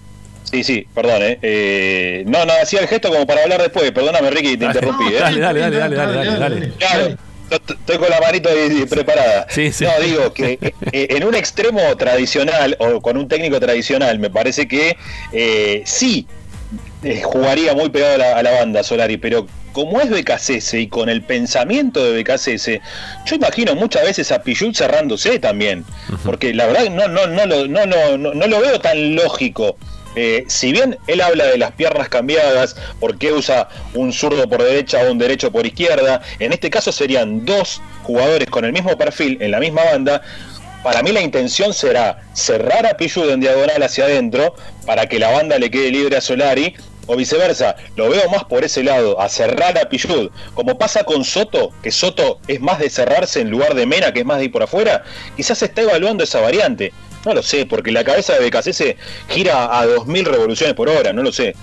[0.51, 1.39] Sí, sí, perdón, eh.
[1.41, 3.91] Eh, no, no, hacía el gesto como para hablar después.
[3.91, 5.19] Perdóname, Ricky, te interrumpí, ¿eh?
[5.19, 6.71] Dale, dale, dale, dale, dale, dale, dale.
[6.77, 7.17] Claro,
[7.51, 8.49] estoy con la manito
[8.89, 9.45] preparada.
[9.49, 9.83] Sí, sí.
[9.85, 10.57] No, digo que
[10.91, 14.97] eh, en un extremo tradicional o con un técnico tradicional, me parece que
[15.33, 16.27] eh, sí
[17.23, 21.09] jugaría muy pegado a la, a la banda Solari, pero como es BKCS y con
[21.09, 22.67] el pensamiento de BKCS,
[23.25, 25.85] yo imagino muchas veces a Pichut cerrándose también,
[26.25, 29.77] porque la verdad no, no, no, lo- no, no, no, no lo veo tan lógico.
[30.15, 34.63] Eh, si bien él habla de las piernas cambiadas, por qué usa un zurdo por
[34.63, 38.97] derecha o un derecho por izquierda, en este caso serían dos jugadores con el mismo
[38.97, 40.21] perfil en la misma banda.
[40.83, 44.55] Para mí la intención será cerrar a Pichud en diagonal hacia adentro
[44.85, 46.73] para que la banda le quede libre a Solari
[47.05, 47.75] o viceversa.
[47.95, 50.29] Lo veo más por ese lado, a cerrar a Pichud.
[50.53, 54.19] Como pasa con Soto, que Soto es más de cerrarse en lugar de Mena, que
[54.19, 55.03] es más de ir por afuera,
[55.35, 56.93] quizás se está evaluando esa variante.
[57.25, 58.97] No lo sé, porque la cabeza de BKC
[59.29, 61.55] gira a 2000 revoluciones por hora, no lo sé.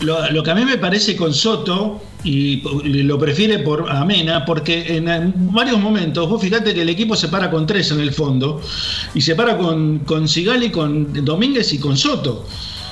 [0.00, 2.62] Lo, que a mí me parece con Soto, y,
[3.02, 7.50] lo prefiere por Amena, porque en, varios momentos, vos fíjate que el equipo se para
[7.50, 8.60] con tres en el fondo,
[9.14, 12.46] y se para con, con Sigali, con Domínguez y con Soto.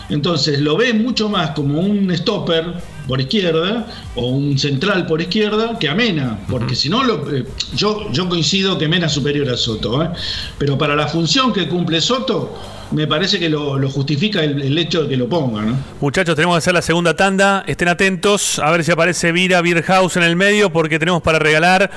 [0.08, 2.74] Entonces lo ve mucho más como un stopper
[3.08, 7.44] por izquierda o un central por izquierda que a Mena, porque si no, lo- eh,
[7.74, 10.10] yo, yo coincido que Mena es superior a Soto, ¿eh?
[10.58, 12.54] pero para la función que cumple Soto,
[12.92, 15.62] me parece que lo, justifica el, hecho de que lo ponga.
[15.62, 15.78] ¿no?
[16.00, 17.64] Muchachos, tenemos que hacer la segunda tanda.
[17.66, 21.38] Estén atentos a ver si aparece Vira Beer House en el medio porque tenemos para
[21.38, 21.90] regalar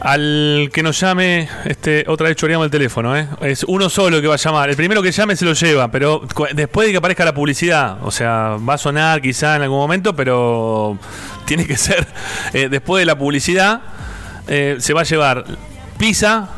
[0.00, 1.48] al que nos llame.
[1.64, 3.28] Este, otra vez choreamos el teléfono, ¿eh?
[3.40, 4.70] Es uno solo que va a llamar.
[4.70, 6.22] El primero que llame se lo lleva, pero
[6.54, 10.14] después de que aparezca la publicidad, o sea, va a sonar quizá en algún momento,
[10.14, 10.98] pero
[11.44, 12.06] tiene que ser
[12.52, 13.80] eh, después de la publicidad.
[14.48, 15.44] eh, se va a llevar
[15.98, 16.48] pizza,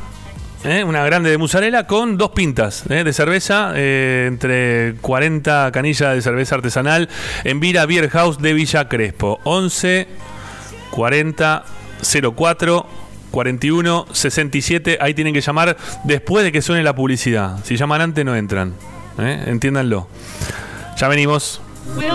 [0.65, 0.85] ¿eh?
[0.85, 3.05] una grande de mozzarella con dos pintas ¿eh?
[3.05, 7.09] de cerveza, eh, entre 40 canillas de cerveza artesanal
[7.45, 9.41] en Vira Beer House de Villa Crespo.
[9.45, 10.09] 11
[10.91, 11.65] 40
[12.37, 12.87] 04
[13.31, 14.99] 41 67.
[15.01, 17.59] Ahí tienen que llamar después de que suene la publicidad.
[17.65, 18.75] Si llaman antes, no entran.
[19.19, 20.09] Entiéndanlo.
[20.97, 21.61] Ya venimos.
[21.97, 22.15] Will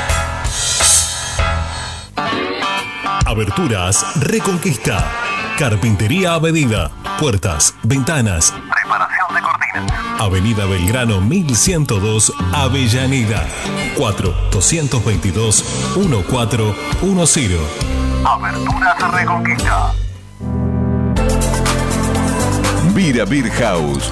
[3.31, 5.09] Aberturas Reconquista.
[5.57, 6.91] Carpintería a medida.
[7.17, 8.53] Puertas, ventanas.
[8.69, 10.19] Preparación de cortinas.
[10.19, 13.47] Avenida Belgrano 1102, Avellaneda.
[13.95, 15.63] 4 222
[15.95, 17.61] 1410.
[18.25, 19.93] Aberturas Reconquista.
[22.93, 24.11] Vira Beer House.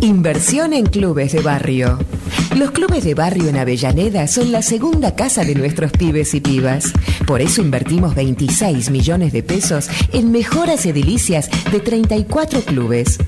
[0.00, 1.98] Inversión en clubes de barrio.
[2.54, 6.92] Los clubes de barrio en Avellaneda son la segunda casa de nuestros pibes y pibas.
[7.26, 13.18] Por eso invertimos 26 millones de pesos en mejoras edilicias de 34 clubes.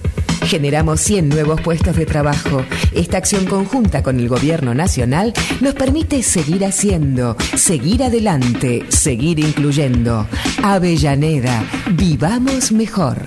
[0.43, 2.63] Generamos 100 nuevos puestos de trabajo.
[2.95, 10.27] Esta acción conjunta con el gobierno nacional nos permite seguir haciendo, seguir adelante, seguir incluyendo.
[10.63, 13.27] Avellaneda, vivamos mejor.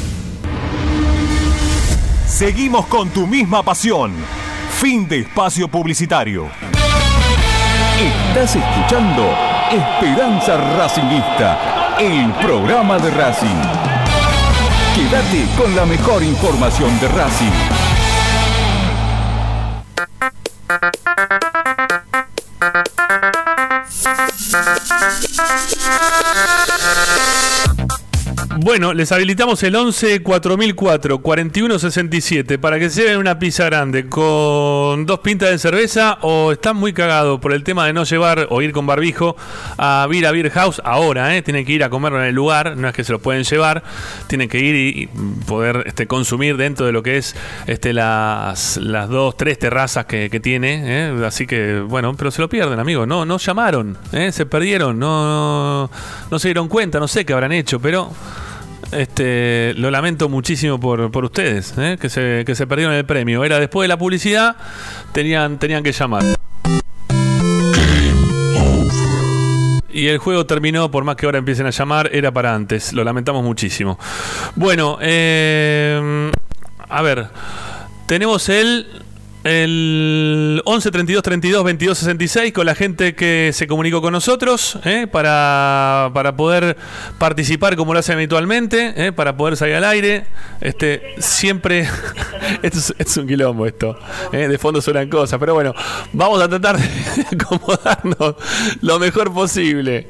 [2.41, 4.11] Seguimos con tu misma pasión.
[4.79, 6.49] Fin de espacio publicitario.
[7.99, 9.29] Estás escuchando
[9.69, 13.61] Esperanza Racingista, el programa de Racing.
[14.95, 17.80] Quédate con la mejor información de Racing.
[28.71, 35.05] Bueno, les habilitamos el 11 4004 4167 para que se lleven una pizza grande con
[35.05, 38.61] dos pintas de cerveza o están muy cagados por el tema de no llevar o
[38.61, 39.35] ir con barbijo
[39.77, 41.41] a Beer a Beer House ahora, ¿eh?
[41.41, 43.83] tienen que ir a comerlo en el lugar, no es que se lo pueden llevar,
[44.27, 45.07] tienen que ir y,
[45.45, 47.35] poder este, consumir dentro de lo que es
[47.67, 51.25] este, las, las dos, tres terrazas que, que tiene, ¿eh?
[51.25, 54.31] así que bueno, pero se lo pierden, amigos, no, no llamaron, ¿eh?
[54.31, 55.91] se perdieron, no, no,
[56.31, 58.13] no se dieron cuenta, no sé qué habrán hecho, pero...
[58.91, 61.97] Este, lo lamento muchísimo por, por ustedes, ¿eh?
[61.99, 63.43] que, se, que se perdieron el premio.
[63.43, 64.57] Era después de la publicidad,
[65.13, 66.23] tenían, tenían que llamar.
[69.93, 72.93] Y el juego terminó, por más que ahora empiecen a llamar, era para antes.
[72.93, 73.99] Lo lamentamos muchísimo.
[74.55, 76.31] Bueno, eh,
[76.89, 77.27] a ver,
[78.07, 78.87] tenemos el
[79.43, 85.07] el 11 32 32 22 66 con la gente que se comunicó con nosotros ¿eh?
[85.11, 86.77] para, para poder
[87.17, 89.11] participar como lo hacen habitualmente, ¿eh?
[89.11, 90.25] para poder salir al aire.
[90.59, 91.87] Este, siempre.
[92.61, 93.97] esto, es, un quilombo esto.
[94.31, 94.47] ¿eh?
[94.47, 95.73] De fondo suenan cosas, pero bueno,
[96.13, 96.87] vamos a tratar de
[97.31, 98.35] acomodarnos
[98.81, 100.07] lo mejor posible.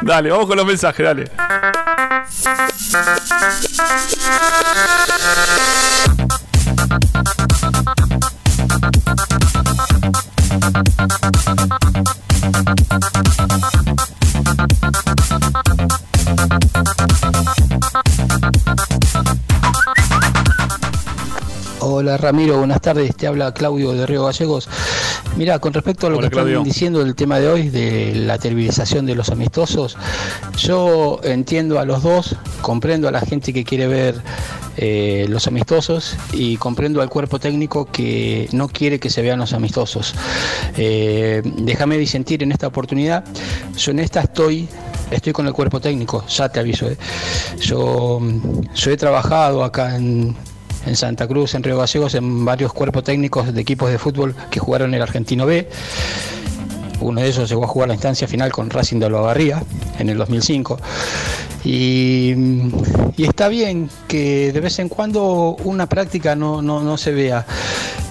[0.00, 1.30] Dale, vamos con los mensajes, dale.
[10.82, 11.19] Thank you.
[21.92, 23.16] Hola Ramiro, buenas tardes.
[23.16, 24.68] Te habla Claudio de Río Gallegos.
[25.36, 28.38] Mira, con respecto a lo Hola, que están diciendo del tema de hoy, de la
[28.38, 29.96] televisación de los amistosos,
[30.56, 34.14] yo entiendo a los dos, comprendo a la gente que quiere ver
[34.76, 39.52] eh, los amistosos y comprendo al cuerpo técnico que no quiere que se vean los
[39.52, 40.14] amistosos.
[40.76, 43.24] Eh, déjame disentir en esta oportunidad.
[43.76, 44.68] Yo en esta estoy
[45.10, 46.88] Estoy con el cuerpo técnico, ya te aviso.
[46.88, 46.96] ¿eh?
[47.60, 48.20] Yo,
[48.76, 50.36] yo he trabajado acá en,
[50.86, 54.60] en Santa Cruz, en Río Gallegos, en varios cuerpos técnicos de equipos de fútbol que
[54.60, 55.68] jugaron el Argentino B.
[57.00, 59.62] Uno de ellos llegó a jugar la instancia final con Racing de Olavarría
[59.98, 60.78] en el 2005.
[61.64, 62.34] Y,
[63.16, 67.46] y está bien que de vez en cuando una práctica no, no, no se vea.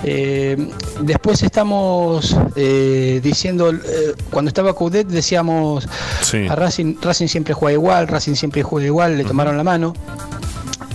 [0.03, 0.55] Eh,
[1.01, 5.87] después estamos eh, diciendo, eh, cuando estaba Coudet decíamos,
[6.49, 9.93] a Racing, Racing siempre juega igual, Racing siempre juega igual, le tomaron la mano.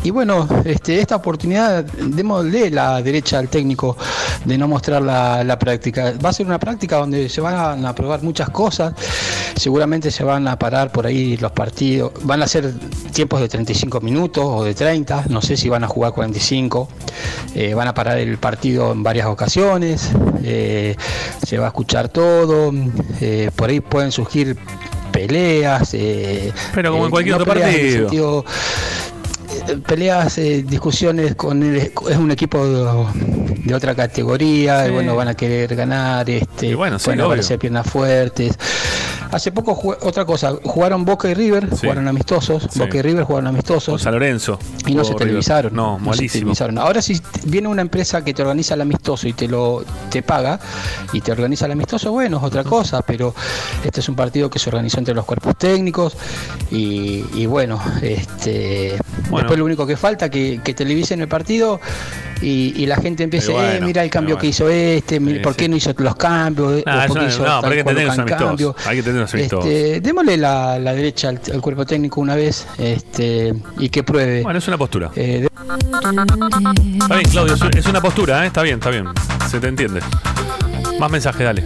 [0.05, 3.97] Y bueno, este, esta oportunidad, démosle la derecha al técnico
[4.45, 6.13] de no mostrar la, la práctica.
[6.23, 8.93] Va a ser una práctica donde se van a probar muchas cosas,
[9.57, 12.75] seguramente se van a parar por ahí los partidos, van a ser
[13.13, 16.87] tiempos de 35 minutos o de 30, no sé si van a jugar 45,
[17.55, 20.11] eh, van a parar el partido en varias ocasiones,
[20.43, 20.97] eh,
[21.47, 22.73] se va a escuchar todo,
[23.23, 24.59] eh, por ahí pueden surgir
[25.13, 25.95] peleas.
[25.95, 28.09] eh, Pero como en cualquier no otro peleas en el partido.
[28.09, 28.45] sentido,
[29.87, 35.29] peleas, eh, discusiones con el, es un equipo de, de otra categoría, y bueno, van
[35.29, 37.27] a querer ganar, este, bueno, sí, obvio.
[37.27, 38.59] aparecer piernas fuertes.
[39.35, 42.79] Hace poco otra cosa, jugaron Boca y River, jugaron amistosos, Sí.
[42.79, 44.01] Boca y River jugaron amistosos.
[44.03, 44.59] San Lorenzo.
[44.87, 45.27] Y no se River.
[45.27, 45.75] televisaron.
[45.75, 46.41] No, se malísimo.
[46.43, 46.79] televisaron.
[46.79, 50.61] Ahora si viene una empresa que te organiza el amistoso y te lo te paga
[51.13, 53.35] y te organiza el amistoso, bueno, es otra cosa, pero
[53.85, 56.17] este es un partido que se organizó entre los cuerpos técnicos
[56.71, 58.97] y, y bueno, este
[59.31, 59.39] Bueno.
[59.39, 61.81] después lo único que falta que, que televisen el partido
[62.45, 65.43] y, y la gente empiece, Pero bueno, eh, mira el cambio que hizo este, mira,
[65.43, 66.69] ¿por qué no hizo los cambios?
[66.69, 68.49] ¿O eso por qué no, hizo no, tal pero hay que tener los cambio?
[68.49, 68.87] amistosos.
[68.87, 69.23] Hay que tener.
[69.35, 74.43] Este, démosle la, la derecha al, al cuerpo técnico una vez este, y que pruebe.
[74.43, 75.11] Bueno, es una postura.
[75.17, 78.47] Eh, Está bien, Claudio, es- una postura, ¿eh?
[78.49, 79.07] Está bien, está bien.
[79.51, 80.01] Se te entiende.
[80.99, 81.65] Más mensajes, dale.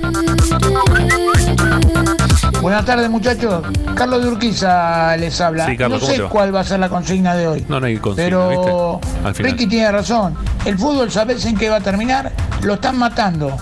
[2.60, 3.62] Buenas tardes, muchachos.
[3.94, 5.66] Carlos de Urquiza les habla.
[5.66, 7.64] Sí, Carlos, no ¿cómo sé cuál va a ser la consigna de hoy.
[7.68, 9.00] No, no hay consigna, Pero.
[9.36, 10.34] Ricky tiene razón.
[10.64, 12.32] El fútbol, ¿sabes en qué va a terminar?
[12.62, 13.56] Lo están matando.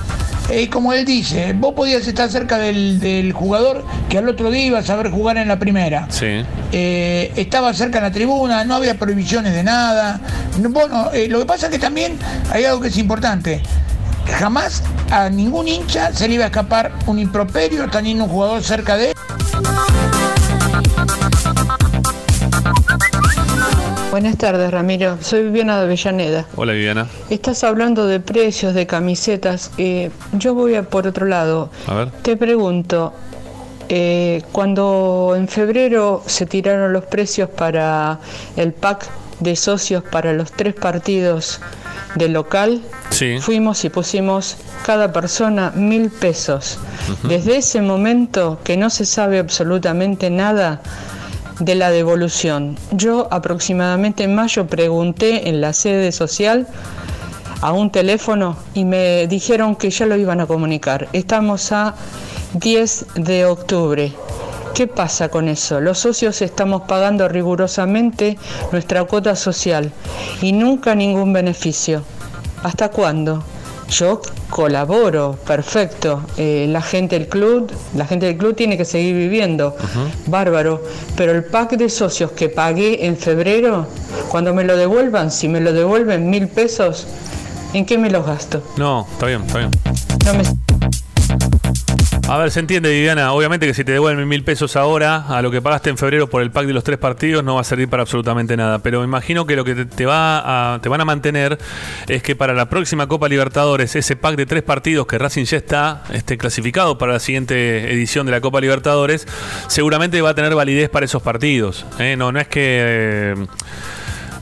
[0.48, 4.64] Eh, como él dice, vos podías estar cerca del, del jugador que al otro día
[4.66, 6.06] iba a saber jugar en la primera.
[6.08, 6.44] Sí.
[6.72, 10.20] Eh, estaba cerca en la tribuna, no había prohibiciones de nada.
[10.60, 12.16] No, Bueno, eh, lo que pasa es que también
[12.50, 13.60] hay algo que es importante.
[14.26, 18.96] Jamás a ningún hincha se le iba a escapar un improperio teniendo un jugador cerca
[18.96, 19.16] de él.
[24.10, 25.18] Buenas tardes, Ramiro.
[25.20, 26.46] Soy Viviana de Avellaneda.
[26.56, 27.06] Hola, Viviana.
[27.28, 29.70] Estás hablando de precios de camisetas.
[29.76, 31.70] Eh, yo voy a por otro lado.
[31.86, 32.10] A ver.
[32.22, 33.12] Te pregunto,
[33.88, 38.18] eh, cuando en febrero se tiraron los precios para
[38.56, 39.06] el pack
[39.40, 41.60] de socios para los tres partidos
[42.14, 42.80] del local,
[43.10, 43.38] Sí.
[43.40, 46.78] fuimos y pusimos cada persona mil pesos.
[47.22, 50.80] Desde ese momento que no se sabe absolutamente nada
[51.60, 52.76] de la devolución.
[52.92, 56.66] Yo aproximadamente en mayo pregunté en la sede social
[57.62, 61.08] a un teléfono y me dijeron que ya lo iban a comunicar.
[61.12, 61.94] Estamos a
[62.54, 64.12] 10 de octubre.
[64.76, 65.80] ¿Qué pasa con eso?
[65.80, 68.36] Los socios estamos pagando rigurosamente
[68.72, 69.90] nuestra cuota social
[70.42, 72.02] y nunca ningún beneficio.
[72.62, 73.42] ¿Hasta cuándo?
[73.88, 74.20] Yo
[74.50, 76.20] colaboro, perfecto.
[76.36, 79.74] Eh, la gente del club, la gente del club tiene que seguir viviendo,
[80.26, 80.82] bárbaro.
[81.16, 83.86] Pero el pack de socios que pagué en febrero,
[84.28, 87.06] cuando me lo devuelvan, si me lo devuelven mil pesos,
[87.72, 88.62] ¿en qué me los gasto?
[88.76, 89.70] No, está bien, está bien.
[90.26, 90.44] No me-
[92.28, 93.32] A ver, se entiende, Viviana.
[93.32, 96.42] Obviamente que si te devuelven mil pesos ahora a lo que pagaste en febrero por
[96.42, 98.80] el pack de los tres partidos no va a servir para absolutamente nada.
[98.80, 101.56] Pero me imagino que lo que te, va a, te van a mantener
[102.08, 105.58] es que para la próxima Copa Libertadores, ese pack de tres partidos que Racing ya
[105.58, 109.24] está este, clasificado para la siguiente edición de la Copa Libertadores,
[109.68, 111.86] seguramente va a tener validez para esos partidos.
[112.00, 112.16] ¿eh?
[112.16, 113.34] No, no es que.
[113.36, 113.46] eh,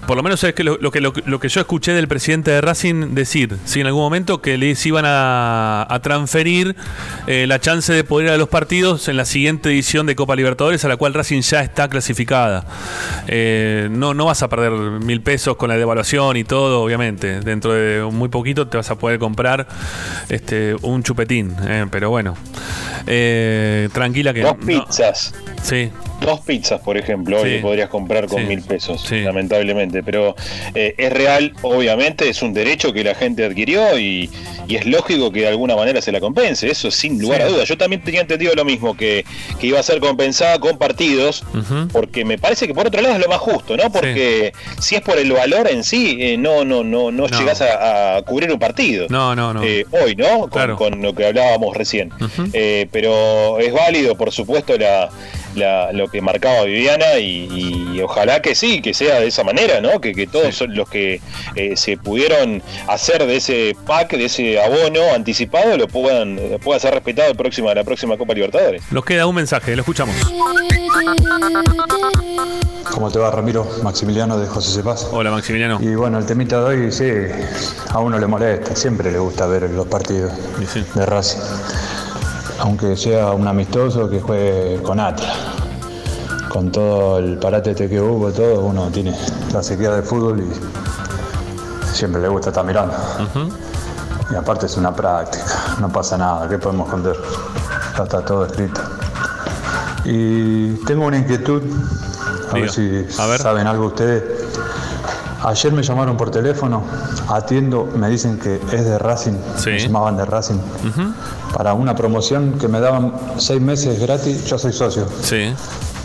[0.06, 2.50] por lo menos es que lo, lo que lo, lo que yo escuché del presidente
[2.50, 6.76] de Racing decir, sí, en algún momento que les iban a, a transferir
[7.26, 10.36] eh, la chance de poder ir a los partidos en la siguiente edición de Copa
[10.36, 12.66] Libertadores, a la cual Racing ya está clasificada.
[13.28, 17.40] Eh, no, no vas a perder mil pesos con la devaluación y todo, obviamente.
[17.40, 19.66] Dentro de muy poquito te vas a poder comprar
[20.28, 22.36] este un chupetín, eh, pero bueno.
[23.06, 24.42] Eh, tranquila que.
[24.42, 25.34] Dos no- pizzas.
[25.62, 25.90] sí.
[26.20, 27.58] Dos pizzas, por ejemplo, hoy Sí.
[27.60, 28.46] podrías comprar con Sí.
[28.48, 30.02] mil pesos, lamentablemente.
[30.02, 30.34] Pero
[30.74, 34.30] eh, es real, obviamente, es un derecho que la gente adquirió y,
[34.66, 36.70] y es lógico que de alguna manera se la compense.
[36.70, 37.68] Eso sin lugar a dudas.
[37.68, 39.24] Yo también tenía entendido lo mismo, que,
[39.60, 41.44] que iba a ser compensada con partidos,
[41.92, 43.90] porque me parece que por otro lado es lo más justo, ¿no?
[43.92, 47.38] Porque si es por el valor en sí, eh, no, no, no, no, No.
[47.38, 49.06] llegás a, a cubrir un partido.
[49.10, 49.62] No, no, no.
[49.62, 50.40] Eh, hoy, ¿no?
[50.40, 50.76] Con, Claro.
[50.76, 52.10] con lo que hablábamos recién.
[52.54, 55.10] Eh, pero es válido, por supuesto, la,
[55.54, 59.80] la- lo que marcaba Viviana y, y ojalá que sí, que sea de esa manera,
[59.80, 60.00] ¿no?
[60.00, 61.20] Que, que todos son los que
[61.54, 66.94] eh, se pudieron hacer de ese pack, de ese abono anticipado, lo puedan pueda ser
[66.94, 68.82] respetado el próximo, la próxima Copa Libertadores.
[68.90, 70.14] Nos queda un mensaje, lo escuchamos.
[72.92, 73.66] ¿Cómo te va, Ramiro?
[73.82, 75.08] Maximiliano de José Cepaz.
[75.10, 75.78] Hola, Maximiliano.
[75.80, 77.04] Y bueno, el temita de hoy, sí,
[77.90, 80.32] a uno le molesta, siempre le gusta ver los partidos
[80.94, 81.40] de Racing.
[82.60, 85.36] Aunque sea un amistoso que juegue con Atlas.
[86.48, 89.16] Con todo el parátete que hubo, todo, uno tiene
[89.52, 92.94] la sequía del fútbol y siempre le gusta estar mirando.
[94.30, 97.16] Y aparte es una práctica, no pasa nada, ¿qué podemos esconder?
[97.98, 98.80] Ya está todo escrito.
[100.04, 101.62] Y tengo una inquietud,
[102.50, 104.43] a ver si saben algo ustedes.
[105.44, 106.82] Ayer me llamaron por teléfono,
[107.28, 109.34] atiendo, me dicen que es de Racing,
[109.66, 110.56] me llamaban de Racing,
[111.52, 115.06] para una promoción que me daban seis meses gratis, yo soy socio.
[115.20, 115.54] Sí.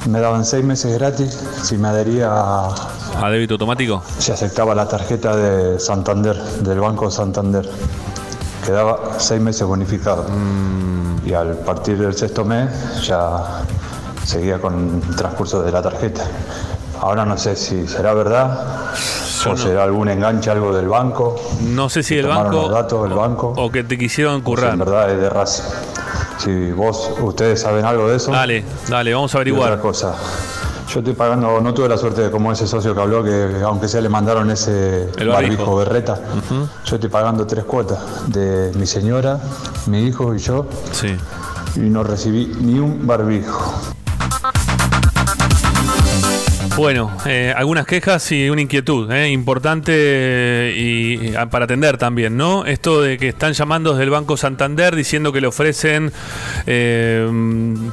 [0.10, 2.74] Me daban seis meses gratis si me adhería a,
[3.22, 4.04] ¿A débito automático?
[4.18, 7.70] si aceptaba la tarjeta de Santander, del Banco Santander.
[8.66, 10.26] Quedaba seis meses bonificado.
[11.26, 12.70] Y al partir del sexto mes
[13.06, 13.64] ya
[14.26, 16.24] seguía con el transcurso de la tarjeta.
[17.02, 18.92] Ahora no sé si será verdad
[19.50, 21.36] o será algún enganche, algo del banco.
[21.62, 23.54] No sé si que el tomaron banco los datos del banco.
[23.56, 24.74] o que te quisieron o si currar.
[24.74, 25.64] en verdad es de Racing.
[26.40, 28.32] Si vos, ustedes saben algo de eso.
[28.32, 29.72] Dale, dale, vamos a averiguar.
[29.72, 30.16] otra cosa.
[30.92, 33.88] Yo estoy pagando, no tuve la suerte de como ese socio que habló, que aunque
[33.88, 35.34] sea le mandaron ese El barbijo.
[35.34, 36.20] barbijo berreta,
[36.86, 39.40] yo estoy pagando tres cuotas de mi señora,
[39.86, 40.66] mi hijo y yo.
[40.92, 41.16] Sí.
[41.76, 43.72] Y no recibí ni un barbijo.
[46.76, 52.38] Bueno, eh, algunas quejas y una inquietud eh, importante eh, y, y, para atender también,
[52.38, 52.66] ¿no?
[52.66, 56.12] Esto de que están llamando desde el Banco Santander diciendo que le ofrecen,
[56.68, 57.28] eh,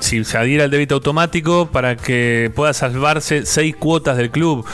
[0.01, 4.65] si se adhiera al débito automático, para que pueda salvarse seis cuotas del club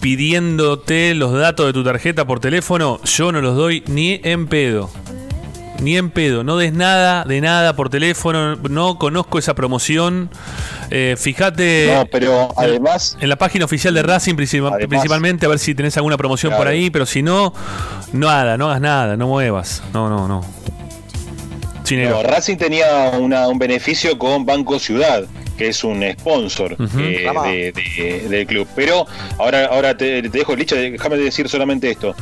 [0.00, 4.90] pidiéndote los datos de tu tarjeta por teléfono, yo no los doy ni en pedo.
[5.80, 10.30] Ni en pedo, no des nada de nada por teléfono, no conozco esa promoción.
[10.90, 11.92] Eh, fíjate.
[11.94, 15.74] No, pero en- además- En la página oficial de Racing, Además- principalmente, a ver si
[15.74, 17.52] tenés alguna promoción por ahí, pero si no,
[18.12, 19.82] nada, no hagas nada, no muevas.
[19.92, 20.40] No, no, no.
[22.10, 25.24] No, Racing tenía una- un beneficio con Banco Ciudad,
[25.56, 27.72] que es un sponsor eh, de-
[28.02, 28.66] de- del club.
[28.74, 29.06] Pero
[29.38, 32.14] ahora, ahora te, te dejo, Licha, déjame decir solamente esto.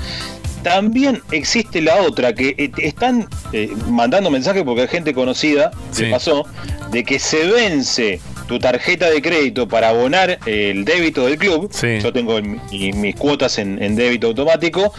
[0.64, 6.04] También existe la otra, que eh, están eh, mandando mensajes porque hay gente conocida, Sí.
[6.06, 6.46] que pasó,
[6.90, 11.70] de que se vence tu tarjeta de crédito para abonar el débito del club.
[12.02, 14.92] Yo tengo mi- mis cuotas en, en débito automático.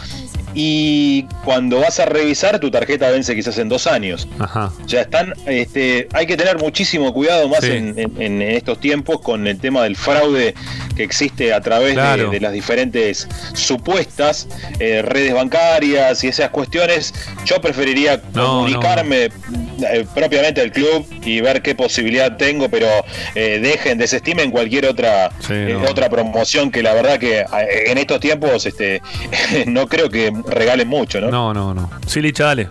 [0.58, 4.26] Y cuando vas a revisar, tu tarjeta vence quizás en dos años.
[4.38, 4.72] Ajá.
[4.86, 7.72] Ya están, este, hay que tener muchísimo cuidado más Sí.
[7.72, 10.54] en, en- en estos tiempos con el tema del fraude
[10.96, 12.30] que existe a través de- Claro.
[12.30, 14.48] de, las diferentes supuestas
[14.80, 17.12] eh, redes bancarias y esas cuestiones.
[17.44, 22.86] Yo preferiría No, comunicarme eh, propiamente al club y ver qué posibilidad tengo, pero
[23.34, 25.90] eh, dejen, desestimen cualquier otra eh, no.
[25.90, 27.44] otra promoción que la verdad que
[27.86, 29.02] en estos tiempos este
[29.66, 31.30] no creo que regalen mucho, ¿no?
[31.30, 31.90] No, no, no.
[32.06, 32.68] Sí, Licha, dale.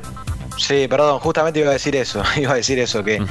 [0.57, 3.22] Sí, perdón, justamente iba a decir eso, iba a decir eso, que,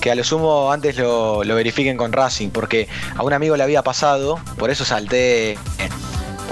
[0.00, 3.62] que a lo sumo antes lo, lo verifiquen con Racing, porque a un amigo le
[3.62, 5.56] había pasado, por eso salté,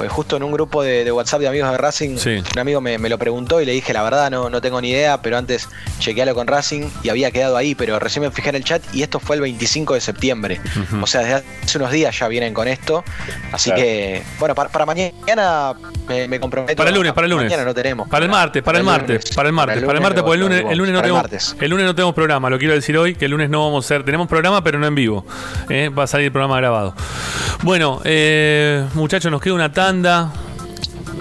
[0.09, 2.16] justo en un grupo de, de WhatsApp de amigos de Racing,
[2.55, 4.90] un amigo me, me lo preguntó y le dije, la verdad no, no tengo ni
[4.90, 5.68] idea, pero antes
[5.98, 9.02] chequealo con Racing y había quedado ahí, pero recién me fijé en el chat y
[9.02, 10.60] esto fue el 25 de septiembre,
[11.01, 13.05] o sea, desde hace unos días ya vienen con esto,
[13.52, 13.82] así Claro.
[13.82, 15.72] que, bueno, para, para mañana
[16.09, 16.77] me, me comprometo.
[16.77, 17.47] Para el lunes, para el lunes.
[17.47, 18.09] Mañana no tenemos.
[18.09, 20.64] Para el martes, para el martes, para el martes, para el martes, porque el lunes,
[20.70, 21.56] el lunes no el tenemos, martes.
[21.60, 23.86] el lunes no tenemos programa, lo quiero decir hoy, que el lunes no vamos a
[23.86, 25.24] hacer, tenemos programa pero no en vivo,
[25.68, 25.89] ¿eh?
[25.89, 26.94] va a salir el programa grabado.
[27.62, 29.72] Bueno, eh, muchachos, nos queda una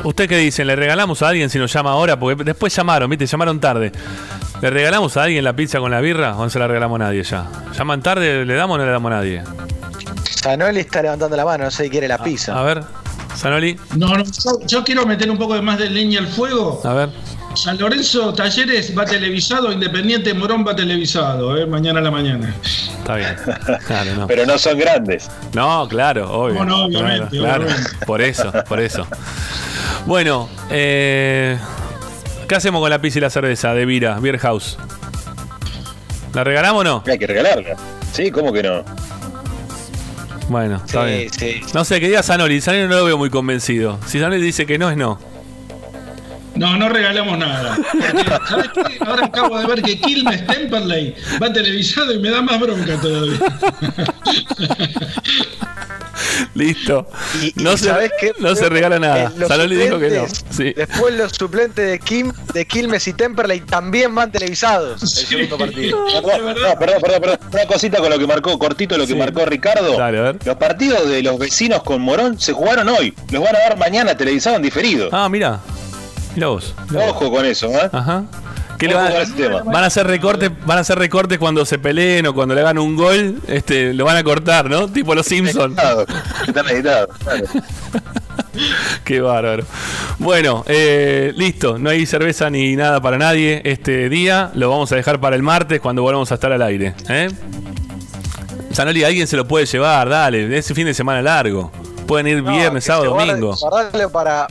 [0.04, 0.68] ¿Usted qué dicen?
[0.68, 2.18] ¿Le regalamos a alguien si nos llama ahora?
[2.20, 3.26] Porque después llamaron, ¿viste?
[3.26, 3.92] Llamaron tarde.
[4.62, 7.06] ¿Le regalamos a alguien la pizza con la birra o no se la regalamos a
[7.06, 7.48] nadie ya?
[7.78, 8.46] ¿Llaman tarde?
[8.46, 9.44] ¿Le damos o no le damos a nadie?
[10.24, 12.58] Sanoli está levantando la mano, no sé si quiere la pizza.
[12.58, 12.84] A ver,
[13.36, 16.82] Sanoli, No, no, yo, yo quiero meter un poco de más de leña al fuego.
[16.84, 17.10] a ver.
[17.64, 22.56] San Lorenzo Talleres va televisado, Independiente Morón va televisado, eh, mañana a la mañana.
[22.64, 23.36] Está bien.
[23.86, 24.28] Claro, no.
[24.28, 25.30] Pero no son grandes.
[25.54, 26.64] No, claro, obvio.
[26.64, 27.64] No, no, obviamente, Claro, claro.
[27.66, 28.06] obviamente.
[28.06, 29.06] Por eso, por eso.
[30.06, 31.58] Bueno, eh,
[32.48, 34.78] ¿qué hacemos con la pizza y la cerveza de Vira, Beer House?
[36.34, 37.04] ¿La regalamos o no?
[37.08, 37.76] Hay que regalarla.
[38.14, 38.84] Sí, ¿cómo que no?
[40.48, 41.30] Bueno, está Sí, bien.
[41.34, 41.62] sí.
[41.74, 42.62] No sé, que diga Sanoli.
[42.62, 44.00] Sanoli no lo veo muy convencido.
[44.08, 45.20] Si Sanoli dice que no, es no.
[46.56, 47.78] No, no regalamos nada.
[47.92, 48.98] Porque, ¿sabes qué?
[49.06, 53.38] Ahora acabo de ver que Quilmes Temperley va televisado y me da más bronca todavía.
[56.54, 57.08] Listo.
[57.42, 58.34] Y- no y se, ¿sabés qué?
[58.40, 59.26] no se regala nada.
[59.26, 60.26] Eh, los Sanoli dijo que no.
[60.50, 60.74] Sí.
[60.76, 65.98] Después los suplentes de Kim, de Quilmes y Temperley también van televisados el segundo partido.
[66.06, 67.40] Perdón, no, perdón, perdón, perdón.
[67.54, 69.98] Una cosita con lo que marcó, cortito lo que marcó Ricardo.
[70.46, 73.14] Los partidos de los vecinos con Morón se jugaron hoy.
[73.32, 75.10] Los van a dar mañana televisados en diferido.
[75.12, 75.60] Ah, mira.
[76.36, 76.74] Mira vos.
[76.96, 77.90] Ojo con eso, ¿eh?
[77.92, 78.24] Ajá.
[78.80, 82.56] ¿Qué le van, a hacer recortes, van a hacer recortes cuando se peleen o cuando
[82.56, 84.88] le hagan un gol, este, lo van a cortar, ¿no?
[84.88, 85.78] Tipo los Simpsons.
[86.48, 87.46] Están editados, claro.
[89.04, 89.66] Qué bárbaro.
[90.18, 91.78] Bueno, eh, listo.
[91.78, 94.52] No hay cerveza ni nada para nadie este día.
[94.54, 96.94] Lo vamos a dejar para el martes cuando volvamos a estar al aire.
[97.10, 97.30] ¿eh?
[98.72, 100.58] Sanoli, alguien se lo puede llevar, dale.
[100.58, 101.72] Ese fin de semana largo.
[102.08, 103.56] Pueden ir No, viernes, sábado, domingo.
[103.56, 104.48] Guardalo para,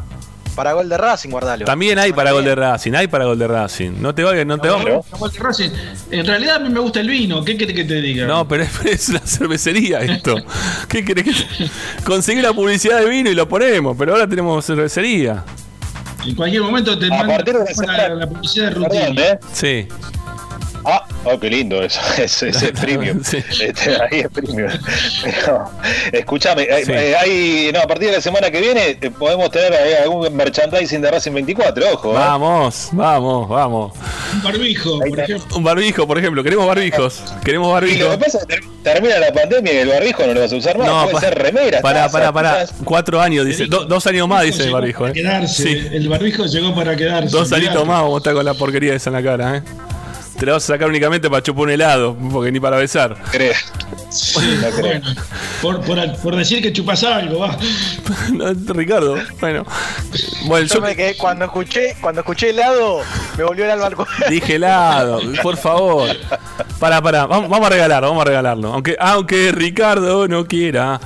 [0.59, 1.65] para gol de Racing, guardalo.
[1.65, 3.93] También hay para gol de Racing, hay para gol de Racing.
[4.01, 5.05] No te vayas, no te vayas.
[6.11, 8.27] En realidad a mí me gusta el vino, ¿qué querés que te diga?
[8.27, 10.35] No, pero es, es una cervecería esto.
[10.89, 11.71] ¿Qué querés que te-
[12.05, 15.45] Conseguí la publicidad de vino y lo ponemos, pero ahora tenemos cervecería.
[16.27, 18.91] En cualquier momento te A mandan partir de la la, semana- la publicidad de Perdón,
[19.07, 19.23] rutina.
[19.27, 19.39] ¿eh?
[19.53, 19.89] Sí.
[20.91, 22.01] Ah, oh, qué lindo eso.
[22.19, 23.21] Ese es premium.
[23.61, 24.71] Este, ahí es premium.
[25.23, 25.71] Pero,
[26.13, 26.93] escúchame, Sí.
[26.93, 30.35] eh, hay, no, a partir de la semana que viene eh, podemos tener eh, algún
[30.35, 32.11] merchandising de Racing 24, ojo.
[32.13, 32.15] ¿eh?
[32.15, 33.93] Vamos, vamos, vamos.
[34.33, 35.57] Un barbijo, por ejemplo.
[35.57, 36.43] Un barbijo, por ejemplo.
[36.43, 37.23] Queremos barbijos.
[37.45, 38.17] Queremos Y lo barbijos.
[38.17, 40.57] que pasa es que ter- termina la pandemia y el barbijo no lo vas a
[40.57, 40.89] usar más.
[41.05, 41.81] Puede pa- ser remera.
[41.83, 42.53] Pará, taza, pará, pará.
[42.63, 42.75] quizás.
[42.85, 43.67] Cuatro años, dice.
[43.67, 45.01] Do- dos años más, dice el barbijo.
[45.01, 45.15] para eh.
[45.15, 45.63] quedarse.
[45.63, 45.89] Sí.
[45.93, 47.37] El barbijo llegó para quedarse.
[47.37, 49.63] Dos añitos más vamos a estar con la porquería esa en la cara, ¿eh?
[50.39, 53.17] Te la vas a sacar únicamente para chupar un helado, porque ni para besar.
[53.33, 53.55] Creo.
[54.09, 54.39] Sí,
[54.81, 55.05] bueno.
[55.61, 57.57] por, por, por decir que chupas algo, va.
[58.33, 59.67] No, Ricardo, bueno.
[60.47, 63.01] Bueno, Yo yo me quedé, cuando escuché, cuando escuché helado,
[63.37, 66.11] me volvió el alma dije helado, por favor.
[66.79, 68.73] Para, para, vamos, vamos a regalarlo, vamos a regalarlo.
[68.73, 71.01] Aunque, aunque Ricardo no quiera.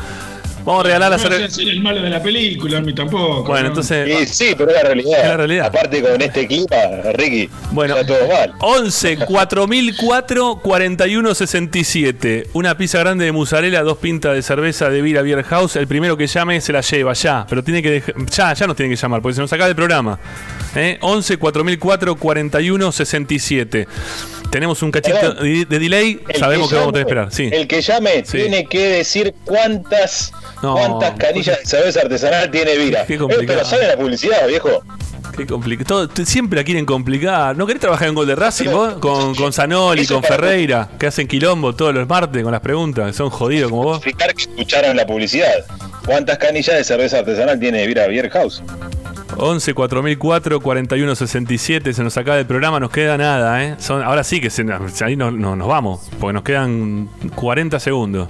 [0.65, 1.51] Vamos a regalar la No cerveza.
[1.57, 3.45] ser el malo de la película, a mí tampoco.
[3.45, 3.69] Bueno, ¿no?
[3.71, 4.29] entonces.
[4.29, 5.21] Sí, sí, pero es la realidad.
[5.23, 5.67] Es la realidad.
[5.67, 6.67] Aparte con este clima,
[7.15, 8.53] Ricky, Bueno, está todo mal.
[8.61, 12.49] 11 4004 4167.
[12.53, 15.77] Una pizza grande de mozzarella, dos pintas de cerveza de Vira Beer House.
[15.77, 18.77] El primero que llame se la lleva ya, pero tiene que dej- ya, ya nos
[18.77, 20.19] tiene que llamar porque se nos acaba el programa.
[20.77, 20.99] ¿Eh?
[21.01, 23.87] 11 4004 4167.
[24.53, 27.33] Tenemos un cachito de, de delay, El sabemos que, llame- vamos a tener que esperar.
[27.33, 27.51] Sí.
[27.53, 28.37] El que llame Sí.
[28.39, 30.31] tiene que decir cuántas
[30.63, 30.75] No.
[30.75, 33.05] cuántas canillas de cerveza artesanal tiene Vira.
[33.07, 33.47] Qué Eh, complicado.
[33.61, 34.85] pero sale la publicidad, viejo.
[35.35, 36.11] Qué complicado.
[36.27, 37.57] Siempre la quieren complicar.
[37.57, 38.93] ¿No querés trabajar en Gol de Racing vos?
[39.01, 43.13] Con, con Zanoli, con Ferreira, que hacen quilombo todos los martes con las preguntas, que
[43.15, 44.03] son jodidos como vos.
[44.05, 45.65] Fijar que escucharon la publicidad.
[46.05, 48.63] ¿Cuántas canillas de cerveza artesanal tiene Vira Beer House?
[49.37, 53.75] 11 4004 4167 se nos acaba el programa, nos queda nada, ¿eh?
[53.79, 54.65] Son, ahora sí que se,
[55.05, 58.29] ahí no, no- nos vamos, porque nos quedan 40 segundos.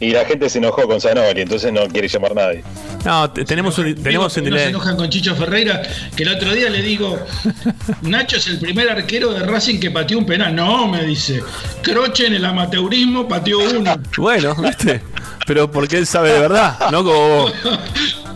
[0.00, 2.62] Y la gente se enojó con Zanoli, entonces no quiere llamar nadie.
[3.04, 5.82] No, te- tenemos un, tenemos un se enojan con Chicho Ferreira,
[6.14, 7.18] que el otro día le digo,
[8.02, 10.54] Nacho es el primer arquero de Racing que pateó un penal.
[10.54, 11.42] No, me dice,
[11.82, 13.96] Croche en el amateurismo pateó uno.
[14.16, 15.02] Bueno, ¿viste?
[15.46, 17.52] Pero porque él sabe de verdad, no como vos.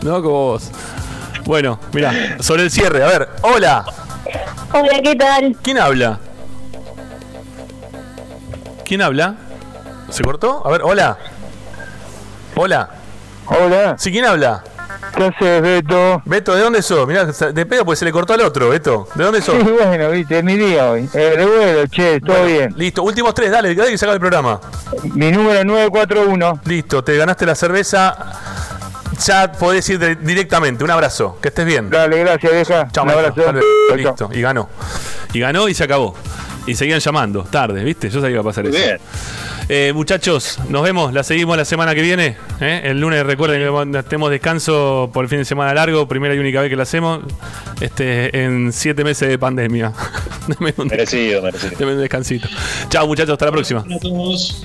[0.03, 0.69] No como vos.
[1.45, 3.85] Bueno, mira, sobre el cierre, a ver, hola.
[4.71, 5.55] Hola, ¿qué tal?
[5.61, 6.19] ¿Quién habla?
[8.85, 9.35] ¿Quién habla?
[10.09, 10.65] ¿Se cortó?
[10.65, 11.17] A ver, hola.
[12.55, 12.89] Hola.
[13.47, 13.95] Hola.
[13.97, 14.63] ¿Sí quién habla?
[15.15, 16.21] ¿Qué haces, Beto?
[16.25, 17.05] Beto, ¿de dónde sos?
[17.07, 19.07] Mirá, de pedo porque se le cortó al otro, Beto.
[19.15, 19.55] ¿De dónde sos?
[19.55, 21.09] Sí, bueno, viste, es mi día hoy.
[21.13, 22.73] Eh, che, todo Bueno, bien.
[22.77, 24.59] Listo, últimos tres, dale, dale que se haga el programa.
[25.03, 26.61] Mi número es 941.
[26.65, 28.17] Listo, te ganaste la cerveza.
[29.25, 30.83] Ya podés ir directamente.
[30.83, 31.89] Un abrazo, que estés bien.
[31.89, 32.87] Dale, gracias, vieja.
[32.91, 33.49] Chao, Un maestro.
[33.49, 33.67] abrazo.
[33.95, 34.69] Listo, y ganó.
[35.33, 36.15] Y ganó y se acabó.
[36.65, 38.09] Y seguían llamando, tarde, ¿viste?
[38.09, 38.85] Yo sabía que iba a pasar Muy eso.
[38.85, 38.97] bien.
[39.69, 42.35] Eh, muchachos, nos vemos, la seguimos la semana que viene.
[42.59, 42.81] ¿eh?
[42.83, 43.59] El lunes recuerden
[43.91, 46.83] que tenemos descanso por el fin de semana largo, primera y única vez que lo
[46.83, 47.21] hacemos,
[47.79, 49.93] este, en siete meses de pandemia.
[50.47, 51.77] Deme un, Merecido, merecido.
[51.79, 52.47] deme un descansito.
[52.89, 53.85] Chao muchachos, hasta la próxima.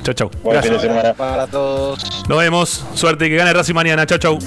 [0.02, 0.30] Chao, chao.
[0.42, 0.82] Buen fin de Gracias.
[0.82, 1.14] semana.
[1.14, 2.04] Para todos.
[2.28, 2.84] Nos vemos.
[2.94, 4.04] Suerte que gane Racing mañana.
[4.04, 4.38] Chao, chao.